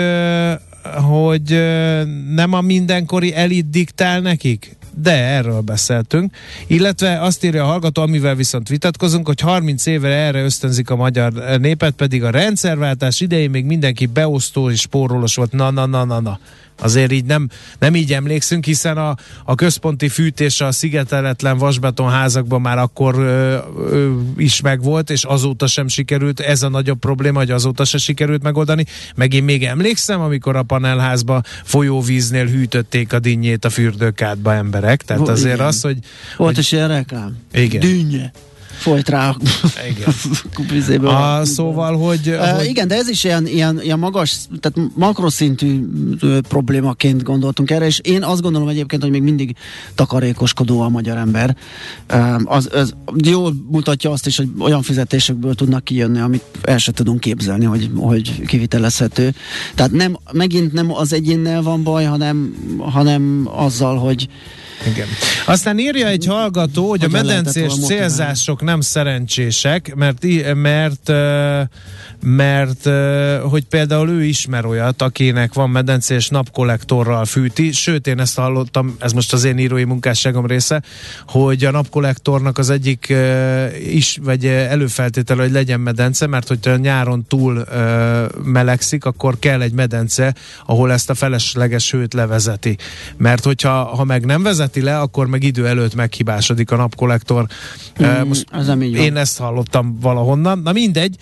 hogy 1.09 1.49
nem 2.29 2.53
a 2.53 2.61
mindenkori 2.61 3.35
elit 3.35 3.69
diktál 3.69 4.19
nekik? 4.19 4.77
de 4.95 5.11
erről 5.11 5.61
beszéltünk. 5.61 6.35
Illetve 6.67 7.21
azt 7.21 7.43
írja 7.43 7.63
a 7.63 7.67
hallgató, 7.67 8.01
amivel 8.01 8.35
viszont 8.35 8.69
vitatkozunk, 8.69 9.27
hogy 9.27 9.39
30 9.39 9.85
éve 9.85 10.07
erre 10.07 10.43
ösztönzik 10.43 10.89
a 10.89 10.95
magyar 10.95 11.33
népet, 11.59 11.93
pedig 11.93 12.23
a 12.23 12.29
rendszerváltás 12.29 13.19
idején 13.19 13.49
még 13.49 13.65
mindenki 13.65 14.05
beosztó 14.05 14.69
és 14.69 14.79
spórolós 14.79 15.35
volt. 15.35 15.51
Na, 15.51 15.71
na, 15.71 15.85
na, 15.85 16.03
na, 16.03 16.19
na. 16.19 16.39
Azért 16.81 17.11
így 17.11 17.25
nem, 17.25 17.49
nem 17.79 17.95
így 17.95 18.13
emlékszünk, 18.13 18.65
hiszen 18.65 18.97
a, 18.97 19.15
a 19.45 19.55
központi 19.55 20.09
fűtés 20.09 20.61
a 20.61 20.71
szigeteletlen 20.71 21.57
vasbeton 21.57 22.09
házakban 22.09 22.61
már 22.61 22.77
akkor 22.77 23.15
ö, 23.15 23.57
ö, 23.77 24.11
is 24.37 24.61
megvolt, 24.61 25.09
és 25.09 25.23
azóta 25.23 25.67
sem 25.67 25.87
sikerült. 25.87 26.39
Ez 26.39 26.63
a 26.63 26.69
nagyobb 26.69 26.99
probléma, 26.99 27.39
hogy 27.39 27.51
azóta 27.51 27.85
se 27.85 27.97
sikerült 27.97 28.43
megoldani. 28.43 28.85
Meg 29.15 29.33
én 29.33 29.43
még 29.43 29.63
emlékszem, 29.63 30.21
amikor 30.21 30.55
a 30.55 30.63
panelházba 30.63 31.41
folyóvíznél 31.63 32.45
hűtötték 32.45 33.13
a 33.13 33.19
dinnyét 33.19 33.65
a 33.65 33.69
fürdőkádba 33.69 34.53
emberek. 34.53 35.01
Tehát 35.01 35.27
azért 35.27 35.59
az, 35.59 35.81
hogy... 35.81 35.97
Volt 36.37 36.57
is 36.57 36.71
ilyen 36.71 36.87
reklám. 36.87 37.37
Igen. 37.51 37.79
Dűnye 37.79 38.31
folyt 38.77 39.09
rá 39.09 39.35
igen. 39.89 41.05
a, 41.05 41.45
szóval, 41.45 41.97
hogy, 41.97 42.29
uh, 42.29 42.57
hogy... 42.57 42.65
Igen, 42.65 42.87
de 42.87 42.95
ez 42.95 43.07
is 43.07 43.23
ilyen, 43.23 43.47
ilyen, 43.47 43.81
ilyen 43.81 43.99
magas, 43.99 44.37
tehát 44.59 44.89
makroszintű 44.95 45.83
problémaként 46.47 47.23
gondoltunk 47.23 47.71
erre, 47.71 47.85
és 47.85 47.99
én 48.03 48.23
azt 48.23 48.41
gondolom 48.41 48.67
egyébként, 48.67 49.01
hogy 49.01 49.11
még 49.11 49.21
mindig 49.21 49.55
takarékoskodó 49.95 50.81
a 50.81 50.89
magyar 50.89 51.17
ember. 51.17 51.57
Uh, 52.13 52.41
az, 52.45 52.69
az 52.73 52.93
jól 53.23 53.53
mutatja 53.69 54.11
azt 54.11 54.27
is, 54.27 54.37
hogy 54.37 54.49
olyan 54.59 54.81
fizetésekből 54.81 55.53
tudnak 55.53 55.83
kijönni, 55.83 56.19
amit 56.19 56.43
el 56.61 56.77
sem 56.77 56.93
tudunk 56.93 57.19
képzelni, 57.19 57.65
hogy, 57.65 57.89
hogy 57.95 58.45
kivitelezhető. 58.45 59.33
Tehát 59.75 59.91
nem, 59.91 60.17
megint 60.31 60.73
nem 60.73 60.93
az 60.93 61.13
egyénnel 61.13 61.61
van 61.61 61.83
baj, 61.83 62.03
hanem, 62.03 62.55
hanem 62.79 63.49
azzal, 63.51 63.97
hogy 63.97 64.27
igen. 64.87 65.07
Aztán 65.45 65.79
írja 65.79 66.07
egy 66.07 66.25
hallgató, 66.25 66.89
hogy, 66.89 67.03
hogy 67.03 67.13
a 67.13 67.23
medencés 67.23 67.73
célzások 67.85 68.61
nem 68.61 68.81
szerencsések, 68.81 69.95
mert, 69.95 70.25
mert 70.55 71.11
mert 72.23 72.89
hogy 73.41 73.63
például 73.65 74.09
ő 74.09 74.23
ismer 74.23 74.65
olyat, 74.65 75.01
akinek 75.01 75.53
van 75.53 75.69
medencés 75.69 76.29
napkollektorral 76.29 77.25
fűti, 77.25 77.71
sőt 77.71 78.07
én 78.07 78.19
ezt 78.19 78.35
hallottam, 78.35 78.95
ez 78.99 79.13
most 79.13 79.33
az 79.33 79.43
én 79.43 79.57
írói 79.57 79.83
munkásságom 79.83 80.45
része, 80.45 80.83
hogy 81.27 81.65
a 81.65 81.71
napkollektornak 81.71 82.57
az 82.57 82.69
egyik 82.69 83.13
is, 83.89 84.19
vagy 84.21 84.45
előfeltétele, 84.45 85.41
hogy 85.41 85.51
legyen 85.51 85.79
medence, 85.79 86.27
mert 86.27 86.47
hogyha 86.47 86.75
nyáron 86.75 87.25
túl 87.27 87.65
melegszik, 88.43 89.05
akkor 89.05 89.39
kell 89.39 89.61
egy 89.61 89.73
medence, 89.73 90.35
ahol 90.65 90.91
ezt 90.91 91.09
a 91.09 91.13
felesleges 91.13 91.91
hőt 91.91 92.13
levezeti. 92.13 92.77
Mert 93.17 93.43
hogyha 93.43 93.83
ha 93.83 94.03
meg 94.03 94.25
nem 94.25 94.41
vezeti 94.73 94.81
le, 94.81 94.99
akkor 94.99 95.27
meg 95.27 95.43
idő 95.43 95.67
előtt 95.67 95.95
meghibásodik 95.95 96.71
a 96.71 96.75
napkollektor. 96.75 97.45
Mm, 98.03 98.27
most 98.27 98.45
az 98.51 98.77
én 98.79 99.15
ezt 99.15 99.37
hallottam 99.37 99.97
valahonnan. 99.99 100.59
Na 100.59 100.71
mindegy 100.71 101.17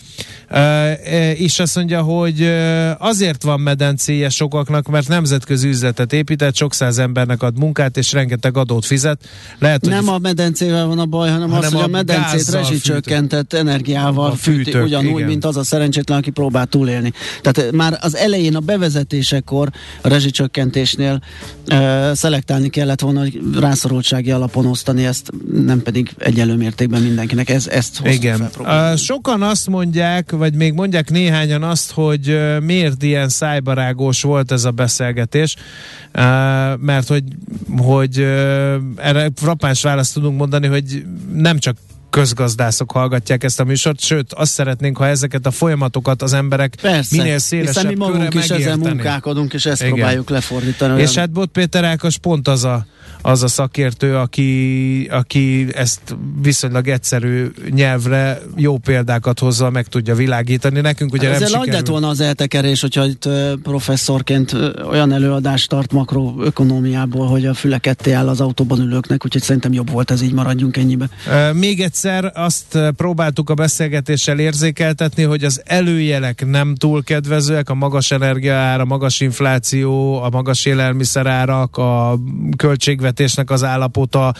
és 1.35 1.59
azt 1.59 1.75
mondja, 1.75 2.01
hogy 2.01 2.53
azért 2.97 3.43
van 3.43 3.59
medencéje 3.59 4.29
sokaknak, 4.29 4.87
mert 4.87 5.07
nemzetközi 5.07 5.67
üzletet 5.67 6.13
épített, 6.13 6.55
sok 6.55 6.73
száz 6.73 6.97
embernek 6.97 7.41
ad 7.41 7.57
munkát, 7.57 7.97
és 7.97 8.11
rengeteg 8.11 8.57
adót 8.57 8.85
fizet. 8.85 9.19
Lehet, 9.59 9.85
nem 9.85 10.05
hogy... 10.05 10.15
a 10.15 10.19
medencével 10.19 10.85
van 10.85 10.99
a 10.99 11.05
baj, 11.05 11.29
hanem, 11.29 11.49
hanem 11.49 11.65
az, 11.65 11.71
hogy 11.71 11.81
a, 11.81 11.83
a 11.83 11.87
medencét 11.87 12.49
rezsicsökkentett 12.49 13.53
energiával 13.53 14.35
fűti, 14.35 14.79
ugyanúgy, 14.79 15.11
igen. 15.11 15.27
mint 15.27 15.45
az 15.45 15.57
a 15.57 15.63
szerencsétlen, 15.63 16.17
aki 16.17 16.29
próbál 16.29 16.65
túlélni. 16.65 17.11
Tehát 17.41 17.71
már 17.71 17.97
az 18.01 18.15
elején 18.15 18.55
a 18.55 18.59
bevezetésekor 18.59 19.69
a 20.01 20.07
rezsicsökkentésnél 20.07 21.21
uh, 21.67 22.11
szelektálni 22.13 22.69
kellett 22.69 23.01
volna, 23.01 23.19
hogy 23.19 23.30
rászorultsági 23.59 24.31
alapon 24.31 24.65
osztani 24.65 25.05
ezt, 25.05 25.31
nem 25.53 25.81
pedig 25.81 26.13
egyelő 26.17 26.55
mértékben 26.55 27.01
mindenkinek. 27.01 27.49
Ez, 27.49 27.67
ezt 27.67 28.01
Igen. 28.03 28.49
Uh, 28.59 28.95
sokan 28.95 29.41
azt 29.41 29.67
mondják, 29.67 30.31
vagy 30.31 30.53
még 30.53 30.73
mondják 30.73 31.09
néhányan 31.09 31.63
azt, 31.63 31.91
hogy 31.91 32.39
miért 32.63 33.03
ilyen 33.03 33.29
szájbarágós 33.29 34.21
volt 34.21 34.51
ez 34.51 34.65
a 34.65 34.71
beszélgetés, 34.71 35.55
mert 36.79 37.07
hogy, 37.07 37.23
hogy 37.77 38.19
erre 38.95 39.31
frappáns 39.35 39.81
választ 39.81 40.13
tudunk 40.13 40.37
mondani, 40.37 40.67
hogy 40.67 41.05
nem 41.33 41.57
csak 41.57 41.75
közgazdászok 42.11 42.91
hallgatják 42.91 43.43
ezt 43.43 43.59
a 43.59 43.63
műsort, 43.63 43.99
sőt 43.99 44.33
azt 44.33 44.51
szeretnénk, 44.51 44.97
ha 44.97 45.07
ezeket 45.07 45.45
a 45.45 45.51
folyamatokat 45.51 46.21
az 46.21 46.33
emberek 46.33 46.75
Persze, 46.81 47.17
minél 47.17 47.37
szélesebb 47.37 47.87
mi 47.87 47.95
magunk 47.95 48.33
is 48.33 48.49
ezzel 48.49 48.77
munkálkodunk, 48.77 49.53
és 49.53 49.65
ezt 49.65 49.81
Igen. 49.81 49.93
próbáljuk 49.93 50.29
lefordítani. 50.29 51.01
És 51.01 51.15
hát 51.15 51.31
Bot 51.31 51.49
Péter 51.49 51.83
Ákos 51.83 52.17
pont 52.17 52.47
az 52.47 52.63
a 52.63 52.85
az 53.21 53.43
a 53.43 53.47
szakértő, 53.47 54.15
aki, 54.15 55.07
aki 55.11 55.67
ezt 55.73 56.15
viszonylag 56.41 56.87
egyszerű 56.87 57.51
nyelvre 57.69 58.41
jó 58.55 58.77
példákat 58.77 59.39
hozza, 59.39 59.69
meg 59.69 59.87
tudja 59.87 60.15
világítani. 60.15 60.81
Nekünk 60.81 61.13
ugye 61.13 61.29
hát 61.29 61.39
nem 61.39 61.47
sikerül. 61.47 61.73
lett 61.73 61.87
volna 61.87 62.07
az 62.07 62.19
eltekerés, 62.19 62.81
hogyha 62.81 63.05
itt 63.05 63.29
professzorként 63.63 64.55
olyan 64.89 65.11
előadást 65.11 65.69
tart 65.69 65.91
makroökonómiából, 65.91 67.27
hogy 67.27 67.45
a 67.45 67.53
füle 67.53 67.77
ketté 67.77 68.11
áll 68.11 68.27
az 68.27 68.41
autóban 68.41 68.79
ülőknek, 68.79 69.25
úgyhogy 69.25 69.41
szerintem 69.41 69.73
jobb 69.73 69.91
volt 69.91 70.11
ez 70.11 70.21
így, 70.21 70.33
maradjunk 70.33 70.77
ennyibe. 70.77 71.09
Még 71.53 71.81
egyszer 71.81 72.31
azt 72.35 72.79
próbáltuk 72.95 73.49
a 73.49 73.53
beszélgetéssel 73.53 74.39
érzékeltetni, 74.39 75.23
hogy 75.23 75.43
az 75.43 75.61
előjelek 75.65 76.45
nem 76.45 76.75
túl 76.75 77.03
kedvezőek, 77.03 77.69
a 77.69 77.73
magas 77.73 78.11
energiaár, 78.11 78.79
a 78.79 78.85
magas 78.85 79.19
infláció, 79.19 80.21
a 80.21 80.29
magas 80.29 80.65
élelmiszerárak, 80.65 81.77
a 81.77 82.19
költségvetésnek 83.11 83.49
az 83.49 83.63
állapota 83.63 84.33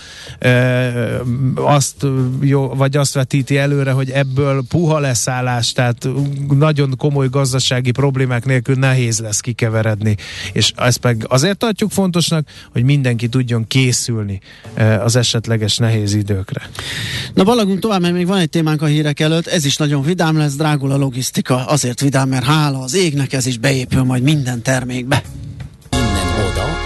azt 1.55 2.05
jó, 2.41 2.67
vagy 2.67 2.97
azt 2.97 3.13
vetíti 3.13 3.57
előre, 3.57 3.91
hogy 3.91 4.09
ebből 4.09 4.63
puha 4.69 4.99
leszállás, 4.99 5.71
tehát 5.71 6.07
nagyon 6.49 6.97
komoly 6.97 7.27
gazdasági 7.29 7.91
problémák 7.91 8.45
nélkül 8.45 8.75
nehéz 8.75 9.19
lesz 9.19 9.39
kikeveredni. 9.39 10.15
És 10.53 10.71
ezt 10.75 11.03
meg 11.03 11.25
azért 11.27 11.57
tartjuk 11.57 11.91
fontosnak, 11.91 12.47
hogy 12.71 12.83
mindenki 12.83 13.27
tudjon 13.27 13.67
készülni 13.67 14.39
az 15.03 15.15
esetleges 15.15 15.77
nehéz 15.77 16.13
időkre. 16.13 16.69
Na 17.33 17.43
balagunk 17.43 17.79
tovább, 17.79 18.01
mert 18.01 18.13
még 18.13 18.27
van 18.27 18.39
egy 18.39 18.49
témánk 18.49 18.81
a 18.81 18.85
hírek 18.85 19.19
előtt, 19.19 19.47
ez 19.47 19.65
is 19.65 19.77
nagyon 19.77 20.01
vidám 20.01 20.37
lesz, 20.37 20.55
drágul 20.55 20.91
a 20.91 20.97
logisztika, 20.97 21.65
azért 21.65 22.01
vidám, 22.01 22.29
mert 22.29 22.45
hála 22.45 22.79
az 22.79 22.95
égnek 22.95 23.33
ez 23.33 23.45
is 23.45 23.57
beépül 23.57 24.03
majd 24.03 24.23
minden 24.23 24.61
termékbe. 24.61 25.23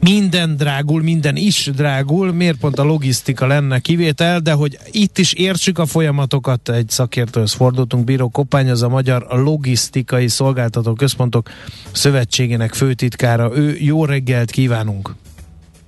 minden 0.00 0.56
drágul, 0.56 1.02
minden 1.02 1.36
is 1.36 1.70
drágul, 1.74 2.32
miért 2.32 2.58
pont 2.58 2.78
a 2.78 2.84
logisztika 2.84 3.46
lenne 3.46 3.78
kivétel, 3.78 4.40
de 4.40 4.52
hogy 4.52 4.78
itt 4.90 5.18
is 5.18 5.32
értsük 5.32 5.78
a 5.78 5.86
folyamatokat, 5.86 6.68
egy 6.68 6.90
szakértőhöz 6.90 7.52
fordultunk, 7.52 8.04
Bíró 8.04 8.28
Koppány, 8.28 8.70
az 8.70 8.82
a 8.82 8.88
Magyar 8.88 9.26
Logisztikai 9.30 10.28
Szolgáltató 10.28 10.92
Központok 10.92 11.50
Szövetségének 11.92 12.74
főtitkára. 12.74 13.56
Ő 13.56 13.76
jó 13.80 14.04
reggelt 14.04 14.50
kívánunk! 14.50 15.14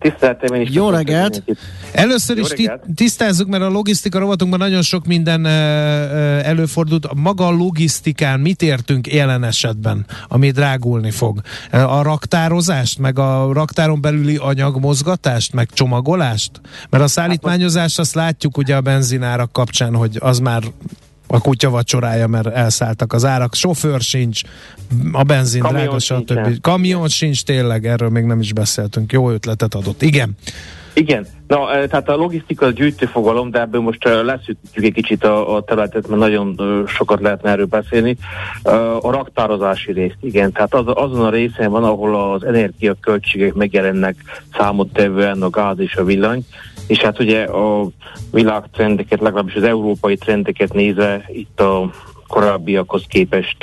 Tiszteltem 0.00 0.54
én 0.54 0.60
is. 0.60 0.70
Jó 0.70 0.90
reggelt! 0.90 1.42
Először 1.92 2.36
Jó 2.36 2.42
is 2.42 2.48
reggelt. 2.48 2.82
tisztázzuk, 2.94 3.48
mert 3.48 3.62
a 3.62 3.68
logisztika 3.68 4.18
rovatunkban 4.18 4.58
nagyon 4.58 4.82
sok 4.82 5.06
minden 5.06 5.46
előfordult. 5.46 7.14
Maga 7.14 7.46
a 7.46 7.50
logisztikán 7.50 8.40
mit 8.40 8.62
értünk 8.62 9.12
jelen 9.12 9.44
esetben, 9.44 10.06
ami 10.28 10.50
drágulni 10.50 11.10
fog? 11.10 11.40
A 11.70 12.02
raktározást, 12.02 12.98
meg 12.98 13.18
a 13.18 13.52
raktáron 13.52 14.00
belüli 14.00 14.36
anyagmozgatást, 14.36 15.52
meg 15.52 15.68
csomagolást? 15.72 16.60
Mert 16.90 17.04
a 17.04 17.08
szállítmányozást 17.08 17.98
azt 17.98 18.14
látjuk 18.14 18.56
ugye 18.56 18.76
a 18.76 18.80
benzinárak 18.80 19.52
kapcsán, 19.52 19.94
hogy 19.94 20.16
az 20.20 20.38
már 20.38 20.62
a 21.30 21.40
kutya 21.40 21.70
vacsorája, 21.70 22.26
mert 22.26 22.46
elszálltak 22.46 23.12
az 23.12 23.24
árak, 23.24 23.54
sofőr 23.54 24.00
sincs, 24.00 24.40
a 25.12 25.22
benzin 25.22 25.60
Kamion 25.62 25.82
drága, 25.82 25.98
stb. 25.98 26.60
Kamion 26.60 27.08
sincs 27.08 27.44
tényleg, 27.44 27.86
erről 27.86 28.08
még 28.08 28.24
nem 28.24 28.40
is 28.40 28.52
beszéltünk. 28.52 29.12
Jó 29.12 29.30
ötletet 29.30 29.74
adott. 29.74 30.02
Igen. 30.02 30.36
Igen, 30.94 31.26
na, 31.46 31.86
tehát 31.86 32.08
a 32.08 32.16
logisztika 32.16 32.66
az 32.66 32.72
gyűjtőfogalom, 32.72 33.50
de 33.50 33.60
ebből 33.60 33.80
most 33.80 34.04
leszűkítjük 34.04 34.84
egy 34.84 34.92
kicsit 34.92 35.24
a, 35.24 35.56
a 35.56 35.62
területet, 35.62 36.08
mert 36.08 36.20
nagyon 36.20 36.56
sokat 36.86 37.20
lehetne 37.20 37.50
erről 37.50 37.66
beszélni. 37.66 38.16
A 39.00 39.10
raktározási 39.10 39.92
részt, 39.92 40.16
igen, 40.20 40.52
tehát 40.52 40.74
az, 40.74 40.84
azon 40.86 41.24
a 41.24 41.30
részen 41.30 41.70
van, 41.70 41.84
ahol 41.84 42.32
az 42.32 42.44
energiaköltségek 42.44 43.54
megjelennek 43.54 44.16
számottevően 44.58 45.42
a 45.42 45.50
gáz 45.50 45.78
és 45.78 45.94
a 45.94 46.04
villany, 46.04 46.44
és 46.90 46.98
hát 46.98 47.20
ugye 47.20 47.42
a 47.42 47.88
világtrendeket, 48.30 49.20
legalábbis 49.20 49.54
az 49.54 49.62
európai 49.62 50.16
trendeket 50.16 50.72
nézve 50.72 51.24
itt 51.32 51.60
a 51.60 51.90
korábbiakhoz 52.26 53.04
képest 53.08 53.56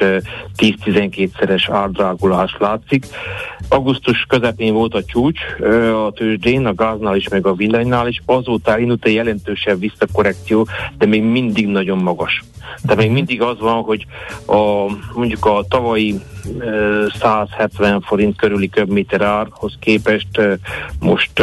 10-12-szeres 0.57 1.67
árdrágulás 1.71 2.55
látszik. 2.59 3.05
Augusztus 3.69 4.25
közepén 4.27 4.73
volt 4.73 4.93
a 4.93 5.03
csúcs 5.03 5.39
a 6.07 6.11
tőzsdén, 6.11 6.65
a 6.65 6.73
gáznál 6.73 7.15
is, 7.15 7.29
meg 7.29 7.45
a 7.45 7.53
villanynál 7.53 8.07
is, 8.07 8.21
azóta 8.25 8.71
elindult 8.71 9.05
egy 9.05 9.13
jelentősebb 9.13 9.79
visszakorrekció, 9.79 10.67
de 10.97 11.05
még 11.05 11.23
mindig 11.23 11.67
nagyon 11.67 11.97
magas. 11.97 12.43
De 12.81 12.95
még 12.95 13.11
mindig 13.11 13.41
az 13.41 13.59
van, 13.59 13.83
hogy 13.83 14.05
a, 14.45 14.91
mondjuk 15.13 15.45
a 15.45 15.65
tavalyi 15.69 16.19
170 17.19 18.01
forint 18.01 18.35
körüli 18.35 18.69
köbméter 18.69 19.21
árhoz 19.21 19.75
képest 19.79 20.27
most 20.99 21.41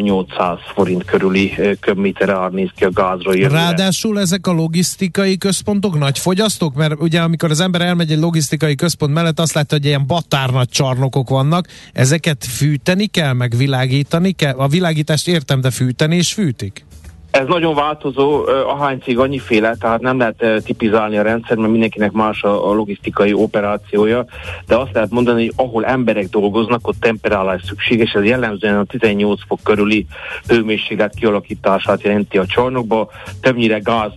800 0.00 0.58
forint 0.74 1.04
körüli 1.04 1.58
köbméter 1.80 2.28
ár 2.28 2.50
néz 2.50 2.70
ki 2.76 2.84
a 2.84 2.90
gázra 2.90 3.34
jövőre. 3.34 3.60
Ráadásul 3.60 4.20
ezek 4.20 4.46
a 4.46 4.52
logisztikai 4.52 5.38
központok 5.38 5.98
nagy 5.98 6.18
fogyasztók, 6.18 6.74
mert 6.74 7.00
ugye 7.00 7.20
amikor 7.20 7.50
az 7.50 7.60
ember 7.60 7.80
elmegy 7.80 8.12
egy 8.12 8.18
logisztikai 8.18 8.74
központ 8.74 9.12
mellett, 9.12 9.40
azt 9.40 9.54
látja, 9.54 9.76
hogy 9.76 9.86
ilyen 9.86 10.06
batárnagy 10.06 10.68
csarnokok 10.68 11.28
vannak, 11.28 11.68
ezeket 11.92 12.44
fűteni 12.44 13.06
kell, 13.06 13.32
meg 13.32 13.56
világítani 13.56 14.32
kell. 14.32 14.54
A 14.56 14.68
világítást 14.68 15.28
értem, 15.28 15.60
de 15.60 15.70
fűteni 15.70 16.16
és 16.16 16.32
fűtik? 16.32 16.84
Ez 17.30 17.46
nagyon 17.46 17.74
változó, 17.74 18.46
ahány 18.46 18.98
cég 18.98 19.18
annyiféle, 19.18 19.76
tehát 19.80 20.00
nem 20.00 20.18
lehet 20.18 20.64
tipizálni 20.64 21.18
a 21.18 21.22
rendszer, 21.22 21.56
mert 21.56 21.70
mindenkinek 21.70 22.12
más 22.12 22.42
a, 22.42 22.72
logisztikai 22.72 23.32
operációja, 23.32 24.24
de 24.66 24.76
azt 24.76 24.92
lehet 24.92 25.10
mondani, 25.10 25.44
hogy 25.44 25.52
ahol 25.56 25.84
emberek 25.84 26.28
dolgoznak, 26.28 26.88
ott 26.88 27.00
temperálás 27.00 27.62
szükséges, 27.66 28.12
ez 28.12 28.24
jellemzően 28.24 28.78
a 28.78 28.84
18 28.84 29.40
fok 29.46 29.58
körüli 29.62 30.06
hőmérséklet 30.46 31.14
kialakítását 31.14 32.02
jelenti 32.02 32.38
a 32.38 32.46
csarnokba, 32.46 33.08
többnyire 33.40 33.78
gáz, 33.78 34.12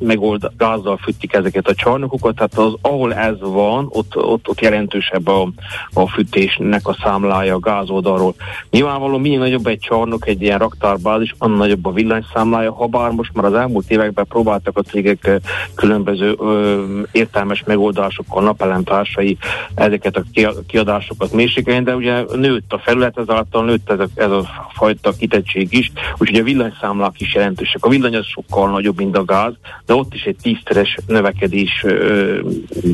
megold, 0.00 0.50
gázzal 0.58 0.96
fűtik 0.96 1.32
ezeket 1.32 1.68
a 1.68 1.74
csarnokokat, 1.74 2.34
tehát 2.34 2.58
az, 2.58 2.74
ahol 2.80 3.14
ez 3.14 3.36
van, 3.40 3.88
ott, 3.90 4.16
ott, 4.16 4.48
ott 4.48 4.60
jelentősebb 4.60 5.28
a, 5.28 5.48
a 5.92 6.08
fűtésnek 6.08 6.86
a 6.88 6.96
számlája 7.02 7.54
a 7.54 7.58
gázoldalról. 7.58 8.34
Nyilvánvalóan 8.70 9.20
minél 9.20 9.38
nagyobb 9.38 9.66
egy 9.66 9.78
csarnok, 9.78 10.26
egy 10.26 10.42
ilyen 10.42 10.58
raktárbázis, 10.58 11.34
annál 11.38 11.56
nagyobb 11.56 11.86
a 11.86 11.92
villany 11.92 12.21
számlája, 12.34 12.72
ha 12.72 12.86
bár 12.86 13.10
most 13.10 13.34
már 13.34 13.44
az 13.44 13.54
elmúlt 13.54 13.90
években 13.90 14.26
próbáltak 14.26 14.78
a 14.78 14.82
cégek 14.82 15.40
különböző 15.74 16.34
ö, 16.38 16.82
értelmes 17.12 17.62
megoldásokkal, 17.66 18.42
napelemtársai 18.42 19.38
ezeket 19.74 20.16
a 20.16 20.22
kiadásokat 20.66 21.32
mérsékelni, 21.32 21.84
de 21.84 21.94
ugye 21.94 22.24
nőtt 22.34 22.72
a 22.72 22.78
felület, 22.78 23.18
ezáltal 23.18 23.64
nőtt 23.64 23.90
ez 23.90 23.98
a, 23.98 24.06
ez 24.14 24.30
a 24.30 24.68
fajta 24.74 25.12
kitettség 25.12 25.72
is, 25.72 25.92
úgyhogy 26.18 26.38
a 26.38 26.42
villanyszámlák 26.42 27.20
is 27.20 27.34
jelentősek. 27.34 27.84
A 27.84 27.88
villany 27.88 28.16
az 28.16 28.26
sokkal 28.26 28.70
nagyobb, 28.70 28.96
mint 28.96 29.16
a 29.16 29.24
gáz, 29.24 29.52
de 29.86 29.94
ott 29.94 30.14
is 30.14 30.22
egy 30.22 30.36
tízteres 30.42 30.98
növekedés 31.06 31.82
ö, 31.84 32.38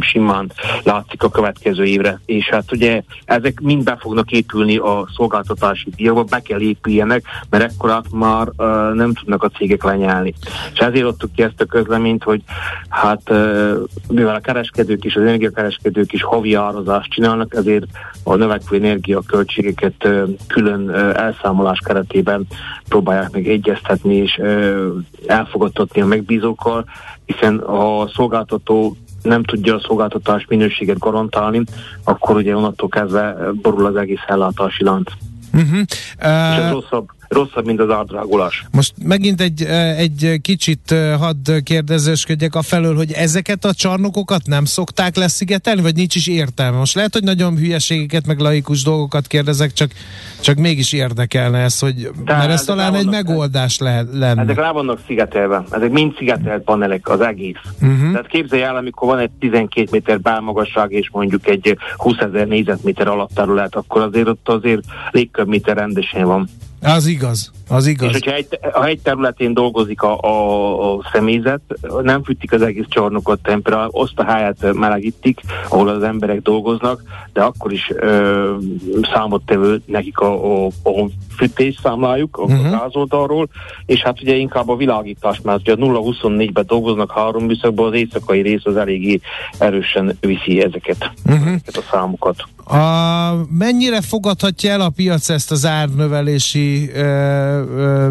simán 0.01 0.53
látszik 0.83 1.23
a 1.23 1.29
következő 1.29 1.85
évre, 1.85 2.21
és 2.27 2.49
hát 2.49 2.73
ugye 2.73 3.03
ezek 3.25 3.61
mind 3.61 3.85
be 3.85 3.97
fognak 4.01 4.31
épülni 4.31 4.77
a 4.77 5.09
szolgáltatási 5.17 5.91
díjakba, 5.97 6.23
be 6.23 6.41
kell 6.41 6.61
épüljenek, 6.61 7.25
mert 7.51 7.65
ekkorát 7.65 8.05
már 8.13 8.49
ö, 8.57 8.93
nem 8.95 9.13
tudnak 9.19 9.43
a 9.43 9.49
cégek 9.49 9.83
lenyelni. 9.85 10.35
És 10.73 10.79
ezért 10.79 11.05
adtuk 11.05 11.33
ki 11.33 11.43
ezt 11.43 11.61
a 11.61 11.65
közleményt, 11.65 12.23
hogy 12.23 12.43
hát 12.89 13.31
mivel 14.09 14.35
a 14.35 14.41
kereskedők 14.41 15.05
is, 15.05 15.17
az 15.17 15.23
energiakereskedők 15.23 16.13
is 16.13 16.23
havi 16.23 16.55
árazást 16.55 17.11
csinálnak, 17.11 17.55
ezért 17.55 17.87
a 18.25 18.35
növekvő 18.35 18.77
energiaköltségeket 18.77 20.09
külön 20.47 20.91
elszámolás 21.15 21.79
keretében 21.85 22.47
próbálják 22.89 23.31
meg 23.31 23.49
egyeztetni 23.49 24.15
és 24.15 24.41
elfogadtatni 25.27 26.01
a 26.01 26.07
megbízókkal, 26.07 26.85
hiszen 27.25 27.57
a 27.57 28.09
szolgáltató 28.09 28.97
nem 29.23 29.43
tudja 29.43 29.75
a 29.75 29.81
szolgáltatás 29.81 30.45
minőséget 30.49 30.99
garantálni, 30.99 31.63
akkor 32.05 32.37
ugye 32.37 32.57
onnantól 32.57 32.89
kezdve 32.89 33.37
borul 33.63 33.87
az 33.87 33.97
egész 33.97 34.23
ellátási 34.27 34.85
lánc. 34.85 35.11
Uh-huh. 35.53 35.79
Uh... 36.23 36.53
És 36.53 36.65
ez 36.65 36.71
rosszabb, 36.73 37.09
rosszabb, 37.29 37.67
mint 37.67 37.81
az 37.81 37.91
átdrágulás. 37.91 38.65
Most 38.71 38.95
megint 39.03 39.41
egy, 39.41 39.63
egy 39.97 40.39
kicsit 40.43 40.95
hadd 41.19 41.63
kérdezősködjek 41.63 42.55
a 42.55 42.63
felől, 42.63 42.97
hogy 42.97 43.13
ezeket 43.13 43.65
a 43.65 43.75
csarnokokat 43.75 44.47
nem 44.47 44.65
szokták 44.65 45.17
leszigetelni, 45.17 45.83
vagy 45.83 45.95
nincs 45.95 46.15
is 46.15 46.27
értelme? 46.27 46.79
Most 46.79 46.95
lehet, 46.95 47.13
hogy 47.13 47.23
nagyon 47.23 47.57
hülyeségeket, 47.57 48.27
meg 48.27 48.39
laikus 48.39 48.83
dolgokat 48.83 49.27
kérdezek, 49.27 49.73
csak, 49.73 49.91
csak 50.41 50.57
mégis 50.57 50.93
érdekelne 50.93 51.59
ez, 51.59 51.79
hogy 51.79 52.11
De 52.25 52.37
mert 52.37 52.51
ez 52.51 52.65
talán 52.65 52.95
egy 52.95 53.09
megoldás 53.09 53.79
lehet, 53.79 54.07
lenne. 54.13 54.43
Ezek 54.43 54.57
rá 54.57 54.73
vannak 54.73 54.99
szigetelve, 55.07 55.65
ezek 55.71 55.91
mind 55.91 56.17
szigetelt 56.17 56.63
panelek 56.63 57.09
az 57.09 57.21
egész. 57.21 57.57
Uh-huh. 57.81 58.13
Tehát 58.13 58.27
képzelj 58.27 58.63
el, 58.63 58.77
amikor 58.77 59.09
van 59.09 59.19
egy 59.19 59.31
12 59.39 59.89
méter 59.91 60.21
bálmagasság 60.21 60.93
és 60.93 61.11
mondjuk 61.13 61.49
egy 61.49 61.77
20 61.97 62.17
ezer 62.19 62.47
négyzetméter 62.47 63.09
terület, 63.35 63.75
akkor 63.75 64.03
azért 64.03 64.29
ott 64.29 64.49
azért 64.49 64.83
légköbméter 65.11 65.77
rendesen 65.77 66.25
van. 66.25 66.49
Az 66.83 67.07
igaz, 67.07 67.51
az 67.69 67.87
igaz. 67.87 68.09
És 68.09 68.13
hogyha 68.13 68.33
egy, 68.33 68.59
ha 68.73 68.87
egy 68.87 69.01
területén 69.01 69.55
dolgozik 69.55 70.03
a, 70.03 70.21
a, 70.21 70.95
a 70.95 71.01
személyzet, 71.13 71.61
nem 72.03 72.23
fűtik 72.23 72.53
az 72.53 72.63
egész 72.63 72.85
csarnokot 72.89 73.43
tempera, 73.43 73.89
azt 73.93 74.19
a 74.19 74.25
háját 74.25 74.73
melegítik, 74.73 75.41
ahol 75.69 75.89
az 75.89 76.03
emberek 76.03 76.43
dolgoznak, 76.43 77.03
de 77.33 77.43
akkor 77.43 77.73
is 77.73 77.93
ö, 77.95 78.55
számottevő 79.13 79.83
nekik 79.87 80.19
a, 80.19 80.65
a, 80.65 80.67
a 80.67 81.09
fűtés 81.37 81.79
számlájuk, 81.83 82.37
a 82.37 82.43
uh-huh. 82.43 82.71
gázoldalról, 82.71 83.49
és 83.87 84.03
hát 84.03 84.23
ugye 84.23 84.35
inkább 84.35 84.69
a 84.69 84.77
világítás, 84.77 85.41
mert 85.41 85.61
ugye 85.61 85.75
0-24-ben 85.79 86.65
dolgoznak 86.67 87.13
három 87.13 87.45
műszakban, 87.45 87.87
az 87.87 87.95
éjszakai 87.95 88.41
rész 88.41 88.65
az 88.65 88.77
eléggé 88.77 89.21
erősen 89.59 90.17
viszi 90.21 90.63
ezeket, 90.63 91.11
uh-huh. 91.25 91.47
ezeket 91.47 91.77
a 91.77 91.83
számokat. 91.91 92.45
A, 92.69 93.47
mennyire 93.51 94.01
fogadhatja 94.01 94.71
el 94.71 94.81
a 94.81 94.89
piac 94.89 95.29
ezt 95.29 95.51
az 95.51 95.67
árnövelési 95.67 96.91
ö, 96.91 97.03
ö, 97.03 98.09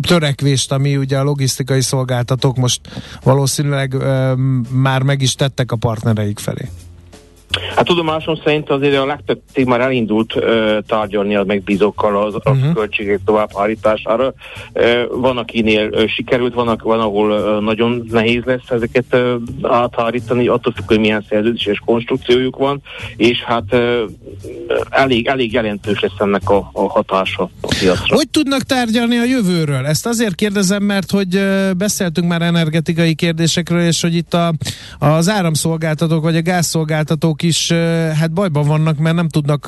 törekvést, 0.00 0.72
ami 0.72 0.96
ugye 0.96 1.18
a 1.18 1.22
logisztikai 1.22 1.80
szolgáltatók 1.80 2.56
most 2.56 2.80
valószínűleg 3.22 3.94
ö, 3.94 4.34
már 4.70 5.02
meg 5.02 5.22
is 5.22 5.34
tettek 5.34 5.72
a 5.72 5.76
partnereik 5.76 6.38
felé? 6.38 6.68
Hát 7.76 7.84
tudomásom 7.84 8.34
szerint 8.44 8.70
azért 8.70 8.96
a 8.96 9.06
legtöbb 9.06 9.40
cég 9.52 9.66
már 9.66 9.80
elindult 9.80 10.34
uh, 10.34 10.78
tárgyalni 10.86 11.36
a 11.36 11.44
megbízókkal 11.44 12.22
az 12.22 12.34
uh-huh. 12.34 12.68
a 12.70 12.72
költségek 12.72 13.20
továbbhárítására. 13.24 14.32
Van, 15.10 15.38
akinél 15.38 15.88
uh, 15.88 16.06
sikerült, 16.06 16.54
van, 16.54 16.80
van 16.82 17.00
ahol 17.00 17.30
uh, 17.30 17.64
nagyon 17.64 18.06
nehéz 18.10 18.42
lesz 18.44 18.70
ezeket 18.70 19.04
uh, 19.12 19.34
áthárítani, 19.62 20.46
attól 20.46 20.72
függ, 20.72 20.86
hogy 20.86 20.98
milyen 20.98 21.24
szerződés 21.28 21.66
és 21.66 21.78
konstrukciójuk 21.84 22.56
van, 22.56 22.82
és 23.16 23.42
hát 23.42 23.64
uh, 23.72 24.00
elég, 24.90 25.26
elég 25.26 25.52
jelentős 25.52 26.00
lesz 26.00 26.18
ennek 26.18 26.50
a, 26.50 26.70
a 26.72 26.88
hatása 26.88 27.50
a 27.60 27.74
piacra. 27.78 28.16
Hogy 28.16 28.28
tudnak 28.28 28.62
tárgyalni 28.62 29.16
a 29.16 29.24
jövőről? 29.24 29.86
Ezt 29.86 30.06
azért 30.06 30.34
kérdezem, 30.34 30.82
mert 30.82 31.10
hogy 31.10 31.40
beszéltünk 31.76 32.28
már 32.28 32.42
energetikai 32.42 33.14
kérdésekről, 33.14 33.80
és 33.80 34.00
hogy 34.00 34.14
itt 34.14 34.34
a, 34.34 34.52
az 34.98 35.28
áramszolgáltatók 35.28 36.22
vagy 36.22 36.36
a 36.36 36.42
gázszolgáltatók 36.42 37.39
gyártók 37.40 37.42
is 37.42 37.72
hát 38.18 38.32
bajban 38.32 38.66
vannak, 38.66 38.98
mert 38.98 39.16
nem 39.16 39.28
tudnak 39.28 39.66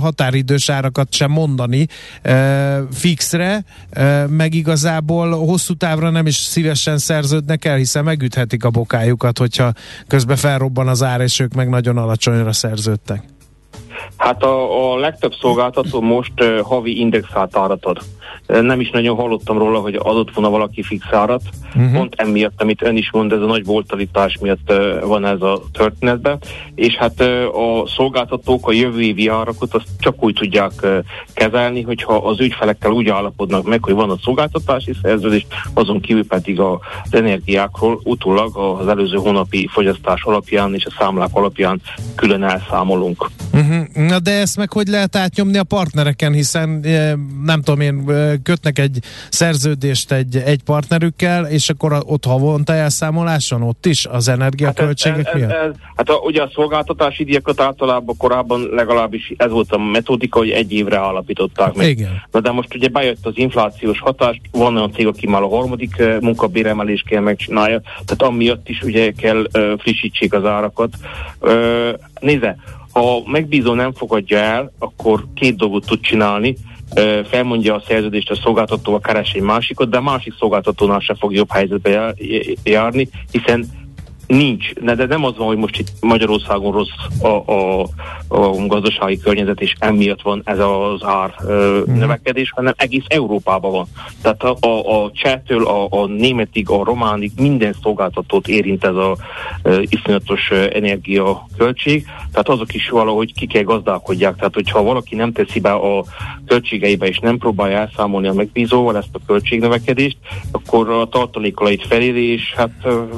határidős 0.00 0.68
árakat 0.68 1.12
sem 1.12 1.30
mondani 1.30 1.86
fixre, 2.92 3.64
meg 4.28 4.54
igazából 4.54 5.30
hosszú 5.30 5.74
távra 5.74 6.10
nem 6.10 6.26
is 6.26 6.36
szívesen 6.36 6.98
szerződnek 6.98 7.64
el, 7.64 7.76
hiszen 7.76 8.04
megüthetik 8.04 8.64
a 8.64 8.70
bokájukat, 8.70 9.38
hogyha 9.38 9.72
közben 10.06 10.36
felrobban 10.36 10.88
az 10.88 11.02
ár, 11.02 11.20
és 11.20 11.40
ők 11.40 11.54
meg 11.54 11.68
nagyon 11.68 11.96
alacsonyra 11.96 12.52
szerződtek. 12.52 13.22
Hát 14.16 14.42
a, 14.42 14.92
a 14.92 14.96
legtöbb 14.98 15.32
szolgáltató 15.40 16.00
most 16.00 16.32
uh, 16.40 16.60
havi 16.60 16.98
indexált 16.98 17.56
árat 17.56 17.84
ad 17.84 17.98
nem 18.46 18.80
is 18.80 18.90
nagyon 18.90 19.16
hallottam 19.16 19.58
róla, 19.58 19.78
hogy 19.78 19.94
adott 19.94 20.34
volna 20.34 20.50
valaki 20.50 20.82
fix 20.82 21.06
árat. 21.10 21.42
Uh-huh. 21.76 21.92
Pont 21.92 22.14
emiatt, 22.16 22.62
amit 22.62 22.82
ön 22.82 22.96
is 22.96 23.10
mond, 23.12 23.32
ez 23.32 23.40
a 23.40 23.46
nagy 23.46 23.64
voltalitás 23.64 24.38
miatt 24.40 24.72
van 25.04 25.24
ez 25.24 25.42
a 25.42 25.62
történetben. 25.72 26.38
És 26.74 26.94
hát 26.94 27.20
a 27.52 27.86
szolgáltatók 27.96 28.68
a 28.68 28.72
jövő 28.72 29.00
évi 29.00 29.28
árakat 29.28 29.74
azt 29.74 29.86
csak 29.98 30.24
úgy 30.24 30.34
tudják 30.34 30.72
kezelni, 31.34 31.82
hogyha 31.82 32.14
az 32.14 32.40
ügyfelekkel 32.40 32.90
úgy 32.90 33.08
állapodnak 33.08 33.66
meg, 33.66 33.84
hogy 33.84 33.94
van 33.94 34.10
a 34.10 34.18
szolgáltatási 34.22 34.92
szerződés, 35.02 35.46
azon 35.74 36.00
kívül 36.00 36.26
pedig 36.26 36.60
az 36.60 36.78
energiákról 37.10 38.00
utólag 38.04 38.56
az 38.56 38.88
előző 38.88 39.16
hónapi 39.16 39.68
fogyasztás 39.72 40.22
alapján 40.22 40.74
és 40.74 40.84
a 40.84 40.94
számlák 40.98 41.30
alapján 41.32 41.80
külön 42.14 42.42
elszámolunk. 42.42 43.30
Uh-huh. 43.52 43.84
Na 43.94 44.18
de 44.18 44.30
ezt 44.30 44.56
meg 44.56 44.72
hogy 44.72 44.88
lehet 44.88 45.16
átnyomni 45.16 45.58
a 45.58 45.64
partnereken, 45.64 46.32
hiszen 46.32 46.68
nem 47.44 47.62
tudom 47.62 47.80
én, 47.80 48.04
kötnek 48.42 48.78
egy 48.78 48.98
szerződést 49.30 50.12
egy, 50.12 50.36
egy 50.36 50.62
partnerükkel, 50.62 51.46
és 51.46 51.68
akkor 51.68 52.02
ott 52.06 52.24
havonta 52.24 52.72
elszámoláson 52.72 53.62
ott 53.62 53.86
is 53.86 54.06
az 54.06 54.28
energiaköltségek 54.28 55.26
hát 55.26 55.34
miatt? 55.34 55.50
Ez, 55.50 55.56
ez, 55.68 55.74
hát 55.96 56.08
a, 56.08 56.14
ugye 56.14 56.42
a 56.42 56.50
szolgáltatási 56.54 57.24
díjakat 57.24 57.60
általában 57.60 58.16
korábban 58.16 58.68
legalábbis 58.70 59.32
ez 59.36 59.50
volt 59.50 59.72
a 59.72 59.78
metodika, 59.78 60.38
hogy 60.38 60.50
egy 60.50 60.72
évre 60.72 60.98
állapították 60.98 61.74
meg. 61.74 61.88
Igen. 61.88 62.22
Na 62.30 62.40
de 62.40 62.50
most 62.50 62.74
ugye 62.74 62.88
bejött 62.88 63.26
az 63.26 63.32
inflációs 63.36 64.00
hatás, 64.00 64.40
van 64.50 64.76
olyan 64.76 64.92
cég, 64.92 65.06
aki 65.06 65.26
már 65.26 65.42
a 65.42 65.48
harmadik 65.48 65.94
uh, 65.98 66.20
munkabéremelést 66.20 67.06
kell 67.06 67.22
megcsinálja, 67.22 67.80
tehát 67.80 68.22
amiatt 68.22 68.68
is 68.68 68.82
ugye 68.82 69.12
kell 69.12 69.48
frissítsék 69.78 70.32
az 70.32 70.44
árakat. 70.44 70.88
Nézze, 72.20 72.56
ha 72.92 73.22
megbízó 73.26 73.74
nem 73.74 73.92
fogadja 73.92 74.38
el, 74.38 74.72
akkor 74.78 75.24
két 75.34 75.56
dolgot 75.56 75.86
tud 75.86 76.00
csinálni. 76.00 76.56
Felmondja 77.24 77.74
a 77.74 77.82
szerződést 77.86 78.30
a 78.30 78.34
szolgáltatóval, 78.34 79.00
keres 79.00 79.32
egy 79.32 79.42
másikot, 79.42 79.90
de 79.90 79.96
a 79.96 80.02
másik 80.02 80.34
szolgáltatónál 80.38 81.00
se 81.00 81.14
fog 81.14 81.32
jobb 81.32 81.50
helyzetbe 81.50 82.14
járni, 82.64 83.08
hiszen 83.30 83.66
Nincs, 84.30 84.72
de, 84.72 84.94
de 84.94 85.06
nem 85.06 85.24
az 85.24 85.36
van, 85.36 85.46
hogy 85.46 85.56
most 85.56 85.78
itt 85.78 85.88
Magyarországon 86.00 86.72
rossz 86.72 87.22
a, 87.22 87.52
a, 87.52 87.80
a 88.28 88.66
gazdasági 88.66 89.18
környezet, 89.18 89.60
és 89.60 89.74
emiatt 89.78 90.22
van 90.22 90.42
ez 90.44 90.58
az 90.58 91.04
ár 91.04 91.34
ö, 91.46 91.80
mm. 91.90 91.98
növekedés, 91.98 92.50
hanem 92.50 92.72
egész 92.76 93.04
Európában 93.06 93.72
van. 93.72 93.86
Tehát 94.22 94.42
a, 94.42 94.56
a, 94.60 95.04
a 95.04 95.10
csehtől 95.14 95.66
a, 95.66 95.86
a 95.90 96.06
németig, 96.06 96.70
a 96.70 96.84
románig 96.84 97.30
minden 97.36 97.74
szolgáltatót 97.82 98.48
érint 98.48 98.84
ez 98.84 98.94
a 98.94 99.16
ö, 99.62 99.82
iszonyatos 99.88 100.50
energiaköltség, 100.50 102.06
tehát 102.32 102.48
azok 102.48 102.74
is 102.74 102.88
valahogy 102.88 103.34
ki 103.34 103.46
kell 103.46 103.62
gazdálkodják. 103.62 104.36
Tehát, 104.36 104.54
hogyha 104.54 104.82
valaki 104.82 105.14
nem 105.14 105.32
teszi 105.32 105.60
be 105.60 105.72
a 105.72 106.04
költségeibe, 106.46 107.06
és 107.06 107.18
nem 107.18 107.38
próbálja 107.38 107.78
elszámolni 107.78 108.28
a 108.28 108.32
megbízóval 108.32 108.96
ezt 108.96 109.08
a 109.12 109.20
költségnövekedést, 109.26 110.16
akkor 110.50 110.90
a 110.90 111.08
tartalékolait 111.08 111.86
feléri, 111.86 112.32
és 112.32 112.54
hát 112.56 112.70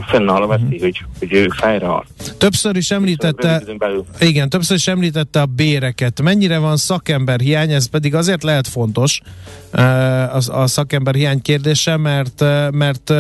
fennáll 0.07 0.43
a 0.43 0.47
veszély, 0.47 0.79
hogy 0.79 1.02
hogy 1.19 1.33
ő 1.33 1.49
fejreáll. 1.49 2.05
Többször 2.39 2.77
is 2.77 2.91
említette, 2.91 3.63
igen, 4.19 4.49
többször 4.49 4.77
is 4.77 4.87
említette 4.87 5.41
a 5.41 5.47
béreket. 5.47 6.23
Mennyire 6.23 6.59
van 6.59 6.77
szakember 6.77 7.41
hiány, 7.41 7.73
ez 7.73 7.87
pedig 7.87 8.15
azért 8.15 8.43
lehet 8.43 8.69
fontos, 8.69 9.21
a, 9.73 10.37
a 10.37 10.67
szakember 10.67 11.15
hiány 11.15 11.43
kérdése, 11.43 11.97
mert, 11.97 12.41
mert 12.71 13.13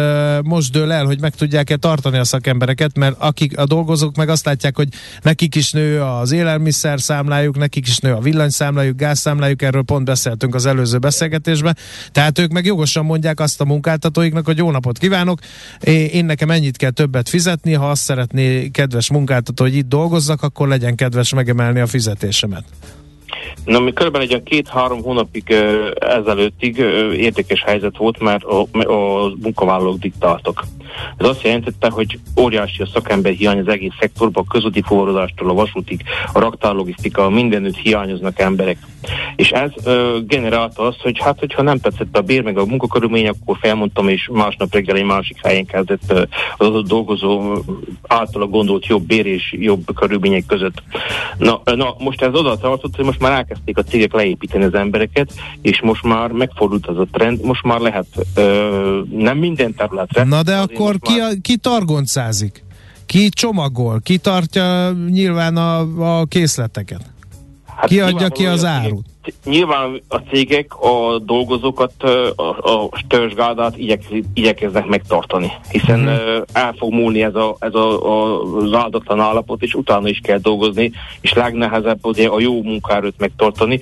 most 0.42 0.72
dől 0.72 0.92
el, 0.92 1.04
hogy 1.04 1.20
meg 1.20 1.34
tudják-e 1.34 1.76
tartani 1.76 2.18
a 2.18 2.24
szakembereket, 2.24 2.98
mert 2.98 3.16
akik 3.18 3.58
a 3.58 3.64
dolgozók 3.64 4.16
meg 4.16 4.28
azt 4.28 4.44
látják, 4.44 4.76
hogy 4.76 4.88
nekik 5.22 5.54
is 5.54 5.72
nő 5.72 6.02
az 6.02 6.32
élelmiszer 6.32 7.00
számlájuk, 7.00 7.58
nekik 7.58 7.86
is 7.86 7.98
nő 7.98 8.12
a 8.12 8.20
villanyszámlájuk, 8.20 8.96
gázszámlájuk, 8.96 9.62
erről 9.62 9.82
pont 9.82 10.04
beszéltünk 10.04 10.54
az 10.54 10.66
előző 10.66 10.98
beszélgetésben, 10.98 11.76
tehát 12.12 12.38
ők 12.38 12.52
meg 12.52 12.64
jogosan 12.64 13.04
mondják 13.04 13.40
azt 13.40 13.60
a 13.60 13.64
munkáltatóiknak, 13.64 14.44
hogy 14.44 14.58
jó 14.58 14.70
napot 14.70 14.98
kívánok, 14.98 15.38
én 16.12 16.24
nekem 16.24 16.50
ennyit 16.50 16.76
kell 16.76 16.90
többet 16.90 17.28
fizetni, 17.28 17.71
ha 17.72 17.90
azt 17.90 18.02
szeretné 18.02 18.68
kedves 18.68 19.10
munkáltató, 19.10 19.64
hogy 19.64 19.74
itt 19.74 19.88
dolgozzak, 19.88 20.42
akkor 20.42 20.68
legyen 20.68 20.94
kedves 20.94 21.34
megemelni 21.34 21.80
a 21.80 21.86
fizetésemet. 21.86 22.64
Na, 23.64 23.80
mi 23.80 23.92
körülbelül 23.92 24.28
egy 24.28 24.42
két-három 24.42 25.02
hónapig 25.02 25.56
ezelőttig 26.00 26.78
uh, 26.78 26.86
érdekes 27.16 27.62
helyzet 27.62 27.96
volt, 27.96 28.20
mert 28.20 28.44
a, 28.44 28.60
a 28.72 29.32
munkavállalók 29.42 29.98
diktáltak. 29.98 30.64
Ez 31.16 31.26
azt 31.26 31.42
jelentette, 31.42 31.90
hogy 31.90 32.18
óriási 32.40 32.82
a 32.82 32.86
szakember 32.86 33.32
hiány 33.32 33.58
az 33.58 33.68
egész 33.68 33.92
szektorban, 34.00 34.44
a 34.46 34.52
közúti 34.52 34.82
forradástól 34.82 35.50
a 35.50 35.54
vasútig, 35.54 36.02
a 36.32 36.38
raktárlogisztika, 36.38 37.30
mindenütt 37.30 37.76
hiányoznak 37.76 38.38
emberek. 38.38 38.76
És 39.36 39.50
ez 39.50 39.70
ö, 39.84 40.18
generálta 40.26 40.82
azt, 40.82 41.00
hogy 41.00 41.18
hát, 41.18 41.38
hogyha 41.38 41.62
nem 41.62 41.78
tetszett 41.78 42.16
a 42.16 42.22
bér 42.22 42.42
meg 42.42 42.58
a 42.58 42.64
munkakörülmény, 42.64 43.28
akkor 43.28 43.56
felmondtam, 43.60 44.08
és 44.08 44.28
másnap 44.32 44.72
reggel 44.72 44.96
egy 44.96 45.04
másik 45.04 45.36
helyen 45.42 45.66
kezdett 45.66 46.02
ö, 46.08 46.22
az 46.56 46.66
adott 46.66 46.86
dolgozó 46.86 47.54
általa 48.08 48.46
gondolt 48.46 48.86
jobb 48.86 49.06
bér 49.06 49.26
és 49.26 49.54
jobb 49.58 49.94
körülmények 49.94 50.46
között. 50.46 50.82
Na, 51.38 51.60
na 51.64 51.94
most 51.98 52.22
ez 52.22 52.34
oda 52.34 52.56
tartott, 52.56 52.96
hogy 52.96 53.04
most 53.04 53.20
már 53.20 53.32
elkezdték 53.52 53.78
a 53.78 53.82
cégek 53.82 54.12
leépíteni 54.12 54.64
az 54.64 54.74
embereket, 54.74 55.32
és 55.60 55.80
most 55.80 56.02
már 56.02 56.30
megfordult 56.30 56.86
az 56.86 56.98
a 56.98 57.06
trend, 57.12 57.44
most 57.44 57.64
már 57.64 57.80
lehet 57.80 58.06
ö, 58.34 59.00
nem 59.10 59.38
minden 59.38 59.74
területre. 59.74 60.24
Na 60.24 60.42
de 60.42 60.56
akkor 60.56 60.98
ki, 60.98 61.18
a, 61.18 61.28
ki 61.42 61.56
targoncázik? 61.56 62.64
Ki 63.06 63.28
csomagol? 63.28 64.00
Ki 64.00 64.18
tartja 64.18 64.90
nyilván 64.90 65.56
a, 65.56 65.78
a 66.18 66.24
készleteket? 66.24 67.10
Hát 67.76 67.88
ki 67.88 68.00
adja 68.00 68.28
ki 68.28 68.46
az 68.46 68.64
árut? 68.64 69.06
Nyilván 69.44 70.02
a 70.08 70.16
cégek 70.16 70.74
a 70.80 71.18
dolgozókat, 71.18 72.02
a, 72.36 72.42
a 72.42 72.88
störzsgádát 72.96 73.78
igyek, 73.78 74.02
igyekeznek 74.34 74.86
megtartani, 74.86 75.52
hiszen 75.70 76.00
mm. 76.00 76.40
el 76.52 76.74
fog 76.78 76.92
múlni 76.92 77.22
ez, 77.22 77.34
a, 77.34 77.56
ez 77.58 77.74
a, 77.74 78.06
a, 78.06 78.42
az 78.56 78.72
áldatlan 78.72 79.20
állapot, 79.20 79.62
és 79.62 79.74
utána 79.74 80.08
is 80.08 80.20
kell 80.22 80.38
dolgozni, 80.38 80.92
és 81.20 81.32
legnehezebb 81.32 82.06
ugye 82.06 82.28
a 82.28 82.40
jó 82.40 82.62
munkaerőt 82.62 83.18
megtartani, 83.18 83.80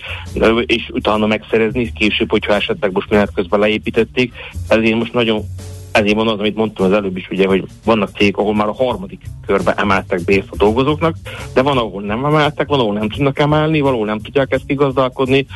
és 0.66 0.88
utána 0.92 1.26
megszerezni, 1.26 1.92
később, 1.92 2.30
hogyha 2.30 2.54
esetleg 2.54 2.92
most 2.92 3.10
menet 3.10 3.34
közben 3.34 3.60
leépítették, 3.60 4.32
ezért 4.68 4.98
most 4.98 5.12
nagyon 5.12 5.44
ezért 5.92 6.14
van 6.14 6.28
az, 6.28 6.38
amit 6.38 6.56
mondtam 6.56 6.86
az 6.86 6.92
előbb 6.92 7.16
is, 7.16 7.28
ugye, 7.30 7.46
hogy 7.46 7.64
vannak 7.84 8.16
cégek, 8.16 8.36
ahol 8.36 8.54
már 8.54 8.68
a 8.68 8.74
harmadik 8.74 9.20
körbe 9.46 9.72
emeltek 9.72 10.24
bért 10.24 10.48
a 10.50 10.56
dolgozóknak, 10.56 11.16
de 11.54 11.62
van, 11.62 11.78
ahol 11.78 12.02
nem 12.02 12.24
emeltek, 12.24 12.68
van, 12.68 12.80
ahol 12.80 12.94
nem 12.94 13.08
tudnak 13.08 13.38
emelni, 13.38 13.80
valahol 13.80 14.06
nem 14.06 14.20
tudják 14.20 14.52
ezt 14.52 14.66
kigazdálkodni, 14.66 15.46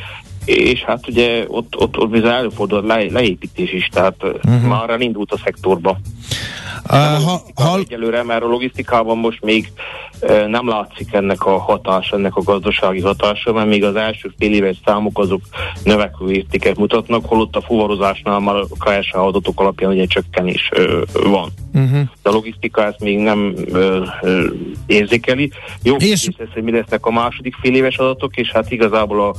és 0.45 0.83
hát 0.83 1.07
ugye 1.07 1.45
ott, 1.47 1.75
ott, 1.77 1.97
ott 1.97 2.09
bizony 2.09 2.31
előfordul 2.31 2.85
le, 2.85 3.03
leépítés 3.03 3.73
is, 3.73 3.87
tehát 3.91 4.23
uh-huh. 4.23 4.61
már 4.61 4.89
elindult 4.89 5.31
a 5.31 5.37
szektorba. 5.43 5.99
Uh, 6.89 7.23
ha, 7.23 7.41
ha... 7.55 7.77
Egyelőre, 7.77 8.23
mert 8.23 8.43
a 8.43 8.47
logisztikában 8.47 9.17
most 9.17 9.41
még 9.43 9.71
nem 10.47 10.67
látszik 10.67 11.13
ennek 11.13 11.45
a 11.45 11.57
hatása, 11.59 12.15
ennek 12.15 12.35
a 12.35 12.41
gazdasági 12.41 13.01
hatása, 13.01 13.53
mert 13.53 13.67
még 13.67 13.83
az 13.83 13.95
első 13.95 14.31
fél 14.37 14.53
éves 14.53 14.77
számok 14.85 15.19
azok 15.19 15.41
növekvő 15.83 16.31
értéket 16.31 16.77
mutatnak, 16.77 17.25
holott 17.25 17.55
a 17.55 17.61
fuvarozásnál 17.61 18.39
már 18.39 18.55
a 18.55 18.65
KSH 18.79 19.17
adatok 19.17 19.59
alapján 19.59 19.91
ugye 19.91 20.05
csökkenés 20.05 20.71
van. 21.13 21.49
Uh-huh. 21.75 22.07
De 22.23 22.29
a 22.29 22.31
logisztika 22.31 22.85
ezt 22.85 22.99
még 22.99 23.17
nem 23.17 23.53
uh, 23.55 24.07
uh, 24.21 24.43
érzékeli. 24.85 25.51
Jó, 25.83 25.95
és... 25.95 26.27
ez, 26.37 26.47
hogy 26.53 26.63
mi 26.63 26.71
lesznek 26.71 27.05
a 27.05 27.11
második 27.11 27.55
fél 27.61 27.75
éves 27.75 27.97
adatok, 27.97 28.37
és 28.37 28.51
hát 28.51 28.71
igazából 28.71 29.21
a, 29.21 29.35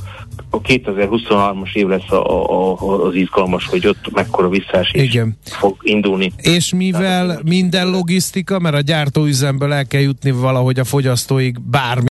a 0.49 0.61
2023-as 0.61 1.73
év 1.73 1.87
lesz 1.87 2.11
a, 2.11 2.49
a, 2.49 2.77
a, 2.79 3.05
az 3.05 3.15
izgalmas, 3.15 3.65
hogy 3.65 3.87
ott 3.87 4.11
mekkora 4.13 4.49
visszaesés 4.49 5.01
Igen. 5.01 5.37
fog 5.43 5.75
indulni. 5.81 6.31
És 6.37 6.73
mivel 6.73 7.27
Tehát, 7.27 7.43
minden 7.43 7.89
logisztika, 7.89 8.59
mert 8.59 8.75
a 8.75 8.81
gyártóüzemből 8.81 9.73
el 9.73 9.85
kell 9.85 10.01
jutni 10.01 10.31
valahogy 10.31 10.79
a 10.79 10.83
fogyasztóig 10.83 11.61
bármi, 11.61 12.05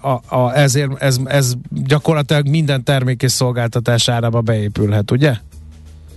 a, 0.00 0.20
a, 0.28 0.52
ezért 0.54 1.02
ez, 1.02 1.18
ez 1.24 1.54
gyakorlatilag 1.70 2.48
minden 2.48 2.84
termék 2.84 3.22
és 3.22 3.32
szolgáltatás 3.32 4.08
árába 4.08 4.40
beépülhet, 4.40 5.10
ugye? 5.10 5.34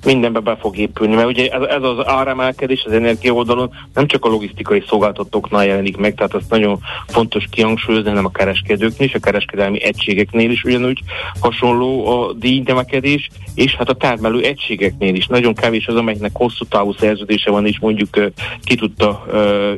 Mindenbe 0.06 0.40
be 0.40 0.56
fog 0.56 0.78
épülni, 0.78 1.16
mert 1.16 1.28
ugye 1.28 1.50
ez, 1.50 1.62
ez 1.62 1.84
az 1.84 2.08
áremelkedés 2.08 2.84
az 2.86 2.92
energia 2.92 3.32
oldalon 3.32 3.70
nem 3.94 4.08
csak 4.08 4.26
a 4.26 4.30
logisztikai 4.30 4.84
szolgáltatóknál 4.88 5.66
jelenik 5.66 5.98
meg, 5.98 6.16
tehát 6.16 6.34
ez 6.34 6.44
nagyon 6.50 6.80
fontos 7.08 7.46
kihangsúlyozni, 7.52 8.10
hanem 8.10 8.26
a 8.26 8.32
kereskedőknél 8.32 9.08
és 9.08 9.14
a 9.14 9.20
kereskedelmi 9.20 9.84
egységeknél 9.84 10.52
is 10.52 10.64
ugyanúgy 10.64 11.00
hasonló 11.40 12.08
a 12.08 12.34
díjnemekedés, 12.34 13.30
és 13.56 13.76
hát 13.76 13.90
a 13.90 13.94
termelő 13.94 14.42
egységeknél 14.42 15.16
is. 15.16 15.28
Nagyon 15.28 15.54
kevés 15.54 15.88
az, 15.88 15.96
amelynek 15.96 16.32
hosszú 16.34 16.66
távú 16.66 16.94
szerződése 16.94 17.52
van, 17.52 17.66
és 17.66 17.80
mondjuk 17.80 18.32
ki 18.64 18.76
tudta 18.76 19.26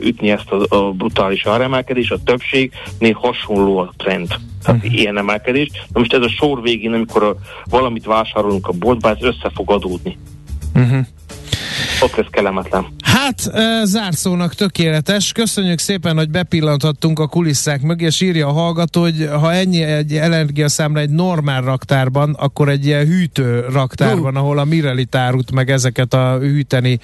ütni 0.01 0.31
ezt 0.31 0.51
a, 0.51 0.75
a 0.75 0.91
brutális 0.91 1.45
áremelkedés, 1.45 2.11
a 2.11 2.23
többségnél 2.23 3.13
hasonló 3.13 3.77
a 3.77 3.93
trend. 3.97 4.27
Tehát 4.63 4.83
uh-huh. 4.83 4.99
ilyen 4.99 5.17
emelkedés. 5.17 5.69
Na 5.93 5.99
most 5.99 6.13
ez 6.13 6.21
a 6.21 6.29
sor 6.29 6.61
végén, 6.61 6.93
amikor 6.93 7.23
a, 7.23 7.35
valamit 7.69 8.05
vásárolunk 8.05 8.67
a 8.67 8.71
boltba, 8.71 9.09
ez 9.09 9.21
össze 9.21 9.51
fog 9.53 9.71
adódni. 9.71 10.10
Uh-huh. 10.75 11.05
Ott 12.01 12.15
lesz 12.15 12.27
kellemetlen. 12.29 12.85
Hát, 13.03 13.39
zárszónak 13.83 14.53
tökéletes. 14.53 15.31
Köszönjük 15.31 15.79
szépen, 15.79 16.17
hogy 16.17 16.29
bepillanthattunk 16.29 17.19
a 17.19 17.27
kulisszák 17.27 17.81
mögé, 17.81 18.05
és 18.05 18.21
írja 18.21 18.47
a 18.47 18.51
hallgató, 18.51 19.01
hogy 19.01 19.29
ha 19.39 19.53
ennyi 19.53 19.81
egy 19.83 20.13
energiaszámra 20.13 20.99
egy 20.99 21.09
normál 21.09 21.61
raktárban, 21.61 22.33
akkor 22.39 22.69
egy 22.69 22.85
ilyen 22.85 23.05
hűtő 23.05 23.65
raktárban, 23.71 24.35
ahol 24.35 24.57
a 24.57 24.63
Mireli 24.63 25.05
tárut, 25.05 25.51
meg 25.51 25.69
ezeket 25.69 26.13
a 26.13 26.37
hűteni 26.39 26.99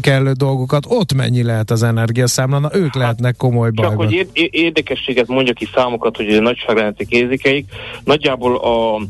kellő 0.00 0.32
dolgokat, 0.32 0.84
ott 0.88 1.14
mennyi 1.14 1.42
lehet 1.42 1.70
az 1.70 1.82
energiaszámla? 1.82 2.58
Na, 2.58 2.70
ők 2.72 2.84
hát, 2.84 2.94
lehetnek 2.94 3.36
komoly 3.36 3.70
bajban. 3.70 4.08
Csak 4.08 4.26
hogy 4.34 4.48
érdekességet 4.50 5.28
mondja 5.28 5.52
ki 5.52 5.68
számokat, 5.74 6.16
hogy 6.16 6.40
nagyságrendi 6.40 7.06
érzékeik. 7.08 7.70
Nagyjából 8.04 8.56
a 8.56 9.02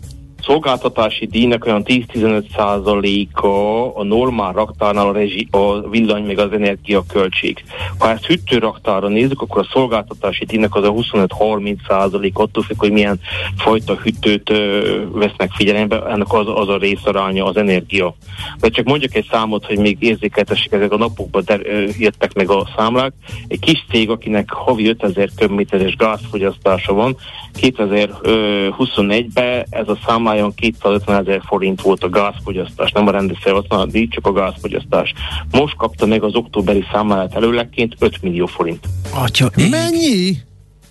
szolgáltatási 0.42 1.26
díjnak 1.26 1.64
olyan 1.64 1.82
10-15 1.86 2.44
százaléka 2.56 3.94
a 3.94 4.02
normál 4.02 4.52
raktárnál 4.52 5.06
a, 5.06 5.12
rezsi, 5.12 5.48
a 5.50 5.88
villany 5.88 6.24
meg 6.24 6.38
az 6.38 6.52
energia 6.52 7.02
költség. 7.08 7.64
Ha 7.98 8.10
ezt 8.10 8.26
hűtőraktára 8.26 9.08
nézzük, 9.08 9.40
akkor 9.40 9.60
a 9.60 9.68
szolgáltatási 9.72 10.44
díjnak 10.44 10.74
az 10.74 10.84
a 10.84 10.92
25-30 10.92 11.76
százalék, 11.88 12.38
attól 12.38 12.62
függ, 12.62 12.78
hogy 12.78 12.92
milyen 12.92 13.20
fajta 13.56 13.94
hűtőt 13.94 14.50
ö, 14.50 14.80
vesznek 15.12 15.50
figyelembe, 15.50 16.06
ennek 16.06 16.32
az, 16.32 16.46
az 16.54 16.68
a 16.68 16.78
részaránya 16.78 17.44
az 17.44 17.56
energia. 17.56 18.14
De 18.60 18.68
csak 18.68 18.84
mondjuk 18.84 19.14
egy 19.14 19.26
számot, 19.30 19.66
hogy 19.66 19.78
még 19.78 19.96
érzékeltessék, 20.00 20.72
ezek 20.72 20.92
a 20.92 20.96
napokban 20.96 21.42
der, 21.46 21.60
ö, 21.64 21.84
jöttek 21.98 22.34
meg 22.34 22.50
a 22.50 22.68
számlák. 22.76 23.12
Egy 23.48 23.60
kis 23.60 23.84
cég, 23.90 24.10
akinek 24.10 24.50
havi 24.50 24.88
5000 24.88 25.28
köbméteres 25.36 25.96
gázfogyasztása 25.96 26.92
van, 26.92 27.16
2021-ben 27.60 29.66
ez 29.70 29.88
a 29.88 29.98
számlájon 30.32 30.54
250 30.54 31.16
ezer 31.16 31.40
forint 31.46 31.80
volt 31.80 32.02
a 32.02 32.08
gázfogyasztás, 32.08 32.92
nem 32.92 33.06
a 33.06 33.10
rendes 33.10 33.38
felhasználat 33.40 33.90
díj, 33.90 34.08
csak 34.08 34.26
a 34.26 34.32
gázfogyasztás. 34.32 35.12
Most 35.50 35.76
kapta 35.76 36.06
meg 36.06 36.22
az 36.22 36.34
októberi 36.34 36.84
számláját 36.92 37.34
előlegként 37.34 37.94
5 37.98 38.22
millió 38.22 38.46
forint. 38.46 38.86
Atya, 39.14 39.50
mennyi? 39.70 40.36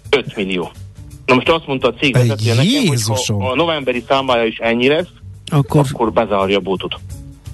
5 0.09 0.35
millió. 0.35 0.71
Na 1.25 1.33
most 1.33 1.49
azt 1.49 1.67
mondta 1.67 1.87
a 1.87 1.93
cég 1.93 2.13
vezetője 2.13 2.53
nekem, 2.53 2.87
hogy 2.87 3.01
ha 3.27 3.49
a 3.49 3.55
novemberi 3.55 4.03
számlája 4.07 4.43
is 4.43 4.57
ennyi 4.57 4.87
lesz, 4.87 5.09
akkor, 5.45 5.85
akkor 5.91 6.11
bezárja 6.11 6.57
a 6.57 6.61
bótot. 6.61 6.95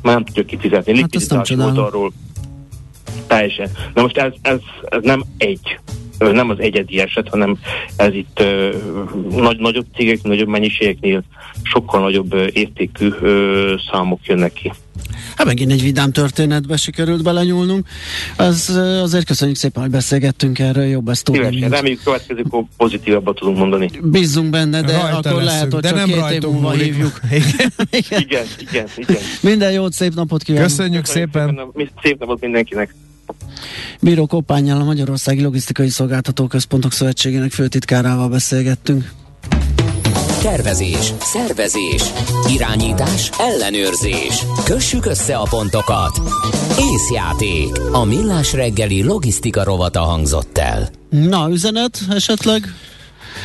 Már 0.01 0.13
nem 0.13 0.25
tudja 0.25 0.45
kifizetni. 0.45 0.91
Hát 0.91 1.01
Likviditás 1.01 1.49
volt 1.49 1.77
arról. 1.77 2.11
Teljesen. 3.27 3.69
Na 3.93 4.01
most 4.01 4.17
ez, 4.17 4.31
ez, 4.41 4.59
ez 4.89 4.99
nem 5.01 5.23
egy 5.37 5.79
nem 6.17 6.49
az 6.49 6.59
egyedi 6.59 6.99
eset, 6.99 7.29
hanem 7.29 7.57
ez 7.95 8.13
itt 8.13 8.41
uh, 8.41 9.41
nagy, 9.41 9.57
nagyobb 9.59 9.85
cégek, 9.95 10.23
nagyobb 10.23 10.47
mennyiségeknél 10.47 11.23
sokkal 11.63 12.01
nagyobb 12.01 12.33
uh, 12.33 12.47
értékű 12.53 13.07
uh, 13.07 13.79
számok 13.91 14.25
jönnek 14.25 14.53
ki. 14.53 14.71
Hát 15.35 15.45
megint 15.45 15.71
egy 15.71 15.81
vidám 15.81 16.11
történetbe 16.11 16.77
sikerült 16.77 17.23
belenyúlnunk. 17.23 17.87
Az, 18.37 18.69
azért 19.01 19.25
köszönjük 19.25 19.57
szépen, 19.57 19.81
hogy 19.81 19.91
beszélgettünk 19.91 20.59
erről, 20.59 20.83
jobb 20.83 21.07
ezt 21.07 21.23
tudni. 21.23 21.43
Szívesen, 21.43 21.69
reméljük 21.69 22.03
következő 22.03 22.43
pozitívabbat 22.77 23.35
tudunk 23.35 23.57
mondani. 23.57 23.89
Bízzunk 24.01 24.49
benne, 24.49 24.81
de 24.81 24.91
Rajta 24.91 25.17
akkor 25.17 25.31
leszünk, 25.31 25.43
lehet, 25.43 25.73
hogy 25.73 25.81
de 25.81 25.89
csak 25.89 25.97
nem 25.97 26.07
két 26.07 26.43
év 26.43 26.49
múlva 26.49 26.71
hívjuk. 26.71 27.19
igen. 27.91 28.21
igen, 28.21 28.45
igen, 28.59 28.87
igen. 28.95 29.21
Minden 29.41 29.71
jót, 29.71 29.93
szép 29.93 30.13
napot 30.13 30.43
kívánok. 30.43 30.67
Köszönjük, 30.67 31.01
Köszönjük 31.01 31.33
szépen. 31.33 31.71
szépen. 31.75 31.91
Szép 32.01 32.19
napot 32.19 32.41
mindenkinek. 32.41 32.95
Bíró 34.01 34.25
Kopányjal 34.25 34.81
a 34.81 34.83
Magyarországi 34.83 35.41
Logisztikai 35.41 35.89
Szolgáltató 35.89 36.47
Központok 36.47 36.91
Szövetségének 36.91 37.51
főtitkárával 37.51 38.29
beszélgettünk. 38.29 39.11
Tervezés, 40.41 41.13
szervezés, 41.19 42.03
irányítás, 42.53 43.29
ellenőrzés. 43.39 44.45
Kössük 44.65 45.05
össze 45.05 45.37
a 45.37 45.47
pontokat. 45.49 46.21
Észjáték. 46.79 47.79
A 47.91 48.03
millás 48.03 48.53
reggeli 48.53 49.03
logisztika 49.03 49.63
rovata 49.63 50.01
hangzott 50.01 50.57
el. 50.57 50.89
Na, 51.09 51.49
üzenet 51.49 51.99
esetleg? 52.09 52.73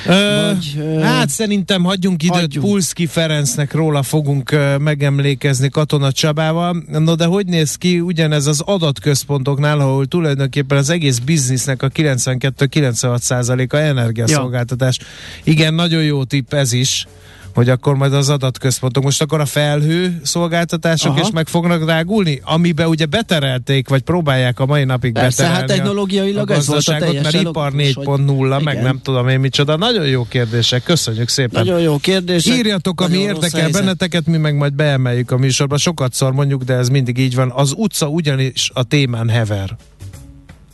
Vagy, 0.06 0.74
ö, 0.78 0.98
hát 1.00 1.28
szerintem 1.28 1.84
hagyjunk 1.84 2.22
időt 2.22 2.36
hagyjunk. 2.36 2.66
Pulszki 2.66 3.06
Ferencnek, 3.06 3.72
róla 3.72 4.02
fogunk 4.02 4.50
ö, 4.50 4.76
megemlékezni 4.76 5.68
Katona 5.68 6.12
Csabával. 6.12 6.82
No 6.88 7.14
de 7.14 7.24
hogy 7.24 7.46
néz 7.46 7.74
ki 7.74 8.00
ugyanez 8.00 8.46
az 8.46 8.60
adatközpontoknál, 8.60 9.80
ahol 9.80 10.06
tulajdonképpen 10.06 10.78
az 10.78 10.90
egész 10.90 11.18
biznisznek 11.18 11.82
a 11.82 11.88
92-96 11.88 13.72
a 13.72 13.76
energiaszolgáltatás. 13.76 14.98
Ja. 14.98 15.06
Igen, 15.52 15.74
nagyon 15.74 16.02
jó 16.02 16.24
tipp 16.24 16.52
ez 16.52 16.72
is 16.72 17.06
hogy 17.54 17.68
akkor 17.68 17.94
majd 17.94 18.12
az 18.12 18.28
adatközpontok, 18.28 19.02
most 19.02 19.22
akkor 19.22 19.40
a 19.40 19.46
felhő 19.46 20.20
szolgáltatások 20.22 21.10
Aha. 21.10 21.20
is 21.20 21.30
meg 21.30 21.48
fognak 21.48 21.84
drágulni, 21.84 22.40
amiben 22.44 22.86
ugye 22.86 23.06
beterelték, 23.06 23.88
vagy 23.88 24.02
próbálják 24.02 24.60
a 24.60 24.66
mai 24.66 24.84
napig 24.84 25.12
Persze, 25.12 25.42
beterelni 25.42 25.68
hát 25.68 25.78
technológiailag 25.78 26.50
a 26.50 26.54
a 26.54 27.12
mert 27.22 27.32
ipar 27.32 27.72
4.0, 27.72 28.64
meg 28.64 28.82
nem 28.82 29.00
tudom 29.02 29.28
én 29.28 29.40
micsoda. 29.40 29.76
Nagyon 29.76 30.06
jó 30.06 30.26
kérdések, 30.28 30.82
köszönjük 30.82 31.28
szépen. 31.28 31.64
Nagyon 31.64 31.80
jó 31.80 31.96
kérdések. 31.96 32.56
Írjatok, 32.56 33.00
ami 33.00 33.18
érdekel 33.18 33.70
benneteket, 33.70 34.26
mi 34.26 34.36
meg 34.36 34.56
majd 34.56 34.74
beemeljük 34.74 35.30
a 35.30 35.36
műsorba. 35.36 35.76
Sokat 35.76 36.12
szor 36.14 36.32
mondjuk, 36.32 36.62
de 36.62 36.74
ez 36.74 36.88
mindig 36.88 37.18
így 37.18 37.34
van. 37.34 37.52
Az 37.54 37.74
utca 37.76 38.08
ugyanis 38.08 38.70
a 38.74 38.82
témán 38.82 39.28
hever. 39.28 39.76